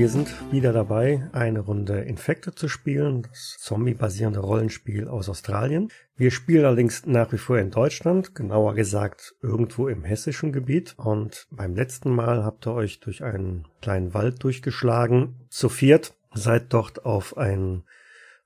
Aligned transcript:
wir 0.00 0.08
sind 0.08 0.50
wieder 0.50 0.72
dabei, 0.72 1.28
eine 1.32 1.60
Runde 1.60 2.00
Infected 2.00 2.58
zu 2.58 2.68
spielen, 2.68 3.20
das 3.20 3.58
zombie-basierende 3.60 4.40
Rollenspiel 4.40 5.06
aus 5.06 5.28
Australien. 5.28 5.92
Wir 6.16 6.30
spielen 6.30 6.64
allerdings 6.64 7.04
nach 7.04 7.30
wie 7.32 7.36
vor 7.36 7.58
in 7.58 7.70
Deutschland, 7.70 8.34
genauer 8.34 8.72
gesagt 8.72 9.34
irgendwo 9.42 9.88
im 9.88 10.02
hessischen 10.02 10.52
Gebiet. 10.52 10.94
Und 10.96 11.46
beim 11.50 11.74
letzten 11.74 12.14
Mal 12.14 12.44
habt 12.44 12.66
ihr 12.66 12.72
euch 12.72 13.00
durch 13.00 13.22
einen 13.22 13.68
kleinen 13.82 14.14
Wald 14.14 14.42
durchgeschlagen, 14.42 15.34
zu 15.50 15.68
viert, 15.68 16.14
seid 16.32 16.72
dort 16.72 17.04
auf 17.04 17.36
ein 17.36 17.82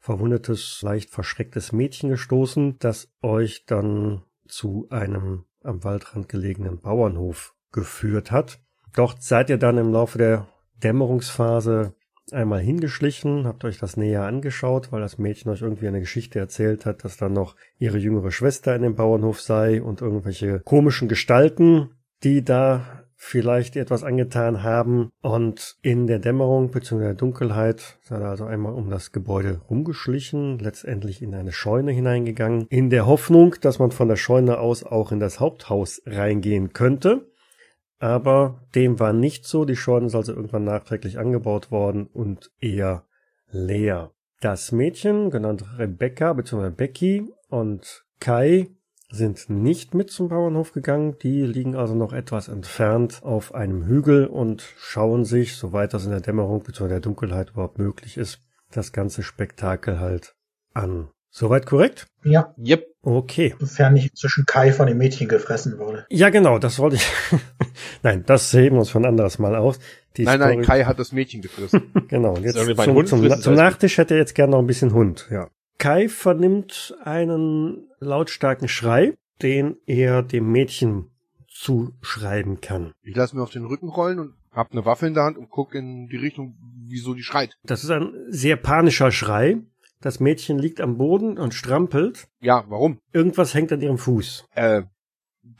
verwundetes, 0.01 0.81
leicht 0.83 1.11
verschrecktes 1.11 1.71
Mädchen 1.71 2.11
gestoßen, 2.11 2.81
das 2.81 3.13
euch 3.23 3.65
dann 3.65 4.23
zu 4.49 4.89
einem 4.91 5.45
am 5.63 5.85
Waldrand 5.85 6.29
gelegenen 6.29 6.81
Bauernhof 6.81 7.55
geführt 7.71 8.33
hat. 8.33 8.59
Dort 8.93 9.23
seid 9.23 9.51
ihr 9.51 9.59
dann 9.59 9.79
im 9.79 9.93
Laufe 9.93 10.19
der 10.19 10.49
Dämmerungsphase 10.85 11.95
einmal 12.33 12.61
hingeschlichen, 12.61 13.47
habt 13.47 13.65
euch 13.65 13.79
das 13.79 13.97
näher 13.97 14.25
angeschaut, 14.25 14.93
weil 14.93 15.01
das 15.01 15.19
Mädchen 15.19 15.51
euch 15.51 15.63
irgendwie 15.63 15.89
eine 15.89 16.01
Geschichte 16.01 16.39
erzählt 16.39 16.87
hat, 16.87 17.05
dass 17.05 17.17
da 17.17 17.29
noch 17.29 17.57
ihre 17.79 17.99
jüngere 17.99 18.31
Schwester 18.31 18.75
in 18.75 18.83
dem 18.83 18.95
Bauernhof 18.95 19.41
sei 19.41 19.83
und 19.83 20.01
irgendwelche 20.01 20.61
komischen 20.61 21.09
Gestalten, 21.09 21.91
die 22.23 22.45
da 22.45 23.05
vielleicht 23.17 23.77
etwas 23.77 24.05
angetan 24.05 24.63
haben 24.63 25.11
und 25.23 25.77
in 25.83 26.07
der 26.07 26.19
Dämmerung 26.19 26.71
bzw. 26.71 26.99
der 26.99 27.15
Dunkelheit 27.15 27.99
seid 28.03 28.21
ihr 28.21 28.29
also 28.29 28.45
einmal 28.45 28.75
um 28.75 28.91
das 28.91 29.13
Gebäude 29.13 29.63
rumgeschlichen, 29.71 30.59
letztendlich 30.59 31.23
in 31.23 31.35
eine 31.35 31.53
Scheune 31.53 31.93
hineingegangen, 31.93 32.67
in 32.69 32.91
der 32.91 33.07
Hoffnung, 33.07 33.55
dass 33.61 33.79
man 33.79 33.93
von 33.93 34.09
der 34.09 34.17
Scheune 34.17 34.59
aus 34.59 34.85
auch 34.85 35.11
in 35.11 35.21
das 35.21 35.41
Haupthaus 35.41 36.03
reingehen 36.05 36.73
könnte. 36.75 37.27
Aber 38.05 38.61
dem 38.75 39.01
war 39.01 39.15
nicht 39.15 39.47
so. 39.47 39.65
Die 39.65 39.77
Scheune 39.77 40.09
ist 40.09 40.15
also 40.15 40.35
irgendwann 40.35 40.65
nachträglich 40.65 41.19
angebaut 41.19 41.71
worden 41.71 42.07
und 42.13 42.51
eher 42.61 43.07
leer. 43.51 44.11
Das 44.43 44.73
Mädchen, 44.73 45.31
genannt 45.31 45.65
Rebecca 45.79 46.35
bzw. 46.35 46.69
Becky 46.69 47.33
und 47.49 48.05
Kai, 48.21 48.69
sind 49.09 49.49
nicht 49.49 49.95
mit 49.95 50.11
zum 50.11 50.29
Bauernhof 50.29 50.73
gegangen. 50.73 51.17
Die 51.23 51.47
liegen 51.47 51.77
also 51.77 51.95
noch 51.95 52.13
etwas 52.13 52.49
entfernt 52.49 53.23
auf 53.23 53.55
einem 53.55 53.87
Hügel 53.87 54.27
und 54.27 54.61
schauen 54.77 55.25
sich, 55.25 55.57
soweit 55.57 55.95
das 55.95 56.05
in 56.05 56.11
der 56.11 56.21
Dämmerung 56.21 56.63
bzw. 56.63 56.89
der 56.89 57.01
Dunkelheit 57.01 57.53
überhaupt 57.53 57.79
möglich 57.79 58.19
ist, 58.19 58.43
das 58.71 58.93
ganze 58.93 59.23
Spektakel 59.23 59.99
halt 59.99 60.37
an. 60.75 61.09
Soweit 61.37 61.67
korrekt? 61.67 62.07
Ja. 62.23 62.55
Yep. 62.57 62.87
Okay. 63.03 63.57
Sofern 63.59 63.95
nicht 63.95 64.17
zwischen 64.17 64.47
Kai 64.47 64.73
von 64.73 64.87
dem 64.87 64.99
Mädchen 64.99 65.27
gefressen 65.27 65.81
wurde. 65.81 66.07
Ja, 66.09 66.31
genau, 66.31 66.61
das 66.61 66.79
wollte 66.79 66.95
ich. 66.95 67.13
nein, 68.05 68.23
das 68.25 68.53
heben 68.53 68.77
wir 68.77 68.81
uns 68.81 68.91
von 68.91 69.05
anderes 69.05 69.41
Mal 69.41 69.57
aus. 69.57 69.81
Die 70.17 70.23
nein, 70.23 70.39
Story... 70.39 70.57
nein, 70.59 70.65
Kai 70.65 70.85
hat 70.85 71.01
das 71.01 71.11
Mädchen 71.11 71.43
gefressen. 71.43 71.91
genau, 72.09 72.37
und 72.37 72.45
jetzt 72.45 72.57
zum, 72.57 73.07
zum, 73.07 73.41
zum 73.41 73.55
Nachtisch 73.55 73.99
hätte 73.99 74.15
er 74.15 74.21
jetzt 74.21 74.37
gerne 74.37 74.53
noch 74.53 74.61
ein 74.61 74.69
bisschen 74.69 74.93
Hund, 74.93 75.27
ja. 75.29 75.49
Kai 75.79 76.09
vernimmt 76.09 76.97
einen 77.03 77.89
lautstarken 77.99 78.69
Schrei, 78.69 79.15
den 79.43 79.77
er 79.87 80.23
dem 80.23 80.53
Mädchen 80.53 81.11
zuschreiben 81.49 82.61
kann. 82.61 82.93
Ich 83.03 83.17
lasse 83.17 83.35
mir 83.35 83.43
auf 83.43 83.51
den 83.51 83.65
Rücken 83.65 83.89
rollen 83.89 84.21
und 84.21 84.35
hab 84.53 84.71
eine 84.71 84.85
Waffe 84.85 85.09
in 85.09 85.15
der 85.15 85.25
Hand 85.25 85.37
und 85.37 85.51
guck 85.51 85.75
in 85.75 86.07
die 86.07 86.17
Richtung, 86.17 86.55
wieso 86.87 87.13
die 87.15 87.25
schreit. 87.25 87.57
Das 87.65 87.83
ist 87.83 87.91
ein 87.91 88.13
sehr 88.29 88.55
panischer 88.55 89.11
Schrei. 89.11 89.57
Das 90.05 90.21
Mädchen 90.21 90.59
liegt 90.59 90.83
am 90.83 90.99
Boden 90.99 91.39
und 91.39 91.55
strampelt. 91.55 92.29
Ja, 92.43 92.65
warum? 92.69 92.99
Irgendwas 93.15 93.55
hängt 93.55 93.73
an 93.73 93.81
ihrem 93.81 93.97
Fuß. 93.97 94.45
Äh, 94.55 94.83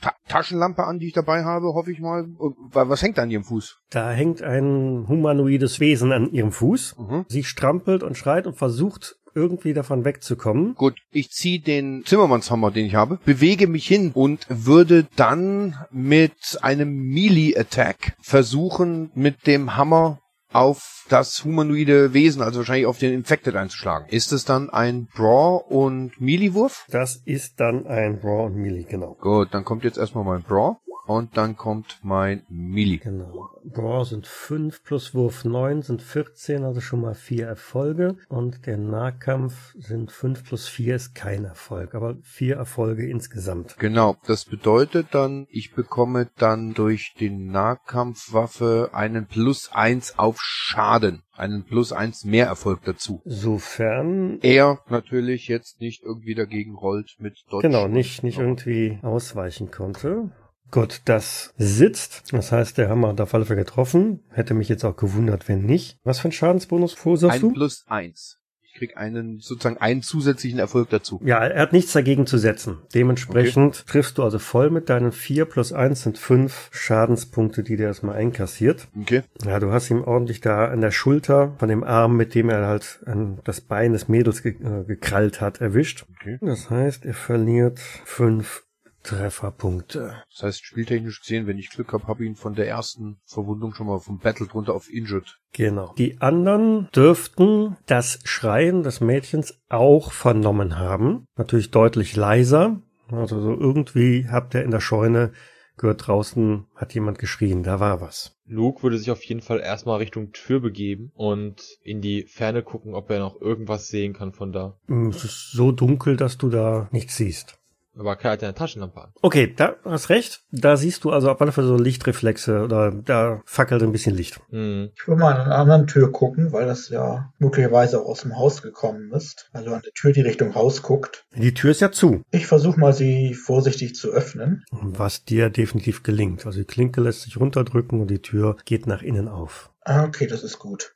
Ta 0.03 0.13
Taschenlampe 0.29 0.85
an, 0.85 0.99
die 0.99 1.07
ich 1.07 1.13
dabei 1.15 1.45
habe, 1.45 1.69
hoffe 1.69 1.91
ich 1.91 1.99
mal. 1.99 2.27
Was 2.73 3.01
hängt 3.01 3.19
an 3.19 3.31
ihrem 3.31 3.45
Fuß? 3.45 3.79
Da 3.89 4.11
hängt 4.11 4.43
ein 4.43 5.07
humanoides 5.09 5.81
Wesen 5.81 6.13
an 6.13 6.31
ihrem 6.31 6.53
Fuß. 6.53 6.97
Mhm. 6.99 7.25
Sie 7.27 7.43
strampelt 7.43 8.03
und 8.03 8.19
schreit 8.19 8.47
und 8.47 8.59
versucht 8.59 9.17
irgendwie 9.35 9.73
davon 9.73 10.05
wegzukommen. 10.05 10.75
Gut, 10.75 11.01
ich 11.11 11.31
ziehe 11.31 11.61
den 11.61 12.05
Zimmermannshammer, 12.05 12.71
den 12.71 12.85
ich 12.85 12.95
habe, 12.95 13.19
bewege 13.25 13.67
mich 13.67 13.87
hin 13.87 14.13
und 14.13 14.47
würde 14.51 15.07
dann 15.17 15.75
mit 15.91 16.59
einem 16.61 17.09
Melee-Attack 17.09 18.15
versuchen, 18.21 19.11
mit 19.15 19.47
dem 19.47 19.77
Hammer 19.77 20.21
auf 20.55 21.05
das 21.09 21.45
humanoide 21.45 22.15
Wesen, 22.15 22.43
also 22.43 22.61
wahrscheinlich 22.61 22.87
auf 22.87 22.99
den 22.99 23.13
Infected 23.13 23.57
einzuschlagen. 23.57 24.09
Ist 24.09 24.33
es 24.33 24.45
dann 24.45 24.71
ein 24.71 25.07
Brawl 25.15 25.63
und 25.69 26.21
Melee-Wurf? 26.21 26.87
Das 26.91 27.17
ist 27.25 27.61
dann 27.61 27.87
ein 27.87 28.21
Brawl 28.21 28.47
und 28.47 28.57
Melee, 28.57 28.85
genau. 28.85 29.17
Gut, 29.21 29.49
dann 29.53 29.65
kommt 29.65 29.85
jetzt 29.85 29.99
erstmal 29.99 30.25
mein 30.25 30.43
Brawl. 30.43 30.77
Und 31.07 31.37
dann 31.37 31.57
kommt 31.57 31.99
mein 32.03 32.45
Melee. 32.49 32.99
Genau. 32.99 33.51
Brawl 33.65 34.05
sind 34.05 34.27
5 34.27 34.83
plus 34.83 35.15
Wurf 35.15 35.45
9 35.45 35.83
sind 35.83 36.03
14, 36.03 36.65
also 36.65 36.81
schon 36.81 37.01
mal 37.01 37.15
4 37.15 37.47
Erfolge. 37.47 38.17
Und 38.29 38.67
der 38.67 38.79
Nahkampf 38.79 39.75
sind 39.77 40.11
5 40.11 40.45
plus 40.45 40.69
4 40.69 40.97
ist 40.97 41.15
kein 41.15 41.45
Erfolg, 41.45 41.95
aber 41.95 42.17
4 42.23 42.57
Erfolge 42.57 43.09
insgesamt. 43.09 43.77
Genau, 43.79 44.17
das 44.27 44.45
bedeutet 44.45 45.09
dann, 45.13 45.47
ich 45.51 45.75
bekomme 45.75 46.31
dann 46.39 46.75
durch 46.75 47.15
die 47.19 47.31
Nahkampfwaffe 47.31 48.91
einen 48.93 49.27
plus 49.27 49.71
1 49.73 50.19
auf 50.19 50.39
Schaden 50.41 51.23
einen 51.37 51.65
plus 51.65 51.93
1 51.93 52.25
mehr 52.25 52.47
Erfolg 52.47 52.85
dazu. 52.85 53.21
Sofern 53.25 54.39
er 54.43 54.79
natürlich 54.89 55.49
jetzt 55.49 55.81
nicht 55.81 56.03
irgendwie 56.03 56.35
dagegen 56.35 56.75
rollt 56.75 57.17
mit 57.19 57.45
Dodge. 57.51 57.67
Genau, 57.69 57.89
nicht, 57.89 58.23
nicht 58.23 58.39
irgendwie 58.39 58.99
ausweichen 59.03 59.71
konnte. 59.71 60.31
Gut, 60.75 61.03
das 61.05 61.55
sitzt. 61.57 62.33
Das 62.33 62.51
heißt, 62.51 62.79
der 62.79 62.89
Hammer 62.89 63.11
hat 63.11 63.21
auf 63.21 63.33
alle 63.33 63.45
Fälle 63.45 63.61
getroffen. 63.61 64.25
Hätte 64.31 64.55
mich 64.55 64.69
jetzt 64.69 64.85
auch 64.85 64.97
gewundert, 64.97 65.47
wenn 65.47 65.65
nicht. 65.65 65.99
Was 66.03 66.19
für 66.19 66.27
ein 66.29 66.33
Schadensbonus 66.33 66.95
verursachst 66.95 67.43
du? 67.43 67.51
Ein 67.51 67.55
plus 67.55 67.85
eins. 67.87 68.41
Ich 68.61 68.75
krieg 68.75 68.97
einen, 68.97 69.39
sozusagen 69.39 69.77
einen 69.77 70.03
zusätzlichen 70.03 70.59
Erfolg 70.59 70.91
dazu. 70.91 71.21
Ja, 71.25 71.39
er 71.39 71.63
hat 71.63 71.73
nichts 71.73 71.93
dagegen 71.93 72.27
zu 72.27 72.39
setzen. 72.39 72.79
Dementsprechend 72.93 73.77
okay. 73.77 73.85
triffst 73.87 74.19
du 74.19 74.25
also 74.25 74.41
voll 74.41 74.71
mit 74.71 74.89
deinen 74.89 75.13
vier 75.13 75.45
plus 75.45 75.73
eins 75.73 76.03
sind 76.03 76.19
fünf 76.19 76.71
Schadenspunkte, 76.73 77.63
die 77.63 77.77
der 77.77 77.87
erstmal 77.87 78.17
einkassiert. 78.17 78.89
Okay. 79.01 79.23
Ja, 79.45 79.61
du 79.61 79.71
hast 79.71 79.91
ihm 79.91 80.03
ordentlich 80.03 80.41
da 80.41 80.65
an 80.67 80.81
der 80.81 80.91
Schulter 80.91 81.55
von 81.59 81.69
dem 81.69 81.85
Arm, 81.85 82.17
mit 82.17 82.35
dem 82.35 82.49
er 82.49 82.67
halt 82.67 82.99
an 83.07 83.39
das 83.45 83.61
Bein 83.61 83.93
des 83.93 84.09
Mädels 84.09 84.43
ge 84.43 84.57
äh, 84.61 84.83
gekrallt 84.83 85.41
hat, 85.41 85.61
erwischt. 85.61 86.05
Okay. 86.21 86.39
Das 86.41 86.69
heißt, 86.69 87.05
er 87.05 87.15
verliert 87.15 87.79
fünf 87.79 88.64
Trefferpunkte. 89.05 90.23
Das 90.31 90.43
heißt, 90.43 90.65
spieltechnisch 90.65 91.21
gesehen, 91.21 91.47
wenn 91.47 91.59
ich 91.59 91.71
Glück 91.71 91.93
habe, 91.93 92.07
habe 92.07 92.25
ich 92.25 92.31
ihn 92.31 92.37
von 92.37 92.55
der 92.55 92.67
ersten 92.67 93.19
Verwundung 93.25 93.75
schon 93.75 93.87
mal 93.87 94.01
vom 94.01 94.19
Battle 94.19 94.47
drunter 94.47 94.75
auf 94.75 94.91
Injured. 94.91 95.39
Genau. 95.53 95.95
Die 95.97 96.21
anderen 96.21 96.89
dürften 96.95 97.77
das 97.87 98.19
Schreien 98.25 98.83
des 98.83 99.01
Mädchens 99.01 99.61
auch 99.69 100.11
vernommen 100.11 100.79
haben. 100.79 101.27
Natürlich 101.37 101.71
deutlich 101.71 102.17
leiser. 102.17 102.81
Also 103.11 103.41
so 103.41 103.53
irgendwie 103.53 104.27
habt 104.29 104.55
ihr 104.55 104.63
in 104.63 104.71
der 104.71 104.81
Scheune 104.81 105.33
gehört 105.77 106.07
draußen 106.07 106.67
hat 106.75 106.95
jemand 106.95 107.19
geschrien, 107.19 107.63
da 107.63 107.81
war 107.81 108.01
was. 108.01 108.37
Luke 108.47 108.83
würde 108.83 108.99
sich 108.99 109.11
auf 109.11 109.23
jeden 109.25 109.41
Fall 109.41 109.61
erstmal 109.61 109.99
Richtung 109.99 110.33
Tür 110.33 110.61
begeben 110.61 111.11
und 111.15 111.79
in 111.83 112.01
die 112.01 112.25
Ferne 112.25 112.63
gucken, 112.63 112.95
ob 112.95 113.11
er 113.11 113.19
noch 113.19 113.41
irgendwas 113.41 113.89
sehen 113.89 114.13
kann 114.13 114.33
von 114.33 114.53
da. 114.53 114.79
Es 115.11 115.25
ist 115.25 115.53
so 115.53 115.73
dunkel, 115.73 116.17
dass 116.17 116.39
du 116.39 116.49
da 116.49 116.89
nichts 116.93 117.17
siehst. 117.17 117.59
Aber 117.97 118.13
hat 118.13 118.43
ja 118.43 118.49
eine 118.49 118.55
Taschenlampe 118.55 119.01
an. 119.01 119.13
Okay, 119.23 119.55
da 119.55 119.77
hast 119.85 120.09
recht. 120.09 120.43
Da 120.51 120.77
siehst 120.77 121.05
du 121.05 121.11
also 121.11 121.31
auf 121.31 121.41
alle 121.41 121.53
Fälle 121.53 121.67
so 121.67 121.77
Lichtreflexe 121.77 122.63
oder 122.63 122.91
da 122.91 123.43
fackelt 123.45 123.83
ein 123.83 123.93
bisschen 123.93 124.17
Licht. 124.17 124.41
Hm. 124.51 124.91
Ich 124.97 125.07
will 125.07 125.17
mal 125.17 125.35
an 125.35 125.43
einer 125.43 125.59
anderen 125.59 125.87
Tür 125.87 126.11
gucken, 126.11 126.53
weil 126.53 126.67
das 126.67 126.89
ja 126.89 127.33
möglicherweise 127.39 128.01
auch 128.01 128.07
aus 128.07 128.23
dem 128.23 128.37
Haus 128.37 128.63
gekommen 128.63 129.13
ist. 129.13 129.49
Also 129.53 129.73
an 129.73 129.83
der 129.83 129.93
Tür, 129.93 130.13
die 130.13 130.23
Richtung 130.23 130.55
Haus 130.55 130.83
guckt. 130.83 131.25
Die 131.37 131.55
Tür 131.55 131.71
ist 131.71 131.81
ja 131.81 131.93
zu. 131.93 132.23
Ich 132.31 132.47
versuche 132.47 132.81
mal, 132.81 132.93
sie 132.93 133.35
vorsichtig 133.35 133.95
zu 133.95 134.11
öffnen. 134.11 134.65
Was 134.71 135.25
dir 135.25 135.51
definitiv 135.51 136.03
gelingt. 136.03 136.47
Also 136.47 136.59
die 136.59 136.67
Klinke 136.67 137.01
lässt 137.01 137.23
sich 137.23 137.39
runterdrücken 137.39 138.01
und 138.01 138.09
die 138.09 138.23
Tür 138.23 138.57
geht 138.65 138.87
nach 138.87 139.03
innen 139.03 139.29
auf. 139.29 139.71
Ah, 139.83 140.05
okay, 140.05 140.27
das 140.27 140.43
ist 140.43 140.59
gut. 140.59 140.95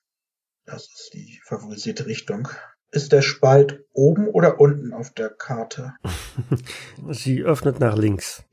Das 0.65 0.83
ist 0.83 1.11
die 1.15 1.41
favorisierte 1.45 2.07
Richtung. 2.07 2.49
Ist 2.91 3.13
der 3.13 3.21
Spalt 3.21 3.85
oben 3.93 4.29
oder 4.29 4.61
unten 4.61 4.95
auf 4.95 5.11
der 5.11 5.29
Karte? 5.29 5.95
Sie 7.11 7.43
öffnet 7.43 7.81
nach 7.81 7.97
links. 7.97 8.45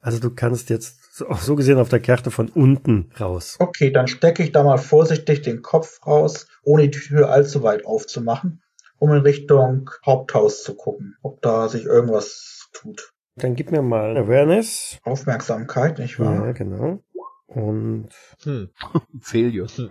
Also 0.00 0.18
du 0.18 0.34
kannst 0.34 0.68
jetzt 0.68 1.22
auch 1.26 1.38
so 1.38 1.56
gesehen 1.56 1.78
auf 1.78 1.88
der 1.88 2.00
Karte 2.00 2.30
von 2.30 2.48
unten 2.48 3.10
raus. 3.18 3.56
Okay, 3.58 3.90
dann 3.90 4.08
stecke 4.08 4.42
ich 4.42 4.52
da 4.52 4.62
mal 4.62 4.76
vorsichtig 4.76 5.40
den 5.40 5.62
Kopf 5.62 6.06
raus, 6.06 6.48
ohne 6.62 6.88
die 6.88 6.98
Tür 6.98 7.30
allzu 7.30 7.62
weit 7.62 7.86
aufzumachen, 7.86 8.62
um 8.98 9.10
in 9.12 9.22
Richtung 9.22 9.90
Haupthaus 10.04 10.62
zu 10.62 10.74
gucken, 10.74 11.16
ob 11.22 11.40
da 11.40 11.68
sich 11.68 11.86
irgendwas 11.86 12.68
tut. 12.74 13.14
Dann 13.36 13.54
gib 13.54 13.70
mir 13.70 13.80
mal 13.80 14.16
Awareness. 14.18 14.98
Aufmerksamkeit, 15.04 15.98
nicht 15.98 16.18
wahr? 16.18 16.46
Ja, 16.46 16.52
genau. 16.52 17.02
Und 17.46 18.10
hm. 18.42 18.70
Failure. 19.20 19.68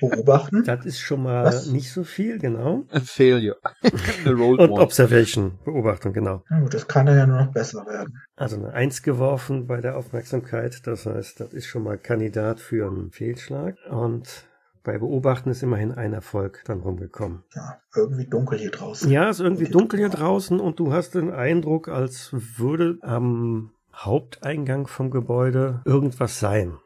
Beobachten. 0.00 0.64
Das 0.64 0.84
ist 0.86 0.98
schon 1.00 1.22
mal 1.22 1.44
Was? 1.44 1.66
nicht 1.66 1.92
so 1.92 2.04
viel, 2.04 2.38
genau. 2.38 2.84
A 2.90 3.00
failure. 3.00 3.56
Und 4.26 4.70
Observation, 4.70 5.58
Beobachtung, 5.64 6.12
genau. 6.12 6.42
Ja, 6.50 6.60
gut, 6.60 6.74
das 6.74 6.88
kann 6.88 7.06
dann 7.06 7.16
ja 7.16 7.26
nur 7.26 7.44
noch 7.44 7.52
besser 7.52 7.86
werden. 7.86 8.20
Also 8.36 8.56
eine 8.56 8.72
Eins 8.72 9.02
geworfen 9.02 9.66
bei 9.66 9.80
der 9.80 9.96
Aufmerksamkeit, 9.96 10.86
das 10.86 11.06
heißt, 11.06 11.40
das 11.40 11.52
ist 11.52 11.66
schon 11.66 11.82
mal 11.82 11.98
Kandidat 11.98 12.60
für 12.60 12.86
einen 12.90 13.10
Fehlschlag. 13.10 13.76
Und 13.90 14.46
Bei 14.82 14.96
Beobachten 14.98 15.50
ist 15.50 15.62
immerhin 15.62 15.92
ein 15.92 16.14
Erfolg 16.14 16.62
dann 16.64 16.80
rumgekommen. 16.80 17.44
Ja, 17.54 17.78
irgendwie 17.94 18.26
dunkel 18.26 18.58
hier 18.58 18.70
draußen. 18.70 19.10
Ja, 19.10 19.28
ist 19.28 19.40
irgendwie 19.40 19.68
dunkel 19.68 19.98
hier 19.98 20.08
draußen 20.08 20.58
und 20.58 20.78
du 20.80 20.92
hast 20.92 21.14
den 21.14 21.30
Eindruck, 21.30 21.88
als 21.88 22.30
würde 22.32 22.96
am 23.02 23.72
Haupteingang 23.94 24.86
vom 24.86 25.10
Gebäude 25.10 25.82
irgendwas 25.84 26.40
sein. 26.40 26.78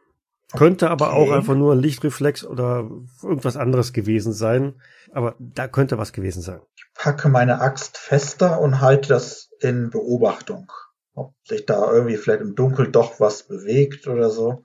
Könnte 0.53 0.91
aber 0.91 1.13
auch 1.15 1.27
Okay. 1.29 1.35
einfach 1.35 1.55
nur 1.55 1.73
ein 1.73 1.81
Lichtreflex 1.81 2.45
oder 2.45 2.89
irgendwas 3.23 3.57
anderes 3.57 3.93
gewesen 3.93 4.33
sein. 4.33 4.81
Aber 5.13 5.35
da 5.39 5.67
könnte 5.69 5.99
was 5.99 6.13
gewesen 6.13 6.43
sein. 6.43 6.61
Packe 6.95 7.29
meine 7.29 7.61
Axt 7.61 7.99
fester 7.99 8.61
und 8.61 8.81
halte 8.81 9.09
das 9.09 9.51
in 9.61 9.91
Beobachtung. 9.91 10.71
Ob 11.15 11.35
sich 11.45 11.65
da 11.67 11.91
irgendwie 11.93 12.17
vielleicht 12.17 12.41
im 12.43 12.55
Dunkel 12.55 12.91
doch 12.91 13.19
was 13.21 13.47
bewegt 13.49 14.07
oder 14.07 14.31
so. 14.31 14.65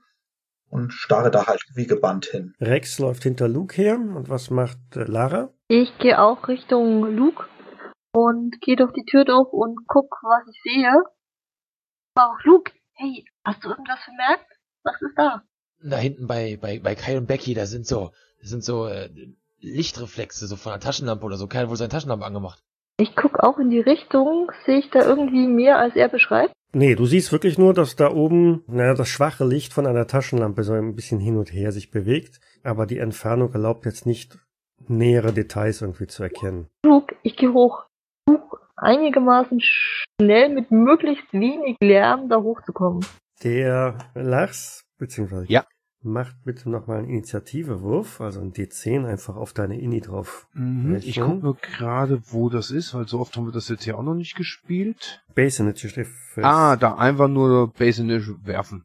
Und 0.68 0.92
starre 0.92 1.32
da 1.32 1.46
halt 1.48 1.60
wie 1.74 1.86
gebannt 1.86 2.26
hin. 2.26 2.54
Rex 2.60 3.00
läuft 3.00 3.24
hinter 3.24 3.48
Luke 3.48 3.74
her 3.74 3.96
und 3.96 4.28
was 4.28 4.50
macht 4.50 4.78
äh, 4.94 5.02
Lara? 5.02 5.52
Ich 5.66 5.96
gehe 5.98 6.20
auch 6.20 6.46
Richtung 6.46 7.02
Luke 7.16 7.44
und 8.12 8.60
gehe 8.60 8.76
durch 8.76 8.92
die 8.92 9.04
Tür 9.04 9.24
durch 9.24 9.52
und 9.52 9.78
guck, 9.88 10.12
was 10.22 10.46
ich 10.48 10.60
sehe. 10.62 10.92
Auch 12.14 12.38
Luke, 12.44 12.70
hey, 12.94 13.24
hast 13.44 13.64
du 13.64 13.68
irgendwas 13.70 13.98
bemerkt? 14.06 14.46
Was 14.84 15.02
ist 15.02 15.14
da? 15.16 15.42
Da 15.82 15.96
hinten 15.96 16.26
bei, 16.26 16.58
bei, 16.60 16.78
bei 16.78 16.94
Kai 16.94 17.16
und 17.16 17.26
Becky, 17.26 17.54
da 17.54 17.66
sind 17.66 17.86
so, 17.86 18.10
das 18.40 18.50
sind 18.50 18.62
so 18.64 18.86
äh, 18.86 19.08
Lichtreflexe, 19.60 20.46
so 20.46 20.56
von 20.56 20.72
einer 20.72 20.80
Taschenlampe 20.80 21.24
oder 21.24 21.36
so. 21.36 21.46
Kai 21.46 21.60
hat 21.60 21.68
wohl 21.68 21.76
seine 21.76 21.88
Taschenlampe 21.88 22.24
angemacht. 22.24 22.62
Ich 22.98 23.16
guck 23.16 23.40
auch 23.40 23.58
in 23.58 23.70
die 23.70 23.80
Richtung. 23.80 24.50
Sehe 24.66 24.78
ich 24.78 24.90
da 24.90 25.04
irgendwie 25.04 25.46
mehr, 25.46 25.78
als 25.78 25.96
er 25.96 26.08
beschreibt? 26.08 26.52
Nee, 26.72 26.94
du 26.94 27.04
siehst 27.06 27.32
wirklich 27.32 27.58
nur, 27.58 27.74
dass 27.74 27.96
da 27.96 28.12
oben, 28.12 28.62
naja, 28.68 28.94
das 28.94 29.08
schwache 29.08 29.44
Licht 29.44 29.72
von 29.72 29.86
einer 29.86 30.06
Taschenlampe 30.06 30.62
so 30.62 30.72
ein 30.72 30.94
bisschen 30.94 31.18
hin 31.18 31.36
und 31.36 31.52
her 31.52 31.72
sich 31.72 31.90
bewegt, 31.90 32.40
aber 32.62 32.86
die 32.86 32.98
Entfernung 32.98 33.52
erlaubt 33.52 33.86
jetzt 33.86 34.06
nicht 34.06 34.38
nähere 34.86 35.32
Details 35.32 35.82
irgendwie 35.82 36.06
zu 36.06 36.22
erkennen. 36.22 36.68
Luke, 36.84 37.16
ich 37.22 37.36
gehe 37.36 37.52
hoch. 37.52 37.86
Versuch 38.28 38.58
einigermaßen 38.76 39.60
schnell 39.60 40.50
mit 40.50 40.70
möglichst 40.70 41.32
wenig 41.32 41.76
Lärm 41.80 42.28
da 42.28 42.40
hochzukommen. 42.40 43.04
Der 43.42 43.98
Lars, 44.14 44.84
beziehungsweise 45.00 45.46
Ja. 45.48 45.66
macht 46.02 46.36
bitte 46.44 46.70
nochmal 46.70 46.98
einen 46.98 47.08
Initiativewurf, 47.10 48.20
also 48.20 48.40
ein 48.40 48.52
D10 48.52 49.04
einfach 49.04 49.36
auf 49.36 49.52
deine 49.52 49.78
Ini 49.80 50.00
drauf. 50.00 50.46
Mhm, 50.54 50.94
ich 50.96 51.18
gucke 51.20 51.34
nur 51.42 51.56
gerade, 51.56 52.22
wo 52.30 52.48
das 52.48 52.70
ist, 52.70 52.94
weil 52.94 53.08
so 53.08 53.18
oft 53.20 53.36
haben 53.36 53.46
wir 53.46 53.52
das 53.52 53.68
jetzt 53.68 53.84
hier 53.84 53.98
auch 53.98 54.02
noch 54.02 54.14
nicht 54.14 54.36
gespielt. 54.36 55.22
Base 55.34 55.62
Initiative. 55.62 56.08
Ah, 56.42 56.76
da 56.76 56.94
einfach 56.94 57.28
nur 57.28 57.72
Base 57.72 58.00
Initiative 58.02 58.46
werfen. 58.46 58.84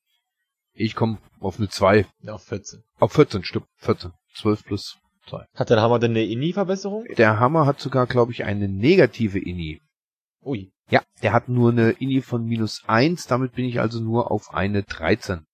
Ich 0.73 0.93
komme 0.95 1.19
auf 1.39 1.57
eine 1.57 1.69
2. 1.69 2.05
Ja, 2.21 2.33
auf 2.33 2.43
14. 2.43 2.83
Auf 2.99 3.13
14 3.13 3.43
Stück. 3.45 3.63
14. 3.77 4.11
12 4.33 4.63
plus 4.65 4.97
2. 5.29 5.45
Hat 5.55 5.69
der 5.69 5.81
Hammer 5.81 5.99
denn 5.99 6.11
eine 6.11 6.25
INI-Verbesserung? 6.25 7.05
Der 7.17 7.39
Hammer 7.39 7.65
hat 7.65 7.79
sogar, 7.79 8.07
glaube 8.07 8.33
ich, 8.33 8.43
eine 8.43 8.67
negative 8.67 9.39
Ini. 9.39 9.79
Ui. 10.43 10.71
Ja, 10.89 11.01
der 11.23 11.31
hat 11.31 11.47
nur 11.47 11.71
eine 11.71 11.91
Ini 11.91 12.21
von 12.21 12.45
minus 12.45 12.83
1, 12.87 13.25
damit 13.27 13.53
bin 13.53 13.63
ich 13.65 13.79
also 13.79 14.01
nur 14.01 14.31
auf 14.31 14.53
eine 14.53 14.83
13. 14.83 15.45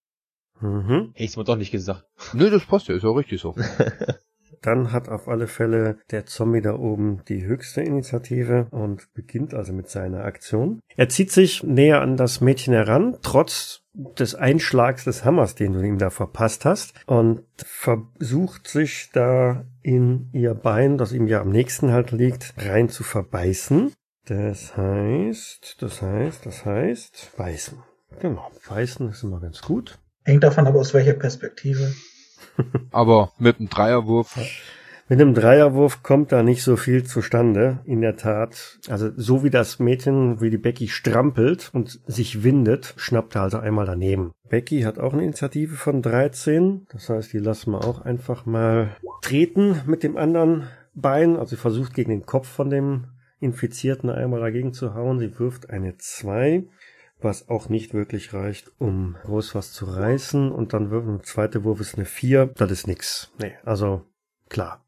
Mhm. 0.62 1.12
Hätte 1.14 1.24
ich's 1.24 1.38
mir 1.38 1.44
doch 1.44 1.58
nicht 1.58 1.72
gesagt. 1.72 2.06
Nö, 2.34 2.50
das 2.50 2.66
passt 2.66 2.88
ja, 2.88 2.96
ist 2.96 3.04
ja 3.04 3.10
richtig 3.10 3.42
so. 3.42 3.56
Dann 4.62 4.92
hat 4.92 5.10
auf 5.10 5.28
alle 5.28 5.48
Fälle 5.48 5.98
der 6.12 6.28
Zombie 6.28 6.62
da 6.62 6.76
oben 6.76 7.24
die 7.28 7.46
höchste 7.46 7.82
Initiative 7.82 8.68
und 8.70 9.12
beginnt 9.14 9.56
also 9.56 9.74
mit 9.74 9.90
seiner 9.90 10.24
Aktion. 10.24 10.82
Er 10.96 11.10
zieht 11.10 11.32
sich 11.32 11.64
näher 11.64 12.02
an 12.02 12.16
das 12.16 12.42
Mädchen 12.42 12.74
heran, 12.74 13.18
trotz 13.24 13.82
des 13.94 14.36
Einschlags 14.36 15.04
des 15.04 15.26
Hammers, 15.26 15.56
den 15.56 15.74
du 15.74 15.82
ihm 15.82 15.98
da 15.98 16.10
verpasst 16.12 16.66
hast, 16.66 16.94
und 17.08 17.44
versucht 17.58 18.68
sich 18.68 19.10
da 19.12 19.66
in 19.82 20.30
ihr 20.32 20.54
Bein, 20.54 20.98
das 20.98 21.12
ihm 21.12 21.28
ja 21.28 21.42
am 21.42 21.50
nächsten 21.50 21.92
halt 21.92 22.12
liegt, 22.12 22.54
rein 22.58 22.88
zu 22.88 23.04
verbeißen. 23.04 23.92
Das 24.26 24.78
heißt, 24.78 25.78
das 25.82 26.02
heißt, 26.02 26.46
das 26.46 26.66
heißt, 26.66 27.32
beißen. 27.36 27.80
Genau, 28.20 28.52
beißen 28.70 29.10
ist 29.10 29.24
immer 29.24 29.40
ganz 29.40 29.62
gut. 29.62 29.98
Hängt 30.24 30.44
davon 30.44 30.68
ab, 30.68 30.76
aus 30.76 30.94
welcher 30.94 31.14
Perspektive. 31.14 31.94
Aber 32.92 33.32
mit 33.40 33.60
einem 33.60 33.70
Dreierwurf, 33.70 34.38
Mit 35.12 35.20
einem 35.20 35.34
Dreierwurf 35.34 36.04
kommt 36.04 36.32
da 36.32 36.42
nicht 36.42 36.64
so 36.64 36.78
viel 36.78 37.04
zustande, 37.04 37.80
in 37.84 38.00
der 38.00 38.16
Tat. 38.16 38.80
Also 38.88 39.10
so 39.18 39.44
wie 39.44 39.50
das 39.50 39.78
Mädchen, 39.78 40.40
wie 40.40 40.50
die 40.50 40.58
Becky 40.58 40.88
strampelt 40.88 41.70
und 41.74 42.00
sich 42.08 42.44
windet, 42.44 42.94
schnappt 42.96 43.36
er 43.36 43.42
also 43.42 43.58
einmal 43.58 43.86
daneben. 43.86 44.32
Becky 44.48 44.84
hat 44.84 45.00
auch 45.00 45.12
eine 45.12 45.24
Initiative 45.24 45.76
von 45.76 46.02
13, 46.02 46.88
das 46.94 47.10
heißt, 47.10 47.34
die 47.34 47.40
lassen 47.40 47.72
wir 47.72 47.84
auch 47.84 48.06
einfach 48.06 48.46
mal 48.46 48.96
treten 49.22 49.82
mit 49.86 50.04
dem 50.04 50.16
anderen 50.16 50.70
Bein. 50.94 51.36
Also 51.36 51.58
sie 51.58 51.62
versucht 51.62 51.94
gegen 51.94 52.12
den 52.12 52.26
Kopf 52.26 52.48
von 52.48 52.70
dem 52.70 53.08
Infizierten 53.42 54.10
einmal 54.10 54.40
dagegen 54.40 54.72
zu 54.72 54.94
hauen. 54.94 55.20
Sie 55.20 55.38
wirft 55.38 55.72
eine 55.72 55.98
2 55.98 56.64
was 57.24 57.50
auch 57.50 57.70
nicht 57.70 57.94
wirklich 57.94 58.34
reicht, 58.34 58.72
um 58.80 59.16
groß 59.24 59.56
was 59.56 59.74
zu 59.74 59.86
reißen. 59.86 60.52
Und 60.52 60.74
dann 60.74 60.92
wirft 60.92 61.08
ein 61.08 61.24
zweiter 61.24 61.64
Wurf 61.64 61.80
ist 61.80 61.96
eine 61.96 62.06
4. 62.06 62.48
Das 62.56 62.72
ist 62.72 62.88
nix. 62.88 63.32
Nee, 63.40 63.54
also 63.64 64.06
klar. 64.50 64.86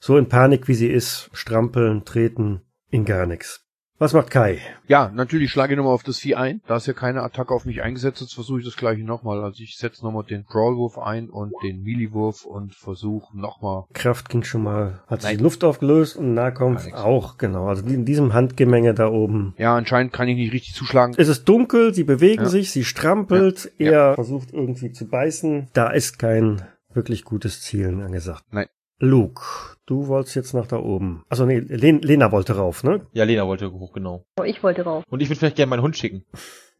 So 0.00 0.16
in 0.16 0.28
Panik 0.28 0.68
wie 0.68 0.74
sie 0.74 0.90
ist, 0.90 1.30
strampeln, 1.32 2.04
treten, 2.04 2.62
in 2.90 3.04
gar 3.04 3.26
nix. 3.26 3.61
Was 4.02 4.14
macht 4.14 4.30
Kai? 4.30 4.58
ja, 4.88 5.12
natürlich 5.14 5.52
schlage 5.52 5.74
ich 5.74 5.76
nochmal 5.76 5.94
auf 5.94 6.02
das 6.02 6.18
Vieh 6.18 6.34
ein. 6.34 6.60
Da 6.66 6.74
ist 6.74 6.88
ja 6.88 6.92
keine 6.92 7.22
Attacke 7.22 7.54
auf 7.54 7.64
mich 7.66 7.82
eingesetzt, 7.82 8.20
jetzt 8.20 8.34
versuche 8.34 8.58
ich 8.58 8.64
das 8.64 8.74
gleiche 8.76 9.04
nochmal. 9.04 9.44
Also 9.44 9.62
ich 9.62 9.76
setze 9.76 10.04
nochmal 10.04 10.24
den 10.24 10.44
Crawlwurf 10.44 10.98
ein 10.98 11.30
und 11.30 11.52
den 11.62 11.84
Melee-Wurf 11.84 12.44
und 12.44 12.74
versuche 12.74 13.38
nochmal. 13.38 13.84
Kraft 13.92 14.28
ging 14.28 14.42
schon 14.42 14.64
mal, 14.64 15.04
hat 15.06 15.20
sich 15.22 15.30
Nein. 15.30 15.38
die 15.38 15.44
Luft 15.44 15.62
aufgelöst 15.62 16.16
und 16.16 16.34
Nahkampf 16.34 16.92
auch, 16.94 17.38
genau. 17.38 17.68
Also 17.68 17.86
in 17.86 18.04
diesem 18.04 18.32
Handgemenge 18.32 18.92
da 18.92 19.06
oben. 19.08 19.54
Ja, 19.56 19.76
anscheinend 19.76 20.12
kann 20.12 20.26
ich 20.26 20.34
nicht 20.36 20.52
richtig 20.52 20.74
zuschlagen. 20.74 21.14
Es 21.16 21.28
ist 21.28 21.44
dunkel, 21.48 21.94
sie 21.94 22.02
bewegen 22.02 22.42
Ja. 22.42 22.48
sich, 22.48 22.72
sie 22.72 22.82
strampelt, 22.84 23.70
Ja. 23.78 23.92
er 24.10 24.14
versucht 24.16 24.52
irgendwie 24.52 24.90
zu 24.90 25.06
beißen. 25.06 25.68
Da 25.74 25.90
ist 25.90 26.18
kein 26.18 26.62
wirklich 26.92 27.22
gutes 27.24 27.62
Zielen 27.62 28.02
angesagt. 28.02 28.42
Nein. 28.50 28.66
Luke, 29.04 29.42
du 29.84 30.06
wolltest 30.06 30.36
jetzt 30.36 30.54
nach 30.54 30.68
da 30.68 30.76
oben. 30.76 31.24
Also 31.28 31.44
nee, 31.44 31.58
Len 31.58 32.00
Lena 32.02 32.30
wollte 32.30 32.54
rauf, 32.54 32.84
ne? 32.84 33.04
Ja, 33.12 33.24
Lena 33.24 33.48
wollte 33.48 33.72
hoch, 33.72 33.92
genau. 33.92 34.24
Oh, 34.38 34.44
ich 34.44 34.62
wollte 34.62 34.82
rauf. 34.82 35.02
Und 35.10 35.20
ich 35.20 35.28
würde 35.28 35.40
vielleicht 35.40 35.56
gerne 35.56 35.70
meinen 35.70 35.82
Hund 35.82 35.96
schicken. 35.96 36.24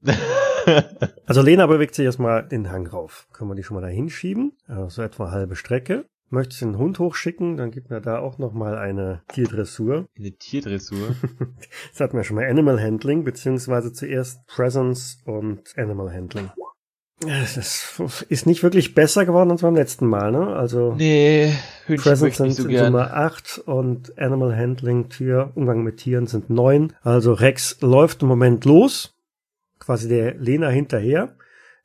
Also 1.27 1.43
Lena 1.43 1.67
bewegt 1.67 1.97
sich 1.97 2.05
erstmal 2.05 2.47
den 2.47 2.71
Hang 2.71 2.87
rauf. 2.87 3.27
Können 3.33 3.51
wir 3.51 3.57
die 3.57 3.65
schon 3.65 3.75
mal 3.75 3.81
da 3.81 3.89
hinschieben? 3.89 4.53
Also 4.69 4.89
so 4.89 5.03
etwa 5.03 5.33
halbe 5.33 5.57
Strecke. 5.57 6.05
Möchtest 6.31 6.63
du 6.63 6.67
den 6.67 6.79
Hund 6.79 7.01
hochschicken, 7.01 7.57
dann 7.57 7.73
gibt 7.73 7.91
mir 7.91 8.01
da 8.01 8.21
auch 8.21 8.39
nochmal 8.39 8.79
eine 8.79 9.23
Tierdressur. 9.33 10.07
Eine 10.17 10.31
Tierdressur. 10.31 11.17
Das 11.91 11.99
hatten 11.99 12.17
wir 12.17 12.23
schon 12.23 12.37
mal 12.37 12.49
Animal 12.49 12.81
Handling, 12.81 13.25
beziehungsweise 13.25 13.93
zuerst 13.93 14.47
Presence 14.47 15.19
und 15.25 15.63
Animal 15.77 16.13
Handling. 16.15 16.51
Es 17.29 17.57
ist, 18.29 18.47
nicht 18.47 18.63
wirklich 18.63 18.95
besser 18.95 19.25
geworden 19.25 19.51
als 19.51 19.63
beim 19.63 19.77
letzten 19.77 20.07
Mal, 20.07 20.33
ne? 20.33 20.49
Also 20.55 20.95
Nee, 20.97 21.53
Hühnchen 21.87 22.17
sind 22.17 22.53
so. 22.53 22.63
Summe 22.63 23.13
8 23.13 23.59
und 23.67 24.19
Animal 24.19 24.57
Handling, 24.57 25.09
Tier, 25.09 25.51
Umgang 25.55 25.83
mit 25.83 25.99
Tieren 25.99 26.27
sind 26.27 26.51
9. 26.51 26.93
Also 27.03 27.33
Rex 27.33 27.81
läuft 27.81 28.23
im 28.23 28.29
Moment 28.29 28.65
los, 28.65 29.15
quasi 29.79 30.09
der 30.09 30.35
Lena 30.35 30.69
hinterher, 30.69 31.37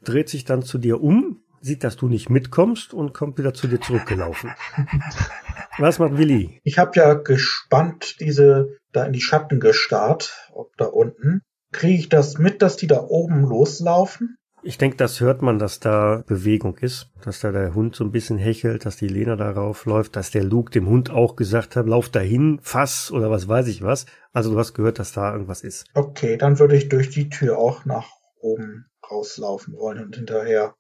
dreht 0.04 0.30
sich 0.30 0.46
dann 0.46 0.62
zu 0.64 0.78
dir 0.78 1.02
um, 1.02 1.42
sieht, 1.62 1.84
dass 1.84 1.98
du 1.98 2.08
nicht 2.08 2.30
mitkommst 2.30 2.94
und 2.94 3.14
kommt 3.14 3.38
wieder 3.38 3.54
zu 3.54 3.68
dir 3.68 3.82
zurückgelaufen. 3.82 4.52
Was 5.78 6.00
macht 6.00 6.18
Willi? 6.18 6.60
Ich 6.64 6.78
habe 6.80 6.92
ja 6.96 7.14
gespannt 7.14 8.20
diese 8.20 8.78
da 8.92 9.06
in 9.06 9.14
die 9.14 9.22
Schatten 9.22 9.60
gestarrt, 9.60 10.50
ob 10.52 10.76
da 10.78 10.86
unten. 10.86 11.42
Kriege 11.72 12.00
ich 12.00 12.10
das 12.10 12.38
mit, 12.38 12.62
dass 12.62 12.78
die 12.78 12.88
da 12.88 13.02
oben 13.02 13.42
loslaufen? 13.42 14.37
Ich 14.68 14.78
denke, 14.78 14.98
das 14.98 15.22
hört 15.22 15.42
man, 15.42 15.60
dass 15.60 15.80
da 15.80 16.26
Bewegung 16.28 16.76
ist, 16.80 17.10
dass 17.24 17.40
da 17.40 17.54
der 17.54 17.74
Hund 17.74 17.96
so 17.96 18.04
ein 18.04 18.12
bisschen 18.12 18.38
hechelt, 18.38 18.86
dass 18.86 18.98
die 18.98 19.08
Lena 19.08 19.38
darauf 19.38 19.86
läuft, 19.86 20.18
dass 20.18 20.30
der 20.30 20.44
Luke 20.44 20.72
dem 20.72 20.90
Hund 20.90 21.10
auch 21.10 21.38
gesagt 21.38 21.78
hat, 21.78 21.88
lauf 21.88 22.10
dahin, 22.10 22.60
fass 22.62 23.10
oder 23.10 23.32
was 23.32 23.48
weiß 23.48 23.70
ich 23.70 23.82
was. 23.82 24.08
Also 24.34 24.52
du 24.52 24.60
hast 24.60 24.74
gehört, 24.74 25.00
dass 25.00 25.14
da 25.14 25.32
irgendwas 25.32 25.62
ist. 25.62 25.86
Okay, 25.94 26.36
dann 26.36 26.60
würde 26.60 26.76
ich 26.76 26.90
durch 26.90 27.10
die 27.10 27.30
Tür 27.30 27.58
auch 27.58 27.86
nach 27.86 28.10
oben 28.42 28.88
rauslaufen 29.10 29.74
wollen 29.78 30.04
und 30.04 30.18
hinterher. 30.18 30.76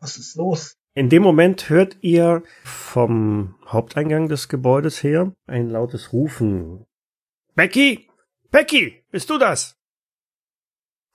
Was 0.00 0.16
ist 0.16 0.36
los? 0.36 0.78
In 0.94 1.10
dem 1.10 1.22
Moment 1.22 1.68
hört 1.68 1.98
ihr 2.00 2.42
vom 2.64 3.54
Haupteingang 3.66 4.30
des 4.30 4.48
Gebäudes 4.48 5.02
her 5.02 5.34
ein 5.46 5.68
lautes 5.68 6.14
Rufen. 6.14 6.86
Becky! 7.54 8.08
Becky! 8.50 9.04
Bist 9.10 9.28
du 9.28 9.36
das? 9.36 9.76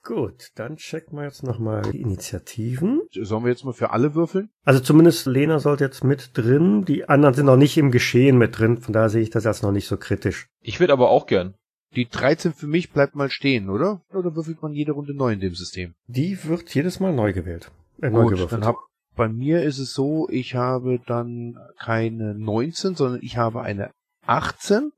Gut, 0.04 0.48
dann 0.56 0.76
checken 0.76 1.16
wir 1.16 1.24
jetzt 1.24 1.44
nochmal 1.44 1.82
die 1.82 2.00
Initiativen. 2.00 3.02
Sollen 3.12 3.44
wir 3.44 3.50
jetzt 3.50 3.64
mal 3.64 3.72
für 3.72 3.90
alle 3.90 4.14
würfeln? 4.16 4.50
Also 4.64 4.80
zumindest 4.80 5.26
Lena 5.26 5.60
sollte 5.60 5.84
jetzt 5.84 6.02
mit 6.02 6.30
drin. 6.36 6.84
Die 6.84 7.08
anderen 7.08 7.34
sind 7.34 7.46
noch 7.46 7.56
nicht 7.56 7.76
im 7.78 7.92
Geschehen 7.92 8.36
mit 8.36 8.58
drin. 8.58 8.78
Von 8.78 8.92
daher 8.92 9.10
sehe 9.10 9.22
ich 9.22 9.30
das 9.30 9.44
jetzt 9.44 9.62
noch 9.62 9.70
nicht 9.70 9.86
so 9.86 9.96
kritisch. 9.96 10.48
Ich 10.60 10.80
würde 10.80 10.92
aber 10.92 11.10
auch 11.10 11.26
gern. 11.26 11.54
Die 11.94 12.08
13 12.08 12.52
für 12.52 12.66
mich 12.66 12.90
bleibt 12.90 13.14
mal 13.14 13.30
stehen, 13.30 13.68
oder? 13.70 14.02
Oder 14.12 14.34
würfelt 14.34 14.60
man 14.62 14.72
jede 14.72 14.92
Runde 14.92 15.14
neu 15.14 15.32
in 15.32 15.40
dem 15.40 15.54
System? 15.54 15.94
Die 16.06 16.42
wird 16.44 16.74
jedes 16.74 16.98
Mal 17.00 17.12
neu 17.12 17.32
gewählt. 17.32 17.70
Äh, 18.00 18.10
neu 18.10 18.22
Gut, 18.22 18.32
gewürfelt. 18.32 18.62
dann 18.62 18.66
hab, 18.68 18.76
Bei 19.14 19.28
mir 19.28 19.62
ist 19.62 19.78
es 19.78 19.92
so, 19.92 20.28
ich 20.30 20.54
habe 20.56 21.00
dann 21.06 21.58
keine 21.78 22.34
19, 22.34 22.96
sondern 22.96 23.20
ich 23.22 23.36
habe 23.36 23.60
eine 23.62 23.90
18. 24.26 24.90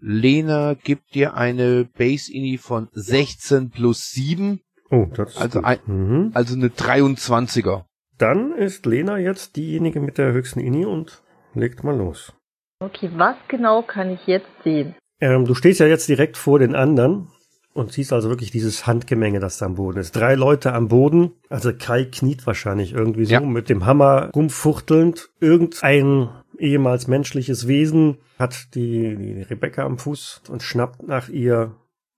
Lena 0.00 0.74
gibt 0.74 1.14
dir 1.14 1.34
eine 1.34 1.84
Base-Ini 1.96 2.58
von 2.58 2.88
16 2.92 3.70
plus 3.70 4.10
7, 4.10 4.60
Oh, 4.92 5.06
das 5.14 5.30
ist 5.30 5.36
Also 5.40 5.58
gut. 5.60 5.66
ein- 5.68 5.78
mhm. 5.86 6.30
also 6.34 6.54
eine 6.56 6.68
23er. 6.68 7.84
Dann 8.18 8.52
ist 8.52 8.86
Lena 8.86 9.18
jetzt 9.18 9.54
diejenige 9.56 10.00
mit 10.00 10.18
der 10.18 10.32
höchsten 10.32 10.58
Ini 10.60 10.84
und 10.84 11.22
legt 11.54 11.84
mal 11.84 11.96
los. 11.96 12.32
Okay, 12.80 13.08
was 13.14 13.36
genau 13.48 13.82
kann 13.82 14.10
ich 14.10 14.26
jetzt 14.26 14.48
sehen? 14.64 14.94
Ähm, 15.20 15.44
du 15.44 15.54
stehst 15.54 15.78
ja 15.80 15.86
jetzt 15.86 16.08
direkt 16.08 16.36
vor 16.36 16.58
den 16.58 16.74
anderen 16.74 17.28
und 17.72 17.92
siehst 17.92 18.12
also 18.12 18.30
wirklich 18.30 18.50
dieses 18.50 18.86
Handgemenge, 18.86 19.38
das 19.38 19.58
da 19.58 19.66
am 19.66 19.76
Boden 19.76 19.98
ist. 20.00 20.16
Drei 20.16 20.34
Leute 20.34 20.72
am 20.72 20.88
Boden, 20.88 21.32
also 21.48 21.72
Kai 21.72 22.06
kniet 22.06 22.44
wahrscheinlich 22.46 22.92
irgendwie 22.92 23.26
so 23.26 23.34
Ja. 23.34 23.40
mit 23.40 23.68
dem 23.68 23.86
Hammer 23.86 24.30
rumfuchtelnd. 24.34 25.28
Irgendein 25.40 26.30
ehemals 26.60 27.08
menschliches 27.08 27.66
Wesen 27.66 28.18
hat 28.38 28.74
die, 28.74 29.16
die 29.16 29.42
Rebecca 29.42 29.84
am 29.84 29.98
Fuß 29.98 30.42
und 30.48 30.62
schnappt 30.62 31.02
nach 31.06 31.28
ihr. 31.28 31.74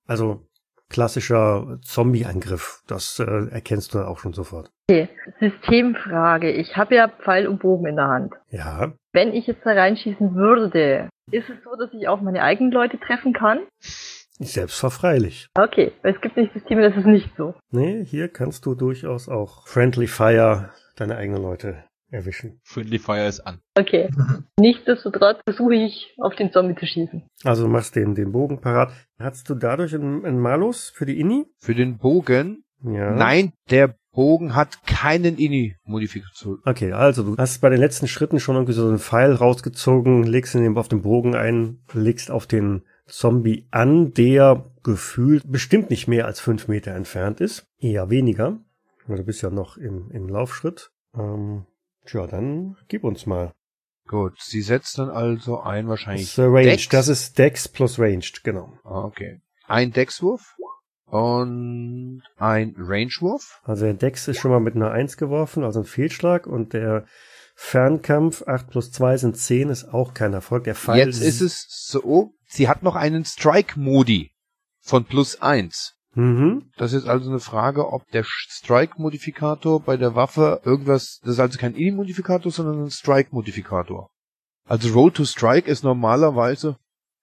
Also 0.06 0.40
klassischer 0.88 1.78
Zombie-Angriff. 1.82 2.82
Das 2.86 3.18
äh, 3.18 3.48
erkennst 3.50 3.94
du 3.94 4.00
auch 4.00 4.18
schon 4.18 4.34
sofort. 4.34 4.70
Okay, 4.90 5.08
Systemfrage. 5.40 6.50
Ich 6.50 6.76
habe 6.76 6.94
ja 6.94 7.08
Pfeil 7.08 7.46
und 7.46 7.60
Bogen 7.60 7.86
in 7.86 7.96
der 7.96 8.08
Hand. 8.08 8.34
Ja, 8.50 8.92
Wenn 9.12 9.32
ich 9.32 9.46
jetzt 9.46 9.64
da 9.64 9.72
reinschießen 9.72 10.34
würde, 10.34 11.08
ist 11.30 11.48
es 11.48 11.56
so, 11.64 11.76
dass 11.76 11.92
ich 11.94 12.08
auch 12.08 12.20
meine 12.20 12.42
eigenen 12.42 12.72
Leute 12.72 12.98
treffen 12.98 13.32
kann? 13.32 13.60
selbstverfreilich. 14.38 15.46
Okay, 15.54 15.92
es 16.02 16.20
gibt 16.20 16.36
nicht 16.36 16.52
Systeme, 16.52 16.82
das 16.82 16.96
ist 16.96 17.06
nicht 17.06 17.30
so. 17.36 17.54
Nee, 17.70 18.04
hier 18.04 18.28
kannst 18.28 18.66
du 18.66 18.74
durchaus 18.74 19.28
auch 19.28 19.68
Friendly 19.68 20.08
Fire 20.08 20.70
deine 20.96 21.16
eigenen 21.16 21.42
Leute 21.42 21.84
erwischen. 22.12 22.60
Friendly 22.62 22.98
Fire 22.98 23.26
ist 23.26 23.40
an. 23.40 23.58
Okay. 23.76 24.08
Nichtsdestotrotz 24.58 25.38
versuche 25.44 25.74
ich, 25.74 26.14
auf 26.18 26.34
den 26.36 26.52
Zombie 26.52 26.74
zu 26.76 26.86
schießen. 26.86 27.22
Also 27.44 27.64
du 27.64 27.68
machst 27.70 27.96
den, 27.96 28.14
den 28.14 28.32
Bogen 28.32 28.60
parat. 28.60 28.92
Hast 29.18 29.48
du 29.50 29.54
dadurch 29.54 29.94
einen, 29.94 30.24
einen 30.24 30.38
Malus 30.38 30.90
für 30.90 31.06
die 31.06 31.18
Inni? 31.18 31.46
Für 31.58 31.74
den 31.74 31.98
Bogen, 31.98 32.64
Ja. 32.84 33.10
nein, 33.14 33.52
der 33.70 33.96
Bogen 34.12 34.54
hat 34.54 34.84
keinen 34.86 35.38
Ini-Modifikation. 35.38 36.58
Okay, 36.66 36.92
also 36.92 37.22
du 37.22 37.36
hast 37.38 37.60
bei 37.62 37.70
den 37.70 37.80
letzten 37.80 38.08
Schritten 38.08 38.40
schon 38.40 38.56
irgendwie 38.56 38.74
so 38.74 38.86
einen 38.86 38.98
Pfeil 38.98 39.32
rausgezogen, 39.32 40.24
legst 40.24 40.54
ihn 40.54 40.76
auf 40.76 40.88
den 40.88 41.02
Bogen 41.02 41.34
ein, 41.34 41.78
legst 41.94 42.30
auf 42.30 42.46
den 42.46 42.82
Zombie 43.06 43.66
an, 43.70 44.12
der 44.12 44.66
gefühlt 44.82 45.50
bestimmt 45.50 45.90
nicht 45.90 46.08
mehr 46.08 46.26
als 46.26 46.40
fünf 46.40 46.68
Meter 46.68 46.92
entfernt 46.94 47.40
ist. 47.40 47.66
Eher 47.78 48.10
weniger. 48.10 48.58
Weil 49.06 49.16
Du 49.18 49.24
bist 49.24 49.42
ja 49.42 49.50
noch 49.50 49.76
im, 49.76 50.10
im 50.10 50.28
Laufschritt. 50.28 50.90
Ähm, 51.18 51.64
tja, 52.06 52.26
dann 52.26 52.76
gib 52.88 53.04
uns 53.04 53.26
mal. 53.26 53.52
Gut, 54.08 54.34
sie 54.40 54.62
setzt 54.62 54.98
dann 54.98 55.10
also 55.10 55.60
ein 55.60 55.84
Das 55.84 55.90
wahrscheinlich 55.90 56.22
ist 56.24 56.38
äh, 56.38 56.42
Ranged. 56.42 56.66
Dex. 56.72 56.88
Das 56.88 57.08
ist 57.08 57.38
Dex 57.38 57.68
plus 57.68 57.98
Ranged, 57.98 58.42
genau. 58.44 58.72
Ah, 58.84 59.04
Okay. 59.04 59.40
Ein 59.66 59.92
Dexwurf 59.92 60.54
und 61.06 62.22
ein 62.36 62.74
Rangewurf. 62.76 63.60
Also 63.64 63.84
der 63.84 63.94
Dex 63.94 64.28
ist 64.28 64.38
schon 64.38 64.50
mal 64.50 64.60
mit 64.60 64.74
einer 64.74 64.90
1 64.90 65.16
geworfen, 65.16 65.62
also 65.64 65.80
ein 65.80 65.86
Fehlschlag. 65.86 66.46
Und 66.46 66.72
der 66.72 67.06
Fernkampf 67.54 68.42
8 68.46 68.68
plus 68.68 68.90
2 68.90 69.18
sind 69.18 69.36
10, 69.36 69.68
ist 69.70 69.84
auch 69.84 70.14
kein 70.14 70.32
Erfolg. 70.34 70.64
Der 70.64 70.74
Pfeil 70.74 71.06
Jetzt 71.06 71.22
ist 71.22 71.40
es 71.40 71.66
so, 71.68 72.34
sie 72.46 72.68
hat 72.68 72.82
noch 72.82 72.96
einen 72.96 73.24
Strike-Modi 73.24 74.32
von 74.80 75.04
plus 75.04 75.40
eins. 75.40 75.94
Mhm. 76.14 76.70
Das 76.76 76.92
ist 76.92 77.06
also 77.06 77.30
eine 77.30 77.40
Frage, 77.40 77.90
ob 77.92 78.06
der 78.10 78.24
Strike-Modifikator 78.24 79.80
bei 79.80 79.96
der 79.96 80.14
Waffe 80.14 80.60
irgendwas, 80.64 81.20
das 81.22 81.34
ist 81.34 81.40
also 81.40 81.58
kein 81.58 81.74
Ini-Modifikator, 81.74 82.52
sondern 82.52 82.84
ein 82.84 82.90
Strike-Modifikator. 82.90 84.10
Also 84.64 84.92
Roll 84.92 85.10
to 85.10 85.24
Strike 85.24 85.70
ist 85.70 85.84
normalerweise, 85.84 86.76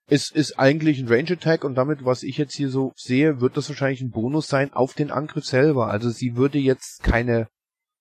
ist, 0.09 0.35
ist 0.35 0.57
eigentlich 0.57 0.99
ein 0.99 1.07
Range 1.07 1.31
Attack 1.31 1.63
und 1.63 1.75
damit, 1.75 2.03
was 2.03 2.23
ich 2.23 2.37
jetzt 2.37 2.55
hier 2.55 2.69
so 2.69 2.91
sehe, 2.95 3.41
wird 3.41 3.57
das 3.57 3.69
wahrscheinlich 3.69 4.01
ein 4.01 4.11
Bonus 4.11 4.47
sein 4.47 4.73
auf 4.73 4.93
den 4.93 5.11
Angriff 5.11 5.45
selber. 5.45 5.87
Also 5.87 6.09
sie 6.09 6.35
würde 6.35 6.57
jetzt 6.57 7.03
keine 7.03 7.47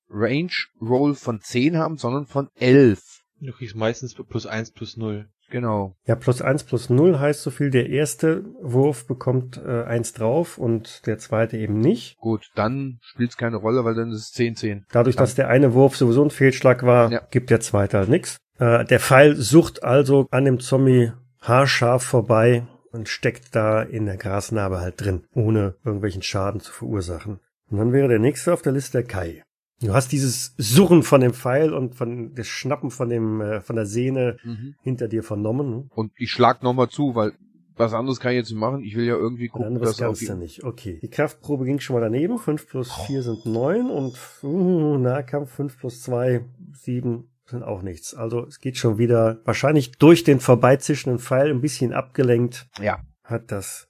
Range 0.08 0.52
Roll 0.80 1.14
von 1.14 1.40
10 1.40 1.76
haben, 1.76 1.98
sondern 1.98 2.26
von 2.26 2.48
11. 2.56 3.00
Du 3.40 3.52
kriegst 3.52 3.76
meistens 3.76 4.14
plus 4.14 4.46
eins 4.46 4.72
plus 4.72 4.96
null. 4.96 5.28
Genau. 5.50 5.94
Ja, 6.06 6.14
plus 6.14 6.42
1 6.42 6.64
plus 6.64 6.90
0 6.90 7.18
heißt 7.18 7.42
so 7.42 7.50
viel, 7.50 7.70
der 7.70 7.88
erste 7.88 8.44
Wurf 8.60 9.06
bekommt 9.06 9.56
äh, 9.64 9.84
1 9.84 10.12
drauf 10.12 10.58
und 10.58 11.06
der 11.06 11.18
zweite 11.18 11.56
eben 11.56 11.80
nicht. 11.80 12.18
Gut, 12.18 12.50
dann 12.54 12.98
spielt 13.02 13.30
es 13.30 13.36
keine 13.36 13.56
Rolle, 13.56 13.84
weil 13.84 13.94
dann 13.94 14.10
ist 14.10 14.30
es 14.30 14.34
10-10. 14.36 14.82
Dadurch, 14.92 15.16
dass 15.16 15.34
der 15.34 15.48
eine 15.48 15.72
Wurf 15.74 15.96
sowieso 15.96 16.22
ein 16.24 16.30
Fehlschlag 16.30 16.82
war, 16.84 17.10
Ja. 17.10 17.22
gibt 17.30 17.50
der 17.50 17.60
zweite 17.60 17.98
halt 17.98 18.08
nichts. 18.08 18.36
Äh, 18.58 18.84
der 18.84 19.00
Pfeil 19.00 19.36
sucht 19.36 19.82
also 19.82 20.26
an 20.30 20.44
dem 20.44 20.60
Zombie 20.60 21.12
haarscharf 21.40 22.02
vorbei 22.02 22.66
und 22.92 23.08
steckt 23.08 23.54
da 23.54 23.82
in 23.82 24.06
der 24.06 24.16
Grasnarbe 24.16 24.80
halt 24.80 25.00
drin, 25.00 25.24
ohne 25.34 25.76
irgendwelchen 25.84 26.22
Schaden 26.22 26.60
zu 26.60 26.72
verursachen. 26.72 27.40
Und 27.70 27.78
dann 27.78 27.92
wäre 27.92 28.08
der 28.08 28.18
nächste 28.18 28.52
auf 28.52 28.62
der 28.62 28.72
Liste 28.72 28.98
der 28.98 29.06
Kai. 29.06 29.42
Du 29.80 29.94
hast 29.94 30.10
dieses 30.10 30.54
Surren 30.58 31.02
von 31.02 31.20
dem 31.20 31.32
Pfeil 31.32 31.72
und 31.72 31.94
von 31.94 32.34
das 32.34 32.48
Schnappen 32.48 32.90
von 32.90 33.08
dem 33.08 33.40
äh, 33.40 33.60
von 33.60 33.76
der 33.76 33.86
Sehne 33.86 34.36
hinter 34.82 35.08
dir 35.08 35.22
vernommen. 35.22 35.70
ne? 35.70 35.90
Und 35.94 36.12
ich 36.16 36.30
schlag 36.32 36.62
nochmal 36.62 36.88
zu, 36.88 37.14
weil 37.14 37.32
was 37.78 37.94
anderes 37.94 38.18
kann 38.18 38.32
ich 38.32 38.38
jetzt 38.38 38.50
nicht 38.50 38.58
machen. 38.58 38.82
Ich 38.82 38.96
will 38.96 39.04
ja 39.04 39.14
irgendwie 39.14 39.48
gucken, 39.48 39.68
anderes 39.68 39.90
dass 39.90 39.98
kannst 39.98 40.28
du 40.28 40.34
nicht. 40.34 40.64
Okay. 40.64 40.98
Die 41.00 41.08
Kraftprobe 41.08 41.64
ging 41.64 41.78
schon 41.78 41.94
mal 41.94 42.00
daneben. 42.00 42.38
5 42.38 42.68
plus 42.68 42.92
4 43.06 43.22
sind 43.22 43.46
9 43.46 43.88
und 43.88 44.18
uh, 44.42 44.98
Nahkampf 44.98 45.52
5 45.52 45.78
plus 45.78 46.02
2, 46.02 46.44
7 46.72 47.30
sind 47.46 47.62
auch 47.62 47.82
nichts. 47.82 48.14
Also 48.14 48.44
es 48.46 48.58
geht 48.58 48.76
schon 48.76 48.98
wieder 48.98 49.40
wahrscheinlich 49.44 49.92
durch 49.92 50.24
den 50.24 50.40
vorbeizischenden 50.40 51.18
Pfeil 51.18 51.50
ein 51.50 51.60
bisschen 51.60 51.92
abgelenkt. 51.92 52.68
Ja. 52.80 53.00
Hat 53.22 53.52
das 53.52 53.88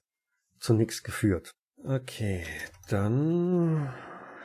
zu 0.59 0.73
nichts 0.73 1.03
geführt. 1.03 1.55
Okay, 1.83 2.43
dann 2.89 3.89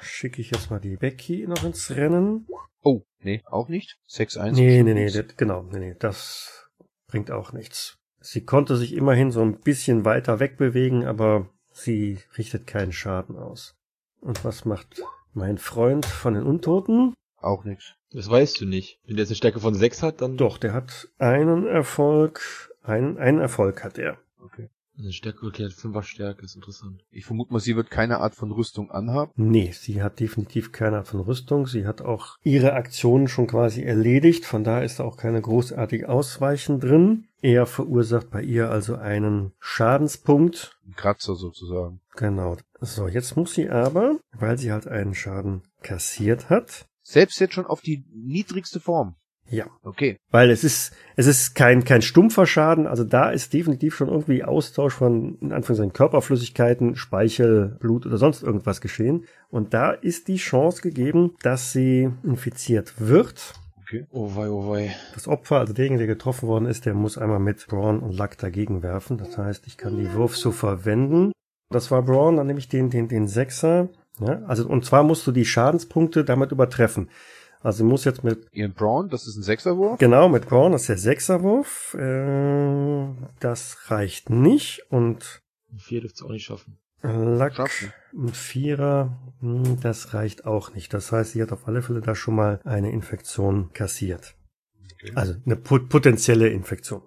schicke 0.04 0.40
ich 0.40 0.50
jetzt 0.50 0.70
mal 0.70 0.80
die 0.80 0.96
Becky 0.96 1.46
noch 1.46 1.64
ins 1.64 1.90
Rennen. 1.90 2.46
Oh, 2.82 3.02
nee, 3.20 3.42
auch 3.46 3.68
nicht. 3.68 3.98
6-1. 4.08 4.52
Nee, 4.52 4.82
nee, 4.82 4.94
nee, 4.94 5.10
das, 5.10 5.36
genau, 5.36 5.62
nee, 5.62 5.78
nee, 5.78 5.96
das 5.98 6.68
bringt 7.06 7.30
auch 7.30 7.52
nichts. 7.52 7.98
Sie 8.20 8.44
konnte 8.44 8.76
sich 8.76 8.94
immerhin 8.94 9.30
so 9.30 9.42
ein 9.42 9.60
bisschen 9.60 10.04
weiter 10.04 10.40
wegbewegen, 10.40 11.04
aber 11.04 11.50
sie 11.70 12.20
richtet 12.38 12.66
keinen 12.66 12.92
Schaden 12.92 13.36
aus. 13.36 13.76
Und 14.20 14.44
was 14.44 14.64
macht 14.64 15.02
mein 15.32 15.58
Freund 15.58 16.06
von 16.06 16.34
den 16.34 16.44
Untoten? 16.44 17.14
Auch 17.36 17.64
nichts. 17.64 17.94
Das 18.10 18.30
weißt 18.30 18.60
du 18.60 18.64
nicht. 18.64 19.00
Wenn 19.04 19.16
der 19.16 19.24
jetzt 19.24 19.30
eine 19.30 19.36
Stärke 19.36 19.60
von 19.60 19.74
sechs 19.74 20.02
hat, 20.02 20.22
dann 20.22 20.36
Doch, 20.36 20.56
der 20.56 20.72
hat 20.72 21.08
einen 21.18 21.66
Erfolg, 21.66 22.70
einen, 22.82 23.18
einen 23.18 23.40
Erfolg 23.40 23.84
hat 23.84 23.98
er. 23.98 24.18
Okay. 24.40 24.70
Eine 24.96 25.12
Stärke, 25.12 25.46
okay, 25.46 25.64
hat 25.64 25.72
fünfer 25.72 26.04
Stärke, 26.04 26.44
ist 26.44 26.54
interessant. 26.54 27.04
Ich 27.10 27.24
vermute 27.24 27.52
mal, 27.52 27.58
sie 27.58 27.74
wird 27.74 27.90
keine 27.90 28.18
Art 28.18 28.36
von 28.36 28.52
Rüstung 28.52 28.92
anhaben. 28.92 29.32
Nee, 29.34 29.72
sie 29.72 30.02
hat 30.02 30.20
definitiv 30.20 30.70
keine 30.70 30.98
Art 30.98 31.08
von 31.08 31.20
Rüstung. 31.20 31.66
Sie 31.66 31.84
hat 31.84 32.00
auch 32.00 32.36
ihre 32.44 32.74
Aktionen 32.74 33.26
schon 33.26 33.48
quasi 33.48 33.82
erledigt. 33.82 34.44
Von 34.44 34.62
daher 34.62 34.84
ist 34.84 35.00
da 35.00 35.04
auch 35.04 35.16
keine 35.16 35.40
großartig 35.40 36.06
Ausweichen 36.06 36.78
drin. 36.78 37.26
Er 37.42 37.66
verursacht 37.66 38.30
bei 38.30 38.42
ihr 38.42 38.70
also 38.70 38.94
einen 38.94 39.52
Schadenspunkt. 39.58 40.78
Ein 40.86 40.94
Kratzer 40.94 41.34
sozusagen. 41.34 42.00
Genau. 42.16 42.56
So, 42.80 43.08
jetzt 43.08 43.36
muss 43.36 43.54
sie 43.54 43.68
aber, 43.68 44.18
weil 44.32 44.58
sie 44.58 44.70
halt 44.70 44.86
einen 44.86 45.14
Schaden 45.14 45.62
kassiert 45.82 46.50
hat. 46.50 46.86
Selbst 47.02 47.40
jetzt 47.40 47.54
schon 47.54 47.66
auf 47.66 47.80
die 47.80 48.04
niedrigste 48.12 48.80
Form. 48.80 49.16
Ja. 49.48 49.66
Okay. 49.82 50.16
Weil 50.30 50.50
es 50.50 50.64
ist, 50.64 50.94
es 51.16 51.26
ist 51.26 51.54
kein, 51.54 51.84
kein 51.84 52.02
stumpfer 52.02 52.46
Schaden. 52.46 52.86
Also 52.86 53.04
da 53.04 53.30
ist 53.30 53.52
definitiv 53.52 53.94
schon 53.94 54.08
irgendwie 54.08 54.42
Austausch 54.42 54.94
von, 54.94 55.36
in 55.40 55.52
Anführungszeichen, 55.52 55.92
Körperflüssigkeiten, 55.92 56.96
Speichel, 56.96 57.76
Blut 57.80 58.06
oder 58.06 58.18
sonst 58.18 58.42
irgendwas 58.42 58.80
geschehen. 58.80 59.26
Und 59.50 59.74
da 59.74 59.90
ist 59.90 60.28
die 60.28 60.36
Chance 60.36 60.82
gegeben, 60.82 61.34
dass 61.42 61.72
sie 61.72 62.10
infiziert 62.22 62.94
wird. 62.98 63.54
Okay. 63.82 64.06
Oh 64.10 64.34
wei, 64.34 64.48
oh 64.48 64.70
wei. 64.70 64.96
Das 65.12 65.28
Opfer, 65.28 65.58
also 65.58 65.74
derjenige, 65.74 66.06
der 66.06 66.14
getroffen 66.14 66.48
worden 66.48 66.66
ist, 66.66 66.86
der 66.86 66.94
muss 66.94 67.18
einmal 67.18 67.38
mit 67.38 67.66
Braun 67.66 68.00
und 68.00 68.16
Luck 68.16 68.38
dagegen 68.38 68.82
werfen. 68.82 69.18
Das 69.18 69.36
heißt, 69.36 69.66
ich 69.66 69.76
kann 69.76 69.98
die 69.98 70.12
Wurf 70.14 70.36
so 70.36 70.52
verwenden. 70.52 71.32
Das 71.70 71.90
war 71.90 72.02
Braun, 72.02 72.36
dann 72.36 72.46
nehme 72.46 72.58
ich 72.58 72.68
den, 72.68 72.88
den, 72.88 73.08
den 73.08 73.28
Sechser. 73.28 73.90
Ja, 74.20 74.42
also, 74.46 74.66
und 74.66 74.84
zwar 74.84 75.02
musst 75.02 75.26
du 75.26 75.32
die 75.32 75.44
Schadenspunkte 75.44 76.24
damit 76.24 76.52
übertreffen. 76.52 77.10
Also 77.64 77.82
du 77.82 77.88
musst 77.88 78.04
jetzt 78.04 78.22
mit, 78.22 78.46
Ian 78.52 78.74
Braun, 78.74 79.08
das 79.08 79.26
ist 79.26 79.36
ein 79.36 79.42
Sechserwurf. 79.42 79.98
genau, 79.98 80.28
mit 80.28 80.46
Braun, 80.46 80.72
das 80.72 80.82
ist 80.82 80.88
der 80.90 80.98
Sechserwurf. 80.98 81.94
Äh, 81.94 83.06
das 83.40 83.90
reicht 83.90 84.28
nicht. 84.28 84.84
Und 84.90 85.40
Ein 85.72 85.78
Vier 85.78 86.02
dürft's 86.02 86.22
auch 86.22 86.28
nicht 86.30 86.44
schaffen. 86.44 86.78
Luck, 87.02 87.54
Schaffen. 87.54 87.92
ein 88.14 88.28
Vierer, 88.34 89.18
hm, 89.40 89.78
das 89.80 90.12
reicht 90.14 90.44
auch 90.46 90.74
nicht. 90.74 90.92
Das 90.94 91.10
heißt, 91.10 91.32
sie 91.32 91.42
hat 91.42 91.52
auf 91.52 91.66
alle 91.66 91.82
Fälle 91.82 92.00
da 92.00 92.14
schon 92.14 92.34
mal 92.36 92.60
eine 92.64 92.92
Infektion 92.92 93.70
kassiert. 93.72 94.34
Also 95.14 95.34
eine 95.44 95.56
pot 95.56 95.88
potenzielle 95.88 96.48
Infektion. 96.48 97.02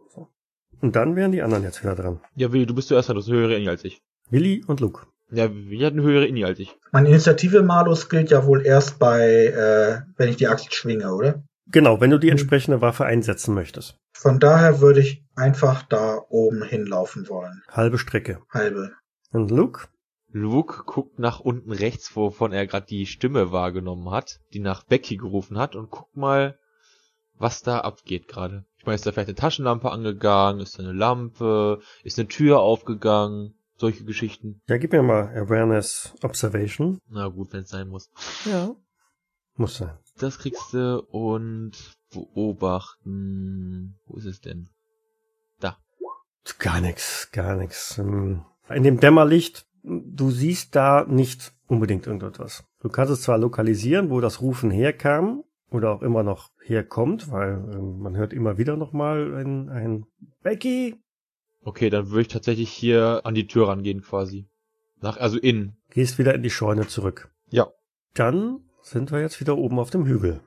Und 0.81 0.95
dann 0.95 1.15
wären 1.15 1.31
die 1.31 1.41
anderen 1.41 1.63
jetzt 1.63 1.81
wieder 1.83 1.95
dran. 1.95 2.19
Ja, 2.35 2.51
Willi, 2.51 2.65
du 2.67 2.75
bist 2.75 2.87
zuerst 2.89 3.09
du 3.09 3.15
hast 3.15 3.27
eine 3.27 3.37
höhere 3.37 3.53
Energie 3.53 3.69
als 3.69 3.83
ich. 3.85 3.99
Willi 4.29 4.63
und 4.67 4.79
Luke. 4.79 5.07
Ja, 5.29 5.49
wir 5.53 5.85
hatten 5.85 6.01
höhere 6.01 6.25
Inni 6.25 6.45
als 6.45 6.59
ich. 6.59 6.75
Mein 6.91 7.05
Initiative-Malus 7.05 8.09
gilt 8.09 8.31
ja 8.31 8.45
wohl 8.45 8.65
erst 8.65 8.97
bei, 8.97 9.47
äh, 9.47 10.01
wenn 10.17 10.29
ich 10.29 10.37
die 10.37 10.47
Axt 10.47 10.73
schwinge, 10.73 11.13
oder? 11.13 11.43
Genau, 11.69 11.99
wenn 11.99 12.11
du 12.11 12.17
die 12.17 12.29
entsprechende 12.29 12.79
Waffe 12.79 13.05
einsetzen 13.05 13.53
möchtest. 13.53 13.97
Von 14.13 14.39
daher 14.39 14.79
würde 14.79 15.01
ich 15.01 15.25
einfach 15.35 15.83
da 15.83 16.21
oben 16.29 16.63
hinlaufen 16.63 17.27
wollen. 17.27 17.61
Halbe 17.69 17.97
Strecke. 17.97 18.39
Halbe. 18.49 18.93
Und 19.31 19.51
Luke? 19.51 19.87
Luke 20.31 20.83
guckt 20.85 21.19
nach 21.19 21.39
unten 21.39 21.71
rechts, 21.71 22.15
wovon 22.15 22.53
er 22.53 22.67
gerade 22.67 22.85
die 22.85 23.05
Stimme 23.05 23.51
wahrgenommen 23.51 24.11
hat, 24.11 24.39
die 24.53 24.59
nach 24.59 24.83
Becky 24.83 25.17
gerufen 25.17 25.57
hat, 25.57 25.75
und 25.75 25.89
guckt 25.89 26.15
mal, 26.15 26.57
was 27.37 27.63
da 27.63 27.79
abgeht 27.79 28.27
gerade. 28.27 28.65
Ich 28.77 28.85
meine, 28.85 28.95
ist 28.95 29.05
da 29.05 29.11
vielleicht 29.11 29.29
eine 29.29 29.35
Taschenlampe 29.35 29.91
angegangen, 29.91 30.61
ist 30.61 30.79
da 30.79 30.83
eine 30.83 30.93
Lampe, 30.93 31.81
ist 32.03 32.17
eine 32.17 32.27
Tür 32.27 32.59
aufgegangen, 32.59 33.55
solche 33.77 34.03
Geschichten. 34.03 34.61
Ja, 34.67 34.77
gib 34.77 34.91
mir 34.91 35.03
mal 35.03 35.29
Awareness 35.35 36.13
Observation. 36.23 36.99
Na 37.09 37.27
gut, 37.27 37.53
wenn 37.53 37.63
es 37.63 37.69
sein 37.69 37.87
muss. 37.87 38.09
Ja. 38.45 38.75
Muss 39.55 39.77
sein. 39.77 39.97
Das 40.19 40.39
kriegst 40.39 40.73
du 40.73 41.03
und 41.09 41.71
beobachten. 42.11 43.99
Wo 44.05 44.17
ist 44.17 44.25
es 44.25 44.41
denn? 44.41 44.69
Da. 45.59 45.77
Gar 46.59 46.81
nix, 46.81 47.29
gar 47.31 47.55
nix. 47.55 47.97
In 47.97 48.43
dem 48.69 48.99
Dämmerlicht, 48.99 49.65
du 49.83 50.31
siehst 50.31 50.75
da 50.75 51.05
nicht 51.07 51.53
unbedingt 51.67 52.07
irgendetwas. 52.07 52.63
Du 52.81 52.89
kannst 52.89 53.11
es 53.11 53.21
zwar 53.21 53.37
lokalisieren, 53.37 54.09
wo 54.09 54.21
das 54.21 54.41
Rufen 54.41 54.71
herkam 54.71 55.43
oder 55.69 55.91
auch 55.91 56.01
immer 56.01 56.23
noch 56.23 56.51
herkommt, 56.63 57.31
weil 57.31 57.53
äh, 57.53 57.77
man 57.77 58.15
hört 58.15 58.33
immer 58.33 58.57
wieder 58.57 58.77
nochmal 58.77 59.33
ein, 59.35 59.69
ein 59.69 60.05
Becky. 60.41 60.95
Okay, 61.67 61.89
dann 61.89 62.11
würde 62.11 62.21
ich 62.21 62.27
tatsächlich 62.29 62.69
hier 62.69 63.23
an 63.25 63.35
die 63.35 63.45
Tür 63.45 63.67
rangehen 63.67 64.01
quasi. 64.01 64.47
Nach, 65.01 65.17
also 65.17 65.37
innen. 65.37 65.75
Gehst 65.89 66.17
wieder 66.17 66.33
in 66.33 66.41
die 66.41 66.49
Scheune 66.49 66.87
zurück. 66.87 67.29
Ja. 67.49 67.67
Dann 68.13 68.61
sind 68.81 69.11
wir 69.11 69.19
jetzt 69.19 69.41
wieder 69.41 69.57
oben 69.57 69.77
auf 69.77 69.89
dem 69.89 70.05
Hügel. 70.05 70.39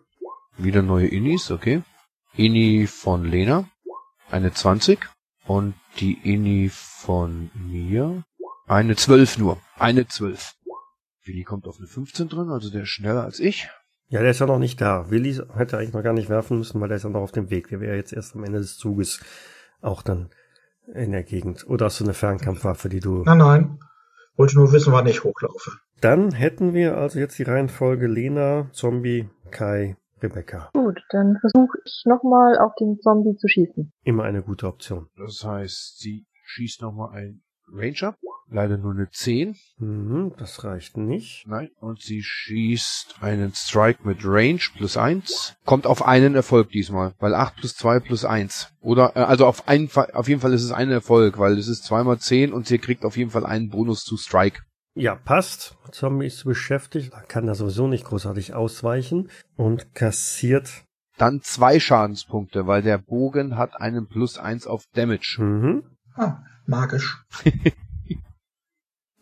Wieder 0.56 0.80
neue 0.80 1.08
Innis, 1.08 1.50
okay. 1.50 1.82
Inni 2.36 2.86
von 2.86 3.26
Lena, 3.26 3.68
eine 4.30 4.54
20. 4.54 4.98
Und 5.46 5.74
die 5.98 6.14
Inni 6.14 6.70
von 6.72 7.50
mir, 7.54 8.24
eine 8.66 8.96
12 8.96 9.36
nur. 9.36 9.60
Eine 9.76 10.08
12. 10.08 10.54
Willi 11.26 11.44
kommt 11.44 11.66
auf 11.66 11.76
eine 11.76 11.86
15 11.86 12.30
drin, 12.30 12.48
also 12.48 12.70
der 12.70 12.84
ist 12.84 12.88
schneller 12.88 13.24
als 13.24 13.40
ich. 13.40 13.68
Ja, 14.08 14.22
der 14.22 14.30
ist 14.30 14.40
ja 14.40 14.46
noch 14.46 14.58
nicht 14.58 14.80
da. 14.80 15.10
Willi 15.10 15.38
hätte 15.54 15.76
eigentlich 15.76 15.92
noch 15.92 16.02
gar 16.02 16.14
nicht 16.14 16.30
werfen 16.30 16.56
müssen, 16.56 16.80
weil 16.80 16.88
der 16.88 16.96
ist 16.96 17.04
ja 17.04 17.10
noch 17.10 17.20
auf 17.20 17.32
dem 17.32 17.50
Weg. 17.50 17.68
Der 17.68 17.80
wäre 17.80 17.96
jetzt 17.96 18.14
erst 18.14 18.34
am 18.34 18.42
Ende 18.42 18.60
des 18.60 18.78
Zuges 18.78 19.20
auch 19.82 20.00
dann 20.00 20.30
in 20.94 21.12
der 21.12 21.22
Gegend. 21.22 21.66
Oder 21.68 21.86
hast 21.86 22.00
du 22.00 22.04
eine 22.04 22.14
Fernkampfwaffe, 22.14 22.88
die 22.88 23.00
du... 23.00 23.22
Nein, 23.24 23.38
nein. 23.38 23.78
Wollte 24.36 24.56
nur 24.56 24.72
wissen, 24.72 24.92
wann 24.92 25.06
ich 25.06 25.24
hochlaufe. 25.24 25.72
Dann 26.00 26.32
hätten 26.32 26.72
wir 26.72 26.96
also 26.96 27.18
jetzt 27.18 27.38
die 27.38 27.42
Reihenfolge 27.42 28.06
Lena, 28.06 28.70
Zombie, 28.72 29.28
Kai, 29.50 29.96
Rebecca. 30.22 30.70
Gut, 30.72 30.98
dann 31.10 31.36
versuche 31.40 31.78
ich 31.84 32.02
nochmal 32.06 32.58
auf 32.58 32.72
den 32.80 32.98
Zombie 33.00 33.36
zu 33.36 33.48
schießen. 33.48 33.92
Immer 34.04 34.24
eine 34.24 34.42
gute 34.42 34.66
Option. 34.66 35.08
Das 35.16 35.44
heißt, 35.44 35.98
sie 35.98 36.26
schießt 36.44 36.82
nochmal 36.82 37.10
ein 37.16 37.42
Ranger. 37.72 38.16
Leider 38.52 38.78
nur 38.78 38.92
eine 38.92 39.08
10. 39.08 39.56
Mhm, 39.78 40.32
das 40.36 40.64
reicht 40.64 40.96
nicht. 40.96 41.46
Nein. 41.46 41.70
Und 41.78 42.02
sie 42.02 42.22
schießt 42.22 43.16
einen 43.20 43.52
Strike 43.54 44.00
mit 44.02 44.18
Range 44.24 44.60
plus 44.76 44.96
1. 44.96 45.54
Kommt 45.64 45.86
auf 45.86 46.04
einen 46.04 46.34
Erfolg 46.34 46.70
diesmal, 46.70 47.14
weil 47.20 47.34
8 47.34 47.56
plus 47.56 47.76
2 47.76 48.00
plus 48.00 48.24
1. 48.24 48.72
Oder, 48.80 49.14
äh, 49.14 49.20
also 49.20 49.46
auf, 49.46 49.68
einen 49.68 49.88
Fall, 49.88 50.10
auf 50.14 50.28
jeden 50.28 50.40
Fall 50.40 50.52
ist 50.52 50.64
es 50.64 50.72
ein 50.72 50.90
Erfolg, 50.90 51.38
weil 51.38 51.56
es 51.58 51.68
ist 51.68 51.84
zweimal 51.84 52.18
10 52.18 52.52
und 52.52 52.66
sie 52.66 52.78
kriegt 52.78 53.04
auf 53.04 53.16
jeden 53.16 53.30
Fall 53.30 53.46
einen 53.46 53.68
Bonus 53.68 54.02
zu 54.02 54.16
Strike. 54.16 54.62
Ja, 54.94 55.14
passt. 55.14 55.76
Zombie 55.92 56.26
ist 56.26 56.44
beschäftigt, 56.44 57.12
kann 57.28 57.46
da 57.46 57.54
sowieso 57.54 57.86
nicht 57.86 58.04
großartig 58.04 58.54
ausweichen 58.54 59.30
und 59.56 59.94
kassiert. 59.94 60.84
Dann 61.16 61.42
zwei 61.42 61.78
Schadenspunkte, 61.78 62.66
weil 62.66 62.82
der 62.82 62.98
Bogen 62.98 63.56
hat 63.56 63.80
einen 63.80 64.08
plus 64.08 64.38
1 64.38 64.66
auf 64.66 64.84
Damage. 64.94 65.36
Mhm. 65.38 65.84
Ah, 66.16 66.42
magisch. 66.66 67.22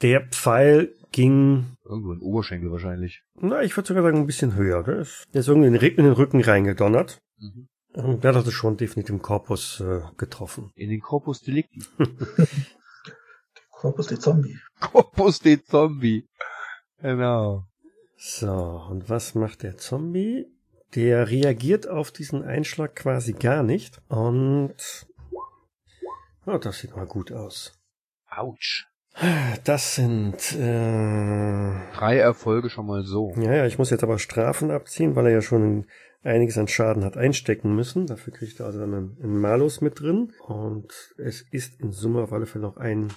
Der 0.03 0.27
Pfeil 0.29 0.95
ging, 1.11 1.77
Irgendwo 1.85 2.13
in 2.13 2.21
den 2.21 2.25
Oberschenkel 2.27 2.71
wahrscheinlich. 2.71 3.23
na, 3.35 3.63
ich 3.63 3.77
würde 3.77 3.89
sogar 3.89 4.03
sagen, 4.05 4.19
ein 4.19 4.27
bisschen 4.27 4.55
höher. 4.55 4.83
Der 4.85 4.99
ist, 5.01 5.25
der 5.33 5.41
ist 5.41 5.49
irgendwie 5.49 5.67
in 5.69 5.73
den 5.75 5.83
Ri- 5.83 5.97
in 5.97 6.05
den 6.05 6.13
Rücken 6.13 6.41
reingedonnert. 6.41 7.19
Mhm. 7.39 7.69
Und 7.95 8.23
Der 8.23 8.31
hat 8.31 8.37
also 8.37 8.51
schon 8.53 8.77
definitiv 8.77 9.11
im 9.15 9.23
Korpus 9.23 9.81
äh, 9.81 10.03
getroffen. 10.19 10.71
In 10.77 10.91
den 10.91 11.01
Corpus 11.01 11.41
Delicti. 11.41 11.83
Corpus 13.71 14.07
de 14.09 14.19
Zombie. 14.19 14.57
Corpus 14.81 15.41
de 15.41 15.61
Zombie. 15.65 16.27
Genau. 17.01 17.65
So, 18.17 18.53
und 18.91 19.09
was 19.09 19.35
macht 19.35 19.63
der 19.63 19.79
Zombie? 19.79 20.47
Der 20.95 21.29
reagiert 21.31 21.89
auf 21.89 22.11
diesen 22.13 22.43
Einschlag 22.45 22.95
quasi 22.95 23.33
gar 23.33 23.63
nicht. 23.63 24.01
Und 24.09 24.75
oh, 26.49 26.59
das 26.59 26.79
sieht 26.79 26.97
mal 26.97 27.07
gut 27.07 27.33
aus. 27.33 27.79
Autsch. 28.29 28.87
Das 29.65 29.97
sind 29.97 30.53
äh, 30.53 31.93
Drei 31.97 32.19
Erfolge 32.19 32.71
schon 32.71 32.87
mal 32.87 33.03
so. 33.03 33.33
ja, 33.37 33.53
ja, 33.53 33.67
ich 33.67 33.79
muss 33.79 33.91
jetzt 33.91 34.05
aber 34.05 34.19
Strafen 34.19 34.71
abziehen, 34.71 35.17
weil 35.17 35.27
er 35.27 35.33
ja 35.33 35.43
schon 35.43 35.87
einiges 36.23 36.57
an 36.59 36.69
Schaden 36.69 37.05
hat 37.05 37.17
einstecken 37.17 37.75
müssen. 37.75 38.07
Dafür 38.07 38.33
kriegt 38.33 38.61
er 38.61 38.67
also 38.67 38.79
dann 38.79 38.95
einen, 38.95 39.19
einen 39.23 39.41
Malus 39.41 39.81
mit 39.81 40.01
drin. 40.01 40.33
Und 40.47 40.93
es 41.17 41.43
ist 41.51 41.81
in 41.81 41.93
Summe 41.93 42.23
auf 42.23 42.33
alle 42.33 42.47
Fälle 42.47 42.65
noch 42.65 42.77
ein, 42.77 43.13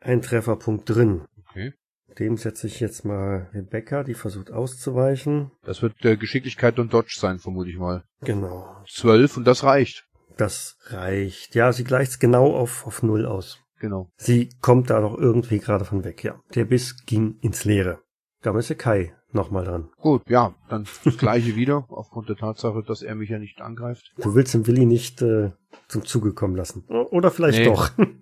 ein 0.00 0.22
Trefferpunkt 0.22 0.88
drin. 0.88 1.26
Okay. 1.50 1.74
Dem 2.18 2.36
setze 2.36 2.66
ich 2.68 2.80
jetzt 2.80 3.04
mal 3.04 3.50
Rebecca, 3.52 4.04
die 4.04 4.14
versucht 4.14 4.52
auszuweichen. 4.52 5.50
Das 5.64 5.82
wird 5.82 6.02
äh, 6.04 6.16
Geschicklichkeit 6.16 6.78
und 6.78 6.94
Dodge 6.94 7.16
sein, 7.18 7.40
vermute 7.40 7.70
ich 7.70 7.76
mal. 7.76 8.04
Genau. 8.20 8.76
Zwölf 8.88 9.36
und 9.36 9.44
das 9.44 9.64
reicht. 9.64 10.06
Das 10.36 10.76
reicht. 10.86 11.54
Ja, 11.54 11.72
sie 11.72 11.84
gleicht 11.84 12.20
genau 12.20 12.54
auf, 12.54 12.86
auf 12.86 13.02
Null 13.02 13.26
aus. 13.26 13.60
Genau. 13.80 14.08
Sie 14.16 14.48
kommt 14.60 14.90
da 14.90 15.00
noch 15.00 15.16
irgendwie 15.18 15.58
gerade 15.58 15.84
von 15.84 16.04
weg, 16.04 16.24
ja. 16.24 16.40
Der 16.54 16.64
Biss 16.64 17.04
ging 17.06 17.36
ins 17.40 17.64
Leere. 17.64 18.00
Da 18.42 18.52
der 18.52 18.76
Kai 18.76 19.14
nochmal 19.32 19.64
dran. 19.64 19.90
Gut, 20.00 20.22
ja, 20.28 20.54
dann 20.68 20.86
das 21.04 21.16
gleiche 21.18 21.56
wieder, 21.56 21.84
aufgrund 21.88 22.28
der 22.28 22.36
Tatsache, 22.36 22.82
dass 22.86 23.02
er 23.02 23.14
mich 23.14 23.30
ja 23.30 23.38
nicht 23.38 23.60
angreift. 23.60 24.12
Du 24.18 24.34
willst 24.34 24.54
den 24.54 24.66
Willi 24.66 24.86
nicht 24.86 25.20
äh, 25.22 25.50
zum 25.88 26.04
Zuge 26.04 26.32
kommen 26.34 26.54
lassen. 26.54 26.84
Oder 27.10 27.30
vielleicht 27.30 27.58
Nee. 27.58 27.64
doch. 27.66 27.90
Wenn 27.98 28.16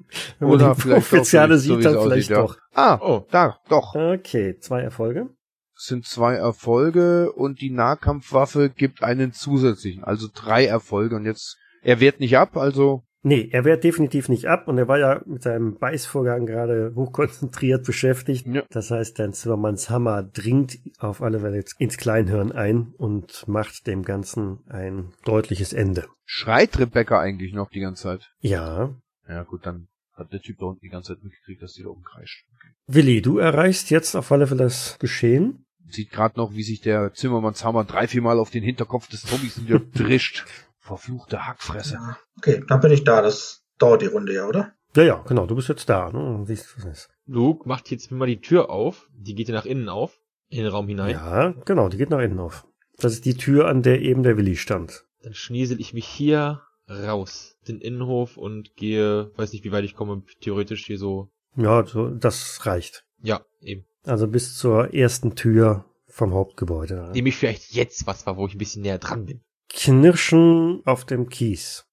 man 0.48 0.50
Oder 0.50 0.74
die 0.74 0.80
vielleicht 0.80 1.06
so 1.06 1.16
wie 1.16 1.58
sieht, 1.58 1.78
es 1.78 1.84
dann 1.84 1.96
aussieht, 1.96 2.12
vielleicht 2.12 2.30
ja. 2.30 2.40
doch. 2.42 2.56
Ah, 2.74 2.98
Oh. 3.00 3.26
da, 3.30 3.58
doch. 3.68 3.94
Okay, 3.94 4.56
zwei 4.58 4.80
Erfolge. 4.82 5.28
Es 5.76 5.86
sind 5.86 6.06
zwei 6.06 6.34
Erfolge 6.34 7.32
und 7.32 7.60
die 7.60 7.70
Nahkampfwaffe 7.70 8.70
gibt 8.70 9.02
einen 9.02 9.32
zusätzlichen, 9.32 10.04
also 10.04 10.28
drei 10.32 10.66
Erfolge 10.66 11.16
und 11.16 11.24
jetzt, 11.24 11.56
er 11.82 12.00
wehrt 12.00 12.20
nicht 12.20 12.36
ab, 12.36 12.56
also 12.56 13.02
Nee, 13.24 13.48
er 13.52 13.64
wehrt 13.64 13.84
definitiv 13.84 14.28
nicht 14.28 14.46
ab 14.46 14.66
und 14.66 14.78
er 14.78 14.88
war 14.88 14.98
ja 14.98 15.22
mit 15.26 15.42
seinem 15.44 15.78
Beißvorgang 15.78 16.44
gerade 16.44 16.92
hochkonzentriert 16.96 17.86
beschäftigt. 17.86 18.48
Ja. 18.48 18.64
Das 18.70 18.90
heißt, 18.90 19.16
dein 19.16 19.32
Zimmermanns 19.32 19.88
Hammer 19.90 20.24
dringt 20.24 20.80
auf 20.98 21.22
alle 21.22 21.38
Fälle 21.38 21.64
ins 21.78 21.98
Kleinhirn 21.98 22.50
ein 22.50 22.92
und 22.98 23.46
macht 23.46 23.86
dem 23.86 24.02
Ganzen 24.02 24.58
ein 24.68 25.12
deutliches 25.24 25.72
Ende. 25.72 26.06
schreit 26.24 26.76
Rebecca 26.80 27.20
eigentlich 27.20 27.52
noch 27.52 27.70
die 27.70 27.78
ganze 27.80 28.02
Zeit. 28.02 28.32
Ja. 28.40 28.92
Ja 29.28 29.44
gut, 29.44 29.66
dann 29.66 29.86
hat 30.14 30.32
der 30.32 30.40
Typ 30.40 30.58
da 30.58 30.66
unten 30.66 30.80
die 30.80 30.88
ganze 30.88 31.14
Zeit 31.14 31.22
mitgekriegt, 31.22 31.62
dass 31.62 31.74
die 31.74 31.84
da 31.84 31.90
oben 31.90 32.02
kreischt. 32.02 32.44
Okay. 32.56 32.72
Willi, 32.88 33.22
du 33.22 33.38
erreichst 33.38 33.90
jetzt 33.90 34.16
auf 34.16 34.32
alle 34.32 34.48
Fälle 34.48 34.64
das 34.64 34.98
Geschehen. 34.98 35.64
Sieht 35.88 36.10
gerade 36.10 36.38
noch, 36.40 36.54
wie 36.54 36.64
sich 36.64 36.80
der 36.80 37.12
Zimmermannshammer 37.14 37.84
drei, 37.84 38.08
vier 38.08 38.22
Mal 38.22 38.40
auf 38.40 38.50
den 38.50 38.64
Hinterkopf 38.64 39.06
des 39.08 39.22
Zombies 39.22 39.56
niederdrischt. 39.58 40.44
Verfluchte 40.82 41.46
Hackfresse. 41.46 41.94
Ja. 41.94 42.18
Okay, 42.38 42.64
dann 42.68 42.80
bin 42.80 42.90
ich 42.90 43.04
da. 43.04 43.22
Das 43.22 43.64
dauert 43.78 44.02
die 44.02 44.06
Runde 44.06 44.34
ja, 44.34 44.46
oder? 44.46 44.72
Ja, 44.96 45.04
ja, 45.04 45.24
genau, 45.26 45.46
du 45.46 45.54
bist 45.54 45.68
jetzt 45.68 45.88
da. 45.88 46.10
Ne? 46.10 46.44
Siehst, 46.44 46.76
was 46.76 46.84
ist. 46.84 47.08
Luke 47.24 47.68
macht 47.68 47.90
jetzt 47.90 48.10
mal 48.10 48.26
die 48.26 48.40
Tür 48.40 48.68
auf. 48.68 49.08
Die 49.14 49.36
geht 49.36 49.48
ja 49.48 49.54
nach 49.54 49.64
innen 49.64 49.88
auf. 49.88 50.18
In 50.48 50.64
den 50.64 50.72
Raum 50.72 50.88
hinein. 50.88 51.12
Ja, 51.12 51.54
genau, 51.64 51.88
die 51.88 51.96
geht 51.96 52.10
nach 52.10 52.20
innen 52.20 52.40
auf. 52.40 52.66
Das 52.98 53.12
ist 53.12 53.24
die 53.24 53.36
Tür, 53.36 53.68
an 53.68 53.82
der 53.82 54.02
eben 54.02 54.24
der 54.24 54.36
Willi 54.36 54.56
stand. 54.56 55.06
Dann 55.22 55.34
schniesel 55.34 55.80
ich 55.80 55.94
mich 55.94 56.06
hier 56.06 56.62
raus. 56.90 57.56
Den 57.66 57.80
Innenhof 57.80 58.36
und 58.36 58.74
gehe, 58.74 59.30
weiß 59.36 59.52
nicht, 59.52 59.64
wie 59.64 59.72
weit 59.72 59.84
ich 59.84 59.94
komme, 59.94 60.24
theoretisch 60.40 60.84
hier 60.84 60.98
so. 60.98 61.30
Ja, 61.56 61.86
so, 61.86 62.10
das 62.10 62.66
reicht. 62.66 63.06
Ja, 63.22 63.40
eben. 63.60 63.84
Also 64.04 64.26
bis 64.26 64.58
zur 64.58 64.92
ersten 64.92 65.36
Tür 65.36 65.84
vom 66.08 66.34
Hauptgebäude. 66.34 67.10
Nehme 67.12 67.28
ich 67.28 67.36
vielleicht 67.36 67.72
jetzt 67.72 68.06
was 68.06 68.26
war, 68.26 68.36
wo 68.36 68.46
ich 68.46 68.56
ein 68.56 68.58
bisschen 68.58 68.82
näher 68.82 68.98
dran 68.98 69.24
bin. 69.24 69.42
Knirschen 69.74 70.82
auf 70.84 71.04
dem 71.04 71.28
Kies. 71.28 71.86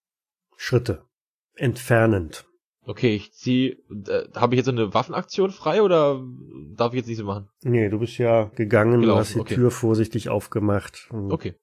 Schritte. 0.57 1.03
Entfernend. 1.55 2.45
Okay, 2.83 3.15
ich 3.15 3.33
zieh. 3.33 3.77
Äh, 4.07 4.23
Habe 4.35 4.55
ich 4.55 4.57
jetzt 4.57 4.65
so 4.65 4.71
eine 4.71 4.93
Waffenaktion 4.93 5.51
frei 5.51 5.81
oder 5.81 6.21
darf 6.75 6.93
ich 6.93 6.97
jetzt 6.97 7.07
nicht 7.07 7.17
so 7.17 7.23
machen? 7.25 7.49
Nee, 7.61 7.89
du 7.89 7.99
bist 7.99 8.17
ja 8.17 8.45
gegangen, 8.55 8.93
du 8.95 9.01
Gelaufen, 9.01 9.19
hast 9.19 9.35
die 9.35 9.39
okay. 9.39 9.55
Tür 9.55 9.71
vorsichtig 9.71 10.29
aufgemacht. 10.29 11.07
Und 11.11 11.31
Okay. 11.31 11.55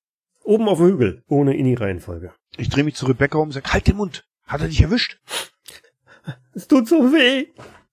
Oben 0.44 0.68
auf 0.68 0.79
dem 0.79 0.87
Hügel, 0.87 1.24
ohne 1.26 1.57
in 1.57 1.64
die 1.64 1.74
Reihenfolge. 1.74 2.33
Ich 2.57 2.68
drehe 2.68 2.85
mich 2.85 2.94
zu 2.94 3.07
Rebecca 3.07 3.38
um 3.38 3.48
und 3.48 3.52
sage, 3.52 3.72
halt 3.72 3.88
den 3.88 3.96
Mund. 3.96 4.24
Hat 4.44 4.61
er 4.61 4.68
dich 4.68 4.81
erwischt? 4.81 5.18
Es 6.55 6.68
tut 6.68 6.87
so 6.87 7.12
weh. 7.12 7.46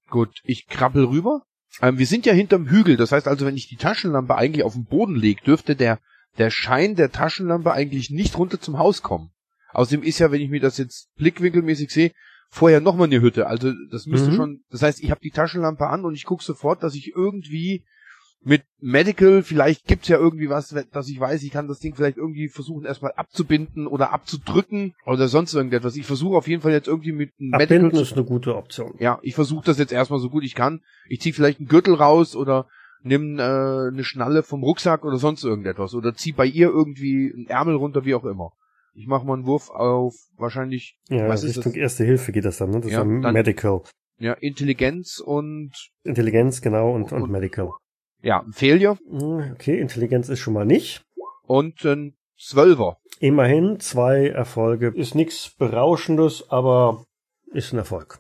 Gut, 0.10 0.40
ich 0.44 0.68
krabbel 0.68 1.06
rüber, 1.06 1.42
Ähm, 1.82 1.98
wir 1.98 2.06
sind 2.06 2.28
ja 2.28 2.34
hinterm 2.34 2.68
Hügel, 2.70 2.96
das 2.98 3.12
heißt 3.12 3.28
also, 3.28 3.48
wenn 3.48 3.58
ich 3.58 3.68
die 3.68 3.78
Taschenlampe 3.78 4.36
eigentlich 4.36 4.64
auf 4.64 4.74
den 4.74 4.86
Boden 4.86 5.16
lege, 5.16 5.42
dürfte 5.44 5.76
der, 5.76 6.00
der 6.38 6.50
Schein 6.50 6.96
der 6.96 7.12
Taschenlampe 7.12 7.72
eigentlich 7.72 8.10
nicht 8.10 8.38
runter 8.38 8.60
zum 8.60 8.78
Haus 8.80 9.02
kommen. 9.02 9.32
Außerdem 9.72 10.04
ist 10.04 10.20
ja, 10.20 10.32
wenn 10.32 10.42
ich 10.42 10.50
mir 10.50 10.60
das 10.62 10.78
jetzt 10.78 11.08
blickwinkelmäßig 11.16 11.90
sehe, 11.92 12.12
vorher 12.50 12.82
nochmal 12.82 13.08
eine 13.08 13.22
Hütte. 13.22 13.48
Also 13.48 13.74
das 13.92 14.06
müsste 14.06 14.30
Mhm. 14.32 14.36
schon, 14.36 14.60
das 14.70 14.84
heißt, 14.84 15.04
ich 15.04 15.10
habe 15.12 15.22
die 15.22 15.32
Taschenlampe 15.32 15.88
an 15.88 16.06
und 16.06 16.14
ich 16.14 16.26
gucke 16.26 16.44
sofort, 16.44 16.84
dass 16.84 16.94
ich 16.96 17.14
irgendwie 17.16 17.84
mit 18.46 18.64
Medical, 18.82 19.42
vielleicht 19.42 19.86
gibt's 19.86 20.10
ja 20.10 20.18
irgendwie 20.18 20.50
was, 20.50 20.76
dass 20.92 21.08
ich 21.08 21.18
weiß, 21.20 21.42
ich 21.44 21.52
kann 21.52 21.70
das 21.70 21.80
Ding 21.80 21.96
vielleicht 21.96 22.18
irgendwie 22.18 22.50
versuchen, 22.50 22.84
erstmal 22.86 23.14
abzubinden 23.14 23.88
oder 23.88 24.12
abzudrücken 24.12 24.94
oder 25.06 25.30
sonst 25.30 25.54
irgendetwas. 25.54 25.96
Ich 25.96 26.06
versuche 26.06 26.36
auf 26.36 26.48
jeden 26.48 26.62
Fall 26.62 26.74
jetzt 26.74 26.90
irgendwie 26.90 27.14
mit 27.14 27.32
einem 27.40 27.52
Medical 27.52 27.78
Abbinden 27.78 28.00
ist 28.02 28.14
eine 28.14 28.26
gute 28.26 28.56
Option. 28.56 28.96
ja, 29.00 29.18
ich 29.22 29.34
versuche 29.34 29.66
das 29.66 29.80
jetzt 29.80 29.94
erstmal 29.94 30.20
so 30.20 30.30
gut 30.30 30.44
ich 30.44 30.56
kann. 30.56 30.82
Ich 31.08 31.22
ziehe 31.22 31.34
vielleicht 31.34 31.60
einen 31.60 31.70
Gürtel 31.70 31.94
raus 31.96 32.36
oder 32.36 32.68
nimm 33.04 33.38
äh, 33.40 33.42
eine 33.44 34.04
Schnalle 34.04 34.44
vom 34.44 34.64
Rucksack 34.64 35.06
oder 35.06 35.18
sonst 35.18 35.44
irgendetwas 35.44 35.94
oder 35.94 36.14
zieh 36.16 36.32
bei 36.32 36.46
ihr 36.46 36.68
irgendwie 36.70 37.32
einen 37.34 37.48
Ärmel 37.48 37.76
runter, 37.76 38.06
wie 38.06 38.16
auch 38.16 38.26
immer. 38.26 38.54
Ich 38.96 39.08
mache 39.08 39.26
mal 39.26 39.34
einen 39.34 39.46
Wurf 39.46 39.70
auf 39.70 40.16
wahrscheinlich 40.38 40.98
Ja, 41.10 41.28
Was 41.28 41.44
ist 41.44 41.58
Richtung 41.58 41.74
das? 41.74 41.82
Erste 41.82 42.04
Hilfe 42.04 42.32
geht 42.32 42.46
das 42.46 42.58
dann, 42.58 42.70
ne? 42.72 42.80
Das 42.82 42.92
Ja, 42.92 43.02
ist 43.02 43.08
ja 43.10 43.20
dann- 43.22 43.34
Medical. 43.34 43.82
ja 44.20 44.34
Intelligenz 44.34 45.20
und 45.20 45.72
Intelligenz, 46.04 46.62
genau, 46.62 46.92
und, 46.94 47.12
und 47.12 47.24
Und- 47.24 47.32
Medical. 47.32 47.70
ja 48.22 48.42
ein 48.42 48.54
Failure 48.54 48.98
Hm, 49.10 49.52
Okay, 49.54 49.80
Intelligenz 49.80 50.30
ist 50.30 50.40
schon 50.40 50.54
mal 50.54 50.66
nicht. 50.66 51.02
und 51.46 51.84
ein 51.86 52.16
Zwölfer. 52.38 52.98
Immerhin 53.20 53.80
zwei 53.80 54.28
Erfolge. 54.28 54.88
Ist 54.96 55.16
nichts 55.16 55.50
Berauschendes, 55.58 56.50
aber 56.50 57.06
ist 57.54 57.72
ein 57.74 57.78
Erfolg. 57.78 58.20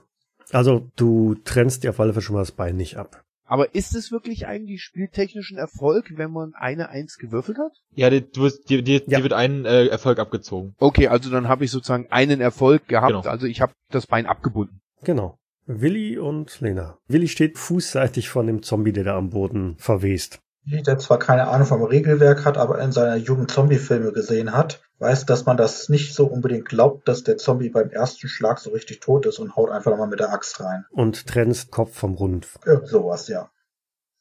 Also 0.52 0.88
du 0.96 1.36
trennst 1.44 1.84
dir 1.84 1.90
auf 1.90 2.00
alle 2.00 2.14
Fälle 2.14 2.22
schon 2.24 2.36
mal 2.36 2.42
das 2.42 2.52
Bein 2.52 2.78
nicht 2.78 2.98
ab. 2.98 3.23
Aber 3.46 3.76
ist 3.76 3.94
es 3.96 4.12
wirklich 4.12 4.48
eigentlich 4.48 4.82
spieltechnischen 4.82 5.58
Erfolg, 5.58 6.14
wenn 6.18 6.32
man 6.32 6.54
eine 6.56 6.90
Eins 6.90 7.18
gewürfelt 7.18 7.58
hat? 7.58 7.72
Ja, 7.94 8.10
wirst, 8.12 8.70
dir, 8.70 8.82
dir, 8.82 9.02
Ja. 9.08 9.22
wird 9.22 9.34
ein 9.34 9.66
äh, 9.66 9.88
Erfolg 9.88 10.20
abgezogen. 10.20 10.76
Okay, 10.80 11.08
also 11.08 11.30
dann 11.30 11.48
habe 11.48 11.66
ich 11.66 11.72
sozusagen 11.72 12.08
einen 12.10 12.42
Erfolg 12.42 12.88
gehabt. 12.88 13.08
Genau. 13.14 13.22
Also 13.30 13.46
ich 13.46 13.62
habe 13.62 13.74
das 13.92 14.08
Bein 14.08 14.26
abgebunden. 14.26 14.80
Genau. 15.04 15.38
Willi 15.66 16.18
und 16.18 16.60
Lena. 16.62 16.98
Willi 17.08 17.28
steht 17.28 17.58
fußseitig 17.58 18.30
von 18.30 18.48
dem 18.48 18.64
Zombie, 18.64 18.92
der 18.92 19.04
da 19.06 19.18
am 19.18 19.30
Boden 19.30 19.76
verwest. 19.78 20.40
Der 20.66 20.98
zwar 20.98 21.20
keine 21.20 21.48
Ahnung 21.48 21.68
vom 21.68 21.84
Regelwerk 21.84 22.46
hat, 22.46 22.58
aber 22.58 22.80
in 22.80 22.92
seiner 22.92 23.16
Jugend 23.16 23.52
Zombie-Filme 23.52 24.14
gesehen 24.14 24.54
hat, 24.54 24.82
weiß, 25.00 25.26
dass 25.26 25.46
man 25.46 25.58
das 25.58 25.90
nicht 25.90 26.16
so 26.16 26.26
unbedingt 26.26 26.66
glaubt, 26.66 27.08
dass 27.08 27.24
der 27.24 27.38
Zombie 27.38 27.70
beim 27.70 27.90
ersten 27.90 28.28
Schlag 28.28 28.60
so 28.60 28.72
richtig 28.72 29.02
tot 29.02 29.26
ist 29.26 29.40
und 29.40 29.56
haut 29.56 29.72
einfach 29.72 29.92
nochmal 29.92 30.08
mit 30.08 30.20
der 30.20 30.32
Axt 30.32 30.60
rein. 30.62 30.86
Und 30.92 31.28
trennst 31.28 31.72
Kopf 31.72 31.98
vom 31.98 32.14
Rumpf. 32.14 32.58
Ja, 32.66 32.86
sowas, 32.86 33.28
ja. 33.28 33.50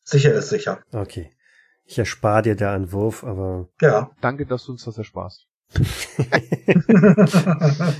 Sicher 0.03 0.33
ist 0.33 0.49
sicher. 0.49 0.81
Okay. 0.93 1.31
Ich 1.85 1.99
erspare 1.99 2.43
dir 2.43 2.57
da 2.57 2.75
einen 2.75 2.93
Wurf, 2.93 3.25
aber 3.25 3.69
Ja. 3.81 4.11
Danke, 4.21 4.47
dass 4.47 4.65
du 4.65 4.73
uns 4.73 4.85
das 4.85 4.99
ersparst. 4.99 5.47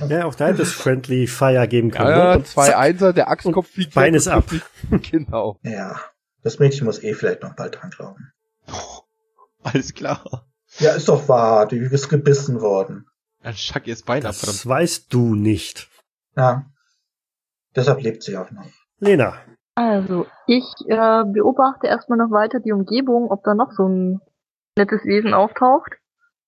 ja, 0.09 0.25
auch 0.25 0.35
da 0.35 0.47
hätte 0.47 0.61
es 0.61 0.73
Friendly 0.73 1.27
Fire 1.27 1.67
geben 1.67 1.91
können. 1.91 2.09
Ja, 2.09 2.17
ja, 2.17 2.31
ne? 2.31 2.37
Und 2.37 2.47
zwei 2.47 2.75
Einser, 2.75 3.13
der 3.13 3.29
Achsenkopf 3.29 3.69
fliegt 3.69 3.93
Bein 3.93 4.13
ist 4.13 4.27
ab. 4.27 4.45
genau. 5.11 5.57
ja. 5.63 5.95
Das 6.43 6.59
Mädchen 6.59 6.85
muss 6.85 7.01
eh 7.01 7.13
vielleicht 7.13 7.41
noch 7.41 7.55
bald 7.55 7.81
dran 7.81 7.89
glauben. 7.89 8.32
Alles 9.73 9.93
klar. 9.93 10.47
Ja, 10.79 10.91
ist 10.93 11.07
doch 11.09 11.27
wahr. 11.29 11.67
Die 11.67 11.77
ist 11.77 12.09
gebissen 12.09 12.61
worden. 12.61 13.05
Dann 13.41 13.53
schack 13.55 13.87
ihr 13.87 13.93
das 13.93 14.03
Bein 14.03 14.25
ab, 14.25 14.33
verdammt. 14.35 14.57
Das 14.59 14.65
weißt 14.67 15.13
du 15.13 15.35
nicht. 15.35 15.89
Ja. 16.35 16.65
Deshalb 17.75 18.01
lebt 18.01 18.23
sie 18.23 18.37
auch 18.37 18.49
noch. 18.51 18.65
Lena. 18.99 19.35
Also, 19.75 20.27
ich 20.47 20.63
äh, 20.87 21.23
beobachte 21.25 21.87
erstmal 21.87 22.17
noch 22.19 22.31
weiter 22.31 22.59
die 22.59 22.71
Umgebung, 22.71 23.29
ob 23.31 23.43
da 23.43 23.53
noch 23.55 23.71
so 23.71 23.87
ein 23.87 24.21
nettes 24.77 25.03
Wesen 25.05 25.33
auftaucht. 25.33 25.91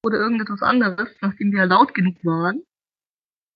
Oder 0.04 0.18
irgendetwas 0.20 0.62
anderes, 0.62 1.10
nachdem 1.22 1.52
wir 1.52 1.66
laut 1.66 1.94
genug 1.96 2.16
waren. 2.24 2.64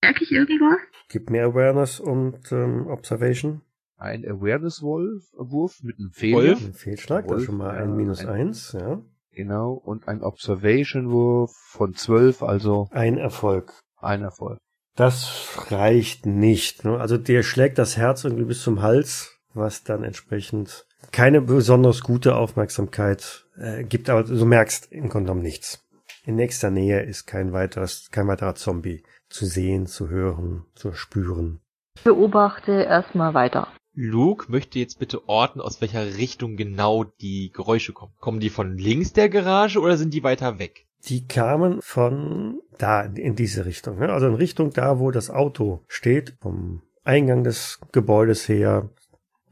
Merke 0.01 0.23
ich 0.23 0.31
irgendwas? 0.31 0.79
Gib 1.09 1.29
mir 1.29 1.45
Awareness 1.45 1.99
und 1.99 2.51
ähm, 2.51 2.87
Observation. 2.87 3.61
Ein 3.97 4.25
Awareness-Wurf 4.25 5.83
mit 5.83 5.99
einem 5.99 6.11
Fehler. 6.11 6.37
Wolf? 6.37 6.65
Ein 6.65 6.73
Fehlschlag, 6.73 7.25
da 7.27 7.33
Wolf, 7.33 7.43
schon 7.45 7.57
mal 7.57 7.71
ein 7.77 7.95
minus 7.95 8.21
ein- 8.21 8.29
eins, 8.29 8.71
ja. 8.71 9.01
Genau. 9.39 9.71
Und 9.71 10.09
ein 10.09 10.21
Observation-Wurf 10.21 11.53
von 11.55 11.95
12, 11.95 12.43
also 12.43 12.89
Ein 12.91 13.17
Erfolg. 13.17 13.71
ein 13.95 14.21
Erfolg. 14.21 14.57
Das 14.97 15.55
reicht 15.71 16.25
nicht. 16.25 16.83
Ne? 16.83 16.99
Also 16.99 17.17
dir 17.17 17.41
schlägt 17.43 17.77
das 17.77 17.95
Herz 17.95 18.25
irgendwie 18.25 18.43
bis 18.43 18.61
zum 18.61 18.81
Hals, 18.81 19.39
was 19.53 19.85
dann 19.85 20.03
entsprechend 20.03 20.85
keine 21.13 21.39
besonders 21.39 22.01
gute 22.01 22.35
Aufmerksamkeit 22.35 23.45
äh, 23.57 23.85
gibt, 23.85 24.09
aber 24.09 24.23
du 24.23 24.45
merkst 24.45 24.91
im 24.91 25.07
Grunde 25.07 25.27
genommen 25.27 25.41
nichts. 25.41 25.87
In 26.25 26.35
nächster 26.35 26.69
Nähe 26.69 27.01
ist 27.03 27.25
kein 27.25 27.53
weiteres, 27.53 28.09
kein 28.11 28.27
weiterer 28.27 28.55
Zombie 28.55 29.03
zu 29.29 29.45
sehen, 29.45 29.87
zu 29.87 30.09
hören, 30.09 30.65
zu 30.75 30.91
spüren. 30.91 31.61
Beobachte 32.03 32.73
erstmal 32.73 33.33
weiter. 33.33 33.69
Luke 34.01 34.49
möchte 34.49 34.79
jetzt 34.79 34.97
bitte 34.97 35.27
orten, 35.27 35.59
aus 35.59 35.81
welcher 35.81 36.15
Richtung 36.15 36.55
genau 36.55 37.03
die 37.03 37.51
Geräusche 37.51 37.91
kommen. 37.91 38.13
Kommen 38.19 38.39
die 38.39 38.49
von 38.49 38.77
links 38.77 39.11
der 39.11 39.27
Garage 39.27 39.79
oder 39.81 39.97
sind 39.97 40.13
die 40.13 40.23
weiter 40.23 40.57
weg? 40.57 40.85
Die 41.09 41.27
kamen 41.27 41.81
von 41.81 42.61
da 42.77 43.01
in- 43.01 43.35
diese 43.35 43.65
Richtung, 43.65 43.99
ne? 43.99 44.09
also 44.09 44.27
in 44.27 44.35
Richtung 44.35 44.71
da, 44.71 44.99
wo 44.99 45.11
das 45.11 45.29
Auto 45.29 45.83
steht, 45.87 46.35
vom 46.39 46.81
Eingang 47.03 47.43
des 47.43 47.79
Gebäudes 47.91 48.47
her, 48.47 48.89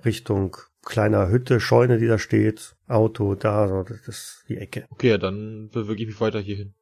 Richtung 0.06 0.56
kleiner 0.86 1.30
Hütte, 1.30 1.60
Scheune, 1.60 1.98
die 1.98 2.08
da 2.08 2.18
steht, 2.18 2.76
Auto 2.88 3.36
da, 3.36 3.68
so, 3.68 3.84
das 3.84 4.08
ist 4.08 4.46
die 4.48 4.58
Ecke. 4.58 4.86
Okay, 4.90 5.10
ja, 5.10 5.18
dann 5.18 5.70
bewege 5.74 6.04
ich 6.04 6.08
mich 6.08 6.22
weiter 6.22 6.40
hierhin. 6.40 6.74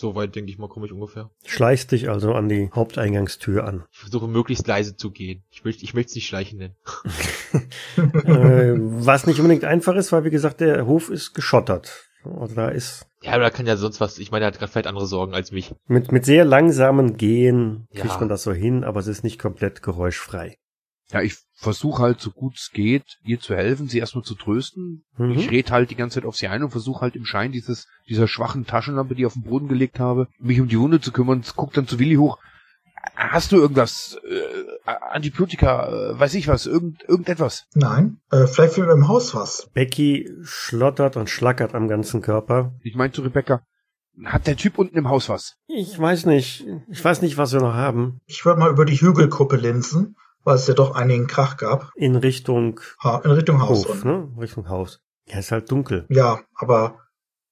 So 0.00 0.14
weit, 0.14 0.36
denke 0.36 0.48
ich 0.52 0.58
mal, 0.58 0.68
komme 0.68 0.86
ich 0.86 0.92
ungefähr. 0.92 1.28
Schleichst 1.44 1.90
dich 1.90 2.08
also 2.08 2.32
an 2.32 2.48
die 2.48 2.70
Haupteingangstür 2.72 3.64
an. 3.66 3.84
Ich 3.90 3.98
versuche 3.98 4.28
möglichst 4.28 4.64
leise 4.68 4.94
zu 4.94 5.10
gehen. 5.10 5.42
Ich 5.50 5.64
möchte 5.64 5.82
ich 5.82 5.92
möchte 5.92 6.10
es 6.10 6.14
nicht 6.14 6.28
schleichen 6.28 6.58
nennen. 6.60 6.76
äh, 7.96 8.74
was 8.78 9.26
nicht 9.26 9.40
unbedingt 9.40 9.64
einfach 9.64 9.96
ist, 9.96 10.12
weil 10.12 10.22
wie 10.22 10.30
gesagt, 10.30 10.60
der 10.60 10.86
Hof 10.86 11.10
ist 11.10 11.34
geschottert. 11.34 12.08
Also 12.22 12.54
da 12.54 12.68
ist 12.68 13.06
Ja, 13.22 13.32
aber 13.32 13.42
da 13.42 13.50
kann 13.50 13.66
ja 13.66 13.76
sonst 13.76 14.00
was. 14.00 14.20
Ich 14.20 14.30
meine, 14.30 14.44
er 14.44 14.52
hat 14.52 14.58
gerade 14.60 14.70
vielleicht 14.70 14.86
andere 14.86 15.06
Sorgen 15.08 15.34
als 15.34 15.50
mich. 15.50 15.74
mit, 15.88 16.12
mit 16.12 16.24
sehr 16.24 16.44
langsamen 16.44 17.16
Gehen 17.16 17.88
kriegt 17.92 18.06
Ja. 18.14 18.20
man 18.20 18.28
das 18.28 18.44
so 18.44 18.52
hin, 18.52 18.84
aber 18.84 19.00
es 19.00 19.08
ist 19.08 19.24
nicht 19.24 19.40
komplett 19.40 19.82
geräuschfrei. 19.82 20.58
Ja, 21.10 21.22
ich 21.22 21.36
versuche 21.54 22.02
halt 22.02 22.20
so 22.20 22.30
gut 22.30 22.56
es 22.56 22.70
geht, 22.72 23.18
ihr 23.24 23.40
zu 23.40 23.54
helfen, 23.54 23.88
sie 23.88 23.98
erstmal 23.98 24.24
zu 24.24 24.34
trösten. 24.34 25.04
Mhm. 25.16 25.32
Ich 25.32 25.50
rede 25.50 25.72
halt 25.72 25.90
die 25.90 25.96
ganze 25.96 26.16
Zeit 26.20 26.26
auf 26.26 26.36
sie 26.36 26.48
ein 26.48 26.62
und 26.62 26.70
versuche 26.70 27.00
halt 27.00 27.16
im 27.16 27.24
Schein 27.24 27.50
dieses, 27.50 27.86
dieser 28.08 28.28
schwachen 28.28 28.66
Taschenlampe, 28.66 29.14
die 29.14 29.22
ich 29.22 29.26
auf 29.26 29.32
den 29.32 29.44
Boden 29.44 29.68
gelegt 29.68 29.98
habe, 29.98 30.28
mich 30.38 30.60
um 30.60 30.68
die 30.68 30.78
Wunde 30.78 31.00
zu 31.00 31.12
kümmern. 31.12 31.42
Guck 31.56 31.72
dann 31.72 31.88
zu 31.88 31.98
Willi 31.98 32.16
hoch. 32.16 32.38
Hast 33.14 33.52
du 33.52 33.56
irgendwas? 33.56 34.18
Äh, 34.28 34.90
Antibiotika, 35.10 35.88
äh, 35.88 36.20
weiß 36.20 36.34
ich 36.34 36.46
was, 36.46 36.66
irgend, 36.66 37.02
irgendetwas? 37.08 37.66
Nein. 37.74 38.20
Äh, 38.30 38.46
vielleicht 38.46 38.74
finden 38.74 38.90
wir 38.90 38.94
im 38.94 39.08
Haus 39.08 39.34
was. 39.34 39.70
Becky 39.72 40.28
schlottert 40.42 41.16
und 41.16 41.30
schlackert 41.30 41.74
am 41.74 41.88
ganzen 41.88 42.20
Körper. 42.20 42.74
Ich 42.82 42.96
meine 42.96 43.12
zu 43.12 43.22
Rebecca, 43.22 43.62
hat 44.24 44.46
der 44.46 44.56
Typ 44.56 44.78
unten 44.78 44.96
im 44.96 45.08
Haus 45.08 45.28
was? 45.28 45.56
Ich 45.66 45.98
weiß 45.98 46.26
nicht. 46.26 46.66
Ich 46.88 47.04
weiß 47.04 47.22
nicht, 47.22 47.38
was 47.38 47.52
wir 47.52 47.60
noch 47.60 47.74
haben. 47.74 48.20
Ich 48.26 48.44
würde 48.44 48.60
mal 48.60 48.70
über 48.70 48.84
die 48.84 49.00
Hügelkuppe 49.00 49.56
linsen, 49.56 50.16
weil 50.44 50.56
es 50.56 50.66
ja 50.66 50.74
doch 50.74 50.94
einigen 50.94 51.26
Krach 51.26 51.56
gab. 51.56 51.90
In 51.96 52.16
Richtung 52.16 52.80
Ha 53.02 53.20
in 53.24 53.30
Richtung 53.30 53.60
Haus. 53.60 53.88
Hof, 53.88 54.04
ne? 54.04 54.28
Richtung 54.38 54.68
Haus. 54.68 55.00
Ja, 55.28 55.38
ist 55.38 55.52
halt 55.52 55.70
dunkel. 55.70 56.06
Ja, 56.08 56.40
aber 56.54 56.96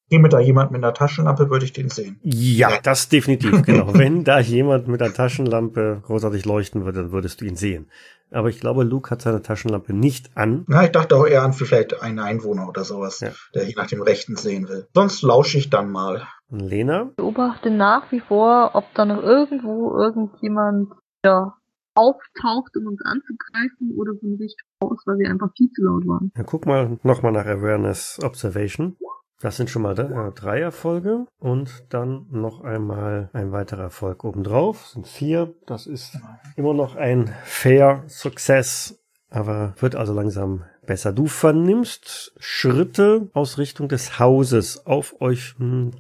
käme 0.09 0.29
da 0.29 0.39
jemand 0.39 0.71
mit 0.71 0.83
einer 0.83 0.95
Taschenlampe, 0.95 1.51
würde 1.51 1.65
ich 1.65 1.73
den 1.73 1.89
sehen. 1.91 2.19
Ja, 2.23 2.79
das 2.83 3.09
definitiv, 3.09 3.63
genau. 3.63 3.89
Wenn 3.95 4.25
da 4.25 4.39
jemand 4.39 4.89
mit 4.89 5.03
einer 5.03 5.13
Taschenlampe 5.13 6.01
großartig 6.07 6.45
leuchten 6.45 6.85
würde, 6.85 7.03
dann 7.03 7.13
würdest 7.13 7.41
du 7.41 7.45
ihn 7.45 7.57
sehen. 7.57 7.91
Aber 8.31 8.49
ich 8.49 8.59
glaube, 8.61 8.83
Luke 8.83 9.11
hat 9.11 9.23
seine 9.23 9.43
Taschenlampe 9.43 9.93
nicht 9.93 10.37
an. 10.37 10.65
Na, 10.69 10.85
ich 10.85 10.91
dachte 10.91 11.17
auch 11.17 11.27
eher 11.27 11.43
an 11.43 11.53
vielleicht 11.53 12.03
einen 12.03 12.19
Einwohner 12.19 12.69
oder 12.69 12.83
sowas, 12.85 13.21
Ja. 13.21 13.31
der 13.55 13.65
hier 13.65 13.77
nach 13.77 13.87
dem 13.87 14.03
Rechten 14.03 14.37
sehen 14.37 14.69
will. 14.69 14.87
Sonst 14.95 15.23
lausche 15.23 15.59
ich 15.59 15.71
dann 15.71 15.91
mal. 15.91 16.27
Lena? 16.49 17.11
Beobachte 17.17 17.71
nach 17.71 18.11
wie 18.11 18.21
vor, 18.21 18.71
ob 18.75 18.85
da 18.95 19.05
noch 19.05 19.23
irgendwo 19.23 19.97
irgendjemand 19.97 20.93
ja, 21.25 21.55
auftaucht, 21.97 22.77
um 22.77 22.87
uns 22.87 23.01
anzugreifen 23.05 23.97
oder 23.97 24.13
von 24.21 24.37
Richtung 24.37 24.69
aus, 24.81 25.03
weil 25.07 25.19
wir 25.19 25.31
einfach 25.31 25.51
viel 25.57 25.71
zu 25.73 25.83
laut 25.83 26.07
waren. 26.07 26.31
Ja, 26.37 26.45
guck 26.45 26.67
mal 26.67 26.99
nochmal 27.03 27.33
nach 27.33 27.47
Awareness 27.47 28.21
Observation. 28.23 28.97
Das 29.41 29.57
sind 29.57 29.69
schon 29.69 29.83
mal 29.83 29.99
äh, 29.99 30.33
drei 30.33 30.61
Erfolge 30.61 31.27
und 31.39 31.85
dann 31.91 32.27
noch 32.31 32.63
einmal 32.63 33.29
ein 33.35 33.53
weiterer 33.53 33.83
Erfolg 33.83 34.25
obendrauf. 34.25 34.81
Das 34.83 34.93
sind 34.93 35.07
vier. 35.07 35.55
Das 35.67 35.87
ist 35.87 36.19
immer 36.57 36.73
noch 36.73 36.97
ein 36.97 37.35
Fair 37.45 38.05
Success, 38.07 38.99
aber 39.29 39.75
wird 39.79 39.95
also 39.95 40.15
langsam 40.15 40.65
besser. 40.87 41.13
Du 41.13 41.27
vernimmst 41.27 42.33
Schritte 42.39 43.29
aus 43.35 43.59
Richtung 43.59 43.89
des 43.89 44.19
Hauses 44.19 44.87
auf 44.87 45.21
euch 45.21 45.55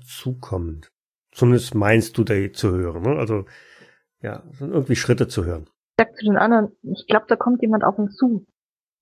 zukommend. 0.07 0.91
Zumindest 1.33 1.75
meinst 1.75 2.17
du 2.17 2.25
da 2.25 2.35
zu 2.53 2.71
hören. 2.71 3.03
Ne? 3.03 3.19
Also 3.19 3.45
ja, 4.23 4.43
sind 4.53 4.73
irgendwie 4.73 4.97
Schritte 4.97 5.29
zu 5.29 5.45
hören. 5.45 5.69
Ich 5.99 6.05
sag 6.05 6.17
zu 6.19 6.27
den 6.27 6.37
anderen, 6.37 6.77
ich 6.83 7.07
glaube, 7.07 7.25
da 7.27 7.37
kommt 7.37 7.63
jemand 7.63 7.83
auf 7.83 7.99
uns 7.99 8.17
zu. 8.17 8.47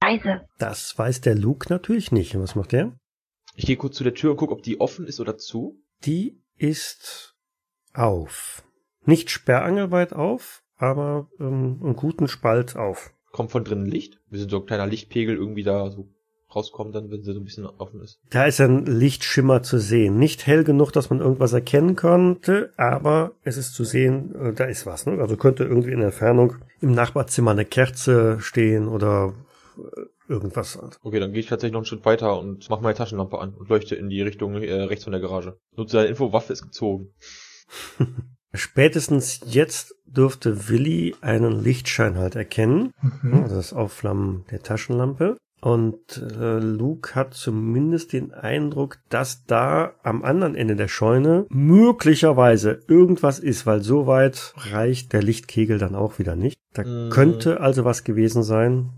Scheiße. 0.02 0.46
Das 0.59 0.96
weiß 0.96 1.22
der 1.22 1.35
Luke 1.35 1.66
natürlich 1.68 2.12
nicht. 2.12 2.37
Und 2.37 2.42
was 2.42 2.54
macht 2.54 2.70
der? 2.70 2.96
Ich 3.57 3.66
gehe 3.66 3.76
kurz 3.76 3.96
zu 3.96 4.04
der 4.04 4.14
Tür 4.14 4.30
und 4.30 4.37
gucke, 4.37 4.52
ob 4.52 4.62
die 4.62 4.80
offen 4.80 5.07
ist 5.07 5.18
oder 5.18 5.37
zu. 5.37 5.83
Die 6.04 6.40
ist 6.57 7.35
auf. 7.94 8.64
Nicht 9.04 9.30
sperrangelweit 9.30 10.12
auf, 10.12 10.62
aber 10.76 11.28
ähm, 11.40 11.80
einen 11.83 11.96
guten 11.96 12.28
Spalt 12.28 12.76
auf. 12.76 13.12
Kommt 13.33 13.50
von 13.50 13.64
drinnen 13.64 13.87
Licht. 13.87 14.20
Wir 14.28 14.38
sind 14.38 14.50
so 14.50 14.61
ein 14.61 14.66
kleiner 14.66 14.87
Lichtpegel 14.87 15.35
irgendwie 15.37 15.64
da 15.64 15.90
so 15.90 16.13
rauskommt, 16.55 16.95
dann, 16.95 17.11
wenn 17.11 17.23
sie 17.23 17.33
so 17.33 17.40
ein 17.40 17.45
bisschen 17.45 17.67
offen 17.67 18.01
ist. 18.01 18.19
Da 18.31 18.45
ist 18.45 18.61
ein 18.61 18.87
Lichtschimmer 18.87 19.62
zu 19.62 19.79
sehen. 19.79 20.19
Nicht 20.19 20.47
hell 20.47 20.64
genug, 20.64 20.93
dass 20.93 21.11
man 21.11 21.21
irgendwas 21.21 21.53
erkennen 21.53 21.97
könnte, 21.97 22.73
aber 22.77 23.33
es 23.43 23.57
ist 23.57 23.75
zu 23.75 23.85
sehen, 23.85 24.35
äh, 24.35 24.53
da 24.53 24.64
ist 24.64 24.87
was. 24.87 25.07
Ne? 25.07 25.21
Also 25.21 25.37
könnte 25.37 25.64
irgendwie 25.64 25.93
in 25.93 25.99
der 25.99 26.09
Entfernung 26.09 26.57
im 26.81 26.93
Nachbarzimmer 26.93 27.53
eine 27.53 27.64
Kerze 27.64 28.40
stehen 28.40 28.88
oder 28.88 29.35
äh, 29.77 30.01
irgendwas. 30.29 30.79
Okay, 31.03 31.21
dann 31.21 31.33
gehe 31.33 31.40
ich 31.40 31.49
tatsächlich 31.49 31.73
noch 31.73 31.81
einen 31.81 31.87
Schritt 31.87 32.05
weiter 32.05 32.38
und 32.38 32.69
mache 32.71 32.83
meine 32.83 32.95
Taschenlampe 32.95 33.38
an 33.38 33.55
und 33.55 33.69
leuchte 33.69 33.95
in 33.95 34.09
die 34.09 34.23
Richtung 34.23 34.55
äh, 34.62 34.73
rechts 34.83 35.05
von 35.05 35.12
der 35.12 35.21
Garage. 35.21 35.59
Nutze 35.77 35.99
deine 35.99 36.09
Info, 36.09 36.33
Waffe 36.33 36.53
ist 36.53 36.62
gezogen. 36.62 37.12
Spätestens 38.55 39.40
jetzt 39.47 39.97
dürfte 40.07 40.69
Willi 40.69 41.17
einen 41.21 41.62
Lichtschein 41.62 42.17
halt 42.17 42.37
erkennen. 42.37 42.93
Mhm. 43.23 43.43
Also 43.43 43.57
das 43.57 43.73
Aufflammen 43.73 44.45
der 44.51 44.62
Taschenlampe. 44.62 45.37
Und 45.64 46.18
äh, 46.38 46.59
Luke 46.59 47.14
hat 47.14 47.33
zumindest 47.33 48.12
den 48.12 48.35
Eindruck, 48.35 48.98
dass 49.09 49.46
da 49.46 49.94
am 50.03 50.22
anderen 50.22 50.55
Ende 50.55 50.77
der 50.77 50.88
Scheune 50.88 51.46
möglicherweise 51.48 52.83
irgendwas 52.87 53.38
ist, 53.38 53.64
weil 53.64 53.81
so 53.83 54.07
weit 54.07 54.53
reicht 54.57 55.14
der 55.14 55.22
Lichtkegel 55.22 55.79
dann 55.79 55.94
auch 55.94 56.18
wieder 56.18 56.37
nicht. 56.37 56.59
Da 56.74 56.83
Mm. 56.83 57.09
könnte 57.09 57.61
also 57.61 57.87
was 57.87 58.05
gewesen 58.05 58.42
sein, 58.42 58.90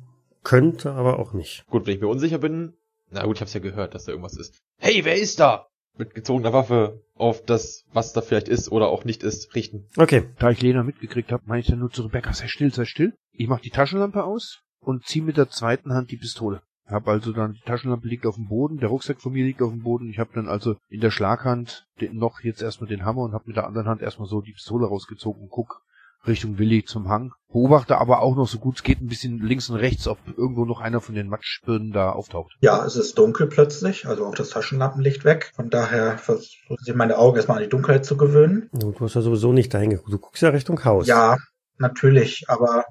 könnte 0.42 0.90
aber 0.90 1.20
auch 1.20 1.33
nicht. 1.35 1.64
Gut, 1.68 1.87
wenn 1.87 1.94
ich 1.94 2.00
mir 2.00 2.09
unsicher 2.09 2.38
bin, 2.38 2.72
na 3.12 3.24
gut, 3.24 3.37
ich 3.37 3.42
hab's 3.42 3.55
ja 3.55 3.61
gehört, 3.61 3.94
dass 3.94 4.07
da 4.07 4.11
irgendwas 4.11 4.37
ist. 4.37 4.59
Hey, 4.81 5.05
wer 5.05 5.14
ist 5.14 5.38
da? 5.38 5.68
Mit 5.96 6.14
gezogener 6.16 6.52
Waffe 6.52 7.00
auf 7.14 7.44
das, 7.44 7.85
was 7.92 8.12
da 8.12 8.22
vielleicht 8.22 8.48
ist 8.48 8.72
oder 8.72 8.88
auch 8.88 9.05
nicht 9.05 9.22
ist, 9.22 9.55
richten. 9.55 9.87
Okay, 9.96 10.24
Da 10.40 10.50
ich 10.50 10.61
Lena 10.61 10.83
mitgekriegt 10.83 11.31
habe, 11.31 11.44
meine 11.46 11.61
ich 11.61 11.68
dann 11.68 11.79
nur 11.79 11.90
zu 11.92 12.02
Rebecca, 12.02 12.33
sei 12.33 12.48
still, 12.48 12.74
sei 12.74 12.85
still. 12.87 13.14
Ich 13.31 13.46
mach 13.46 13.61
die 13.61 13.70
Taschenlampe 13.70 14.24
aus 14.24 14.62
und 14.87 15.05
zieh 15.05 15.20
mit 15.20 15.37
der 15.37 15.51
zweiten 15.51 15.92
Hand 15.92 16.11
die 16.11 16.16
Pistole. 16.16 16.62
Hab 16.87 17.09
also 17.09 17.33
dann, 17.33 17.55
die 17.55 17.66
Taschenlampe 17.66 18.07
liegt 18.07 18.27
auf 18.27 18.37
dem 18.37 18.46
Boden, 18.46 18.79
der 18.79 18.88
Rucksack 18.88 19.20
von 19.20 19.33
mir 19.33 19.44
liegt 19.44 19.61
auf 19.61 19.72
dem 19.72 19.83
Boden. 19.83 20.09
Ich 20.09 20.20
habe 20.20 20.31
dann 20.35 20.49
also 20.49 20.77
in 20.88 21.01
der 21.01 21.11
Schlaghand 21.11 21.87
den, 22.01 22.16
noch 22.16 22.40
jetzt 22.42 22.62
erstmal 22.62 22.88
den 22.88 23.05
Hammer 23.05 23.22
und 23.22 23.33
habe 23.33 23.44
mit 23.46 23.57
der 23.57 23.66
anderen 23.66 23.88
Hand 23.88 24.03
erstmal 24.03 24.29
so 24.29 24.40
die 24.40 24.53
Pistole 24.53 24.87
rausgezogen 24.87 25.42
und 25.42 25.51
guck 25.51 25.83
Richtung 26.29 26.59
Willi 26.59 26.85
zum 26.85 27.09
Hang. 27.09 27.33
Beobachte 27.53 27.99
aber 27.99 28.20
auch 28.20 28.37
noch 28.37 28.46
so 28.46 28.59
gut 28.59 28.77
es 28.77 28.83
geht 28.85 29.01
ein 29.01 29.09
bisschen 29.09 29.40
links 29.40 29.68
und 29.68 29.77
rechts, 29.77 30.07
ob 30.07 30.18
irgendwo 30.37 30.64
noch 30.64 30.81
einer 30.81 31.01
von 31.01 31.16
den 31.16 31.29
Matschbirnen 31.29 31.92
da 31.92 32.11
auftaucht. 32.11 32.57
Ja, 32.61 32.85
es 32.85 32.94
ist 32.94 33.18
dunkel 33.18 33.49
plötzlich, 33.49 34.07
also 34.07 34.27
auch 34.27 34.35
das 34.35 34.51
Taschenlampenlicht 34.51 35.25
weg. 35.25 35.53
Von 35.57 35.70
daher 35.70 36.18
versuchen 36.18 36.77
sich 36.81 36.94
meine 36.94 37.18
Augen 37.18 37.37
erstmal 37.37 37.59
an 37.59 37.64
die 37.64 37.70
Dunkelheit 37.70 38.05
zu 38.05 38.16
gewöhnen. 38.16 38.68
du 38.72 38.94
hast 39.01 39.14
ja 39.14 39.22
sowieso 39.22 39.53
nicht 39.53 39.75
dahin 39.75 39.90
geguckt. 39.90 40.12
Du 40.12 40.18
guckst 40.18 40.42
ja 40.42 40.51
Richtung 40.51 40.85
Haus. 40.85 41.07
Ja, 41.07 41.37
natürlich, 41.79 42.44
aber 42.49 42.79
ein 42.79 42.85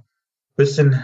bisschen 0.56 1.02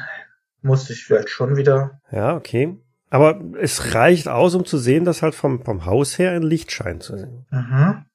musste 0.62 0.94
ich 0.94 1.04
vielleicht 1.04 1.30
schon 1.30 1.58
wieder. 1.58 2.00
Ja, 2.12 2.36
okay. 2.36 2.78
Aber 3.10 3.42
es 3.60 3.94
reicht 3.94 4.28
aus, 4.28 4.56
um 4.56 4.66
zu 4.66 4.78
sehen, 4.78 5.04
dass 5.06 5.22
halt 5.22 5.36
vom, 5.36 5.64
vom 5.66 5.86
Haus 5.86 6.18
her 6.18 6.32
ein 6.32 6.44
Lichtschein 6.44 7.02
zu 7.02 7.18
sehen. 7.18 7.46
Mhm. 7.52 8.06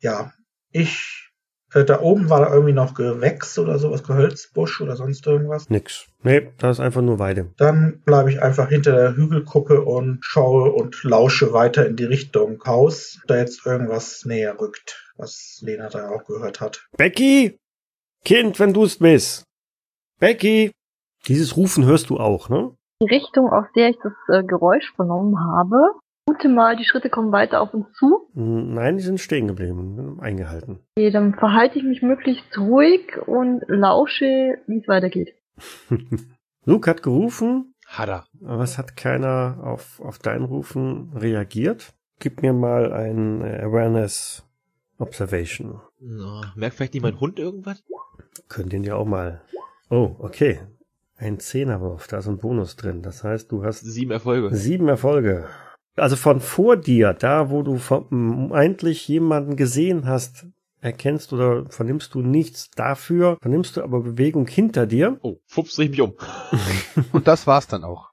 Ja, 0.00 0.32
ich. 0.72 1.30
äh, 1.72 1.84
Da 1.84 2.00
oben 2.00 2.28
war 2.28 2.40
da 2.40 2.52
irgendwie 2.52 2.72
noch 2.72 2.94
Gewächs 2.94 3.58
oder 3.60 3.78
sowas, 3.78 4.02
Gehölzbusch 4.02 4.80
oder 4.80 4.96
sonst 4.96 5.24
irgendwas. 5.26 5.70
Nix. 5.70 6.06
Nee, 6.24 6.50
da 6.58 6.70
ist 6.70 6.80
einfach 6.80 7.00
nur 7.02 7.20
Weide. 7.20 7.52
Dann 7.58 8.00
bleibe 8.04 8.30
ich 8.32 8.42
einfach 8.42 8.68
hinter 8.70 8.92
der 8.92 9.14
Hügelkuppe 9.16 9.82
und 9.82 10.18
schaue 10.24 10.72
und 10.72 11.04
lausche 11.04 11.52
weiter 11.52 11.86
in 11.86 11.94
die 11.94 12.04
Richtung 12.04 12.60
Haus, 12.66 13.20
da 13.28 13.36
jetzt 13.36 13.64
irgendwas 13.66 14.24
näher 14.24 14.58
rückt, 14.58 15.12
was 15.16 15.60
Lena 15.62 15.88
da 15.90 16.08
auch 16.08 16.24
gehört 16.24 16.60
hat. 16.60 16.88
Becky! 16.96 17.56
Kind, 18.24 18.58
wenn 18.58 18.72
du's 18.72 18.98
bist! 18.98 19.44
Becky! 20.18 20.72
Dieses 21.26 21.56
Rufen 21.56 21.84
hörst 21.84 22.10
du 22.10 22.18
auch, 22.18 22.48
ne? 22.48 22.70
Die 23.02 23.08
Richtung, 23.08 23.50
aus 23.50 23.66
der 23.76 23.90
ich 23.90 23.98
das 24.02 24.12
äh, 24.28 24.42
Geräusch 24.44 24.92
vernommen 24.96 25.38
habe. 25.40 25.76
Gute 26.26 26.48
mal, 26.48 26.76
die 26.76 26.84
Schritte 26.84 27.08
kommen 27.10 27.32
weiter 27.32 27.60
auf 27.62 27.72
uns 27.72 27.86
zu. 27.94 28.28
Hm, 28.34 28.74
Nein, 28.74 28.96
die 28.98 29.02
sind 29.02 29.18
stehen 29.20 29.46
geblieben, 29.48 30.18
eingehalten. 30.20 30.80
Okay, 30.96 31.10
dann 31.10 31.34
verhalte 31.34 31.78
ich 31.78 31.84
mich 31.84 32.02
möglichst 32.02 32.56
ruhig 32.58 33.16
und 33.26 33.62
lausche, 33.68 34.58
wie 34.66 34.78
es 34.78 34.88
weitergeht. 34.88 35.34
Luke 36.64 36.90
hat 36.90 37.02
gerufen, 37.02 37.74
Hat 37.86 38.08
er. 38.08 38.24
aber 38.44 38.62
es 38.62 38.76
hat 38.78 38.96
keiner 38.96 39.58
auf, 39.62 40.00
auf 40.00 40.18
dein 40.18 40.44
Rufen 40.44 41.12
reagiert. 41.16 41.94
Gib 42.18 42.42
mir 42.42 42.52
mal 42.52 42.92
ein 42.92 43.42
Awareness 43.42 44.44
Observation. 44.98 45.80
Na, 46.00 46.52
merkt 46.56 46.76
vielleicht 46.76 46.94
nicht 46.94 47.02
mein 47.02 47.20
Hund 47.20 47.38
irgendwas? 47.38 47.82
Könnt 48.48 48.72
ihn 48.72 48.84
ja 48.84 48.96
auch 48.96 49.06
mal. 49.06 49.40
Oh, 49.88 50.16
okay. 50.18 50.60
Ein 51.20 51.40
Zehnerwurf, 51.40 52.06
da 52.06 52.18
ist 52.18 52.28
ein 52.28 52.38
Bonus 52.38 52.76
drin. 52.76 53.02
Das 53.02 53.24
heißt, 53.24 53.50
du 53.50 53.64
hast 53.64 53.80
Sieben 53.80 54.12
Erfolge. 54.12 54.54
Sieben 54.54 54.88
Erfolge. 54.88 55.48
Also 55.96 56.14
von 56.14 56.40
vor 56.40 56.76
dir, 56.76 57.12
da 57.12 57.50
wo 57.50 57.62
du 57.62 57.78
vermeintlich 57.78 59.08
jemanden 59.08 59.56
gesehen 59.56 60.06
hast, 60.06 60.46
erkennst 60.80 61.32
oder 61.32 61.66
vernimmst 61.70 62.14
du 62.14 62.20
nichts 62.20 62.70
dafür, 62.70 63.36
vernimmst 63.40 63.76
du 63.76 63.82
aber 63.82 64.00
Bewegung 64.00 64.46
hinter 64.46 64.86
dir 64.86 65.18
Oh, 65.22 65.40
fups, 65.44 65.74
dreh 65.74 65.84
ich 65.86 65.90
mich 65.90 66.00
um. 66.00 66.14
Und 67.12 67.26
das 67.26 67.48
war's 67.48 67.66
dann 67.66 67.82
auch. 67.82 68.10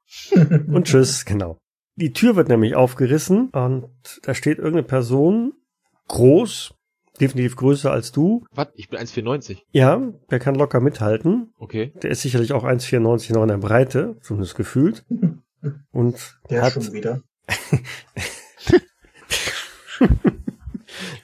und 0.71 0.87
tschüss, 0.87 1.25
genau. 1.25 1.57
Die 1.95 2.11
Tür 2.11 2.35
wird 2.35 2.49
nämlich 2.49 2.75
aufgerissen 2.75 3.49
und 3.49 3.89
da 4.23 4.33
steht 4.33 4.57
irgendeine 4.57 4.83
Person, 4.83 5.53
groß, 6.07 6.73
definitiv 7.19 7.55
größer 7.55 7.91
als 7.91 8.11
du. 8.11 8.45
Was? 8.51 8.69
Ich 8.75 8.89
bin 8.89 8.99
1,94. 8.99 9.59
Ja, 9.71 10.01
der 10.31 10.39
kann 10.39 10.55
locker 10.55 10.79
mithalten. 10.79 11.53
Okay. 11.57 11.91
Der 12.01 12.11
ist 12.11 12.21
sicherlich 12.21 12.53
auch 12.53 12.63
1,94 12.63 13.33
noch 13.33 13.41
in 13.43 13.47
der 13.49 13.57
Breite, 13.57 14.17
zumindest 14.21 14.55
gefühlt. 14.55 15.05
Und 15.91 16.37
Der 16.49 16.61
hat, 16.61 16.73
schon 16.73 16.93
wieder. 16.93 17.21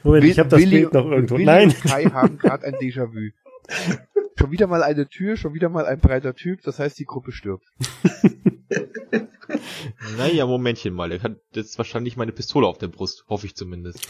Moment, 0.03 0.25
ich 0.25 0.39
habe 0.39 0.49
das 0.49 0.59
Willi- 0.59 0.81
Bild 0.81 0.93
noch 0.93 1.05
irgendwo. 1.05 1.35
Willi 1.35 1.45
Nein, 1.45 1.69
und 1.69 1.81
Kai 1.83 2.05
haben 2.05 2.37
gerade 2.37 2.65
ein 2.65 2.73
Déjà-vu. 2.75 3.29
Schon 4.37 4.51
wieder 4.51 4.67
mal 4.67 4.81
eine 4.81 5.07
Tür, 5.07 5.37
schon 5.37 5.53
wieder 5.53 5.69
mal 5.69 5.85
ein 5.85 5.99
breiter 5.99 6.33
Typ, 6.33 6.63
das 6.63 6.79
heißt, 6.79 6.97
die 6.97 7.05
Gruppe 7.05 7.31
stirbt. 7.31 7.65
Naja, 10.17 10.45
Momentchen 10.45 10.93
mal. 10.93 11.11
Er 11.11 11.23
hat 11.23 11.37
jetzt 11.53 11.77
wahrscheinlich 11.77 12.17
meine 12.17 12.31
Pistole 12.31 12.67
auf 12.67 12.77
der 12.77 12.87
Brust. 12.87 13.25
Hoffe 13.27 13.45
ich 13.45 13.55
zumindest. 13.55 14.07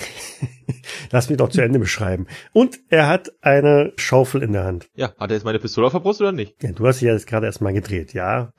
Lass 1.12 1.30
mich 1.30 1.38
doch 1.38 1.50
zu 1.50 1.62
Ende 1.62 1.80
beschreiben. 1.80 2.28
Und 2.54 2.80
er 2.90 3.08
hat 3.08 3.32
eine 3.42 3.94
Schaufel 3.98 4.44
in 4.44 4.54
der 4.54 4.64
Hand. 4.64 4.90
Ja, 4.96 5.14
hat 5.18 5.32
er 5.32 5.36
jetzt 5.36 5.44
meine 5.44 5.60
Pistole 5.60 5.88
auf 5.88 5.94
der 5.94 6.00
Brust 6.00 6.22
oder 6.22 6.32
nicht? 6.32 6.62
Ja, 6.62 6.72
du 6.72 6.88
hast 6.88 7.00
sie 7.00 7.08
ja 7.08 7.14
jetzt 7.14 7.28
gerade 7.28 7.46
erst 7.46 7.62
mal 7.62 7.74
gedreht, 7.74 8.14
ja. 8.14 8.54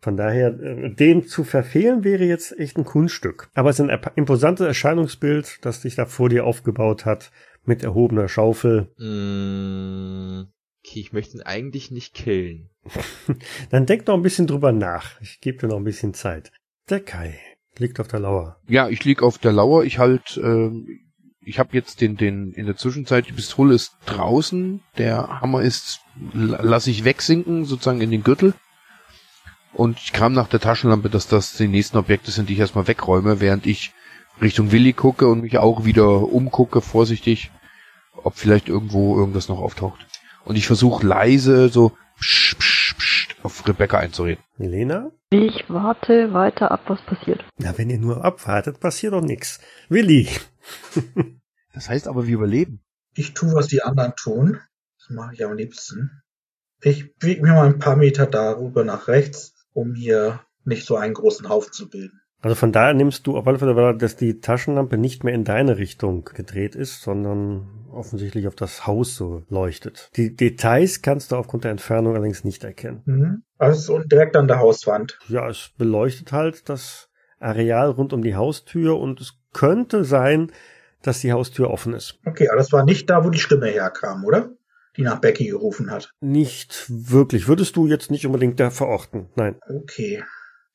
Von 0.00 0.16
daher, 0.16 0.48
äh, 0.48 0.94
den 0.94 1.26
zu 1.26 1.44
verfehlen 1.44 2.04
wäre 2.04 2.24
jetzt 2.24 2.58
echt 2.58 2.76
ein 2.76 2.84
Kunststück. 2.84 3.48
Aber 3.54 3.70
es 3.70 3.78
ist 3.78 3.88
ein 3.88 4.00
imposantes 4.16 4.66
Erscheinungsbild, 4.66 5.64
das 5.64 5.82
sich 5.82 5.94
da 5.94 6.04
vor 6.04 6.28
dir 6.28 6.44
aufgebaut 6.44 7.06
hat, 7.06 7.30
mit 7.66 7.82
erhobener 7.82 8.28
Schaufel. 8.28 8.92
Mm, 8.98 10.48
okay, 10.84 11.00
ich 11.00 11.12
möchte 11.12 11.36
ihn 11.38 11.42
eigentlich 11.42 11.90
nicht 11.90 12.14
killen. 12.14 12.70
Dann 13.70 13.86
denk 13.86 14.06
noch 14.06 14.14
ein 14.14 14.22
bisschen 14.22 14.46
drüber 14.46 14.72
nach. 14.72 15.20
Ich 15.20 15.40
gebe 15.40 15.58
dir 15.58 15.68
noch 15.68 15.76
ein 15.78 15.84
bisschen 15.84 16.14
Zeit. 16.14 16.52
Der 16.90 17.00
Kai 17.00 17.38
liegt 17.78 17.98
auf 18.00 18.08
der 18.08 18.20
Lauer. 18.20 18.60
Ja, 18.68 18.88
ich 18.88 19.04
lieg 19.04 19.22
auf 19.22 19.38
der 19.38 19.52
Lauer, 19.52 19.84
ich 19.84 19.98
halt, 19.98 20.38
ähm, 20.42 20.86
ich 21.40 21.58
habe 21.58 21.70
jetzt 21.72 22.00
den, 22.00 22.16
den, 22.16 22.52
in 22.52 22.66
der 22.66 22.76
Zwischenzeit, 22.76 23.26
die 23.28 23.32
Pistole 23.32 23.74
ist 23.74 23.92
draußen, 24.06 24.82
der 24.98 25.40
Hammer 25.40 25.62
ist, 25.62 26.00
la- 26.32 26.60
lass 26.62 26.86
ich 26.86 27.04
wegsinken, 27.04 27.64
sozusagen 27.64 28.00
in 28.00 28.10
den 28.10 28.22
Gürtel. 28.22 28.54
Und 29.72 29.98
ich 29.98 30.12
kam 30.12 30.32
nach 30.34 30.46
der 30.48 30.60
Taschenlampe, 30.60 31.10
dass 31.10 31.26
das 31.26 31.56
die 31.56 31.66
nächsten 31.66 31.96
Objekte 31.96 32.30
sind, 32.30 32.48
die 32.48 32.52
ich 32.52 32.60
erstmal 32.60 32.86
wegräume, 32.86 33.40
während 33.40 33.66
ich 33.66 33.92
Richtung 34.40 34.72
Willi 34.72 34.92
gucke 34.92 35.28
und 35.28 35.42
mich 35.42 35.58
auch 35.58 35.84
wieder 35.84 36.22
umgucke, 36.22 36.80
vorsichtig, 36.80 37.50
ob 38.22 38.34
vielleicht 38.34 38.68
irgendwo 38.68 39.16
irgendwas 39.16 39.48
noch 39.48 39.58
auftaucht. 39.58 40.06
Und 40.44 40.56
ich 40.56 40.66
versuche 40.66 41.06
leise 41.06 41.68
so 41.68 41.92
psch, 42.18 42.56
psch, 42.58 42.94
psch, 42.96 43.28
auf 43.42 43.66
Rebecca 43.66 43.98
einzureden. 43.98 44.42
Milena? 44.56 45.10
Ich 45.30 45.64
warte 45.68 46.32
weiter 46.32 46.70
ab, 46.70 46.82
was 46.86 47.00
passiert. 47.02 47.44
Na, 47.58 47.76
wenn 47.76 47.90
ihr 47.90 47.98
nur 47.98 48.24
abwartet, 48.24 48.80
passiert 48.80 49.12
doch 49.12 49.22
nix. 49.22 49.60
Willi. 49.88 50.28
Das 51.74 51.88
heißt 51.88 52.06
aber, 52.06 52.28
wir 52.28 52.34
überleben. 52.34 52.84
Ich 53.16 53.34
tue, 53.34 53.52
was 53.52 53.66
die 53.66 53.82
anderen 53.82 54.14
tun. 54.14 54.60
Das 54.96 55.10
mache 55.10 55.34
ich 55.34 55.44
am 55.44 55.56
liebsten. 55.56 56.22
Ich 56.80 57.16
biege 57.16 57.42
mir 57.42 57.52
mal 57.52 57.66
ein 57.66 57.80
paar 57.80 57.96
Meter 57.96 58.26
darüber 58.26 58.84
nach 58.84 59.08
rechts, 59.08 59.54
um 59.72 59.94
hier 59.94 60.40
nicht 60.64 60.86
so 60.86 60.96
einen 60.96 61.14
großen 61.14 61.48
Haufen 61.48 61.72
zu 61.72 61.88
bilden. 61.88 62.20
Also 62.44 62.56
von 62.56 62.72
daher 62.72 62.92
nimmst 62.92 63.26
du 63.26 63.38
auf 63.38 63.46
alle 63.46 63.58
Fälle, 63.58 63.96
dass 63.96 64.16
die 64.16 64.40
Taschenlampe 64.40 64.98
nicht 64.98 65.24
mehr 65.24 65.32
in 65.32 65.44
deine 65.44 65.78
Richtung 65.78 66.24
gedreht 66.24 66.74
ist, 66.74 67.00
sondern 67.00 67.66
offensichtlich 67.90 68.46
auf 68.46 68.54
das 68.54 68.86
Haus 68.86 69.16
so 69.16 69.44
leuchtet. 69.48 70.10
Die 70.16 70.36
Details 70.36 71.00
kannst 71.00 71.32
du 71.32 71.36
aufgrund 71.36 71.64
der 71.64 71.70
Entfernung 71.70 72.14
allerdings 72.14 72.44
nicht 72.44 72.62
erkennen. 72.62 73.00
Mhm. 73.06 73.42
Also 73.56 73.98
direkt 73.98 74.36
an 74.36 74.46
der 74.46 74.58
Hauswand. 74.58 75.18
Ja, 75.26 75.48
es 75.48 75.70
beleuchtet 75.78 76.32
halt 76.32 76.68
das 76.68 77.08
Areal 77.40 77.88
rund 77.88 78.12
um 78.12 78.22
die 78.22 78.36
Haustür 78.36 78.98
und 79.00 79.22
es 79.22 79.38
könnte 79.54 80.04
sein, 80.04 80.52
dass 81.00 81.20
die 81.20 81.32
Haustür 81.32 81.70
offen 81.70 81.94
ist. 81.94 82.18
Okay, 82.26 82.48
aber 82.48 82.58
das 82.58 82.72
war 82.72 82.84
nicht 82.84 83.08
da, 83.08 83.24
wo 83.24 83.30
die 83.30 83.38
Stimme 83.38 83.68
herkam, 83.68 84.22
oder? 84.26 84.50
Die 84.98 85.02
nach 85.02 85.18
Becky 85.18 85.46
gerufen 85.46 85.90
hat. 85.90 86.10
Nicht 86.20 86.84
wirklich. 86.90 87.48
Würdest 87.48 87.74
du 87.76 87.86
jetzt 87.86 88.10
nicht 88.10 88.26
unbedingt 88.26 88.60
da 88.60 88.68
verorten? 88.68 89.30
Nein. 89.34 89.56
Okay. 89.66 90.22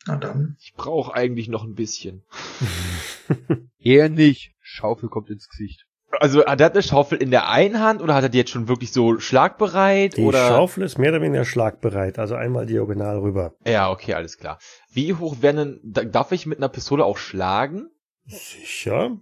Na 0.09 0.15
dann. 0.17 0.55
Ich 0.59 0.73
brauche 0.73 1.13
eigentlich 1.13 1.47
noch 1.49 1.63
ein 1.63 1.75
bisschen. 1.75 2.23
Er 3.81 4.09
nicht. 4.09 4.53
Schaufel 4.59 5.07
kommt 5.07 5.29
ins 5.29 5.47
Gesicht. 5.49 5.85
Also 6.19 6.43
hat 6.45 6.59
er 6.59 6.71
eine 6.71 6.81
Schaufel 6.81 7.19
in 7.21 7.29
der 7.31 7.47
einen 7.49 7.79
Hand 7.79 8.01
oder 8.01 8.15
hat 8.15 8.23
er 8.23 8.29
die 8.29 8.39
jetzt 8.39 8.49
schon 8.49 8.67
wirklich 8.67 8.91
so 8.91 9.19
schlagbereit? 9.19 10.17
Die 10.17 10.23
oder? 10.23 10.47
Schaufel 10.47 10.83
ist 10.83 10.97
mehr 10.97 11.11
oder 11.11 11.21
weniger 11.21 11.45
schlagbereit, 11.45 12.17
also 12.17 12.33
einmal 12.35 12.65
diagonal 12.65 13.19
rüber. 13.19 13.53
Ja, 13.65 13.91
okay, 13.91 14.15
alles 14.15 14.37
klar. 14.37 14.57
Wie 14.91 15.13
hoch 15.13 15.41
werden 15.41 15.57
denn, 15.57 15.79
da- 15.83 16.03
darf 16.03 16.31
ich 16.31 16.45
mit 16.47 16.57
einer 16.57 16.69
Pistole 16.69 17.05
auch 17.05 17.17
schlagen? 17.17 17.89
Sicher. 18.25 19.17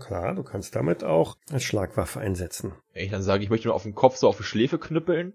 Klar, 0.00 0.34
du 0.34 0.42
kannst 0.42 0.74
damit 0.74 1.04
auch 1.04 1.36
als 1.52 1.62
Schlagwaffe 1.62 2.18
einsetzen. 2.18 2.72
Wenn 2.92 3.04
ich 3.04 3.10
dann 3.12 3.22
sage, 3.22 3.44
ich 3.44 3.50
möchte 3.50 3.68
nur 3.68 3.74
auf 3.76 3.84
den 3.84 3.94
Kopf 3.94 4.16
so 4.16 4.26
auf 4.28 4.36
die 4.38 4.42
Schläfe 4.42 4.78
knüppeln. 4.78 5.34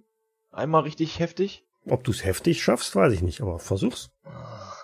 Einmal 0.51 0.81
richtig 0.83 1.19
heftig. 1.19 1.63
Ob 1.89 2.03
du 2.03 2.11
es 2.11 2.23
heftig 2.25 2.61
schaffst, 2.63 2.95
weiß 2.95 3.13
ich 3.13 3.21
nicht, 3.21 3.41
aber 3.41 3.59
versuch's. 3.59 4.09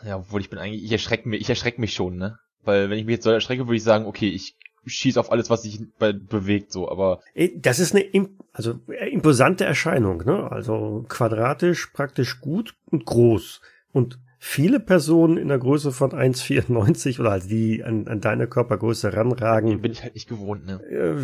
Ja, 0.06 0.18
obwohl 0.18 0.42
ich 0.42 0.50
bin 0.50 0.60
eigentlich, 0.60 0.84
ich 0.84 0.92
erschrecke 0.92 1.28
mich, 1.30 1.42
ich 1.42 1.50
erschrecke 1.50 1.80
mich 1.80 1.94
schon, 1.94 2.18
ne? 2.18 2.38
Weil 2.64 2.90
wenn 2.90 2.98
ich 3.00 3.06
mich 3.06 3.14
jetzt 3.16 3.24
so 3.24 3.30
erschrecke, 3.32 3.68
würde 3.68 3.76
ich 3.78 3.84
sagen, 3.84 4.06
okay, 4.06 4.30
ich 4.30 4.56
schieß 4.86 5.18
auf 5.18 5.32
alles, 5.32 5.50
was 5.50 5.62
sich 5.64 5.80
be 5.98 6.14
bewegt, 6.14 6.72
so, 6.72 6.90
aber 6.90 7.22
Eh, 7.34 7.52
Das 7.58 7.80
ist 7.80 7.96
eine 7.96 8.06
also 8.52 8.80
äh, 8.90 9.10
imposante 9.10 9.66
Erscheinung, 9.66 10.24
ne? 10.26 10.52
Also 10.52 11.06
quadratisch, 11.08 11.88
praktisch 11.94 12.42
gut 12.42 12.76
und 12.92 13.06
groß. 13.06 13.62
Und 13.94 14.20
viele 14.40 14.80
Personen 14.82 15.38
in 15.38 15.48
der 15.48 15.60
Größe 15.60 15.92
von 15.94 16.12
1,94 16.12 17.20
oder 17.20 17.32
halt 17.32 17.50
die 17.50 17.84
an, 17.84 18.08
an 18.08 18.20
deine 18.20 18.48
Körpergröße 18.48 19.14
ranragen. 19.14 19.82
bin 19.82 19.92
ich 19.94 20.04
halt 20.04 20.16
nicht 20.16 20.28
gewohnt, 20.28 20.66
ne? 20.66 20.82
Äh, 20.84 21.24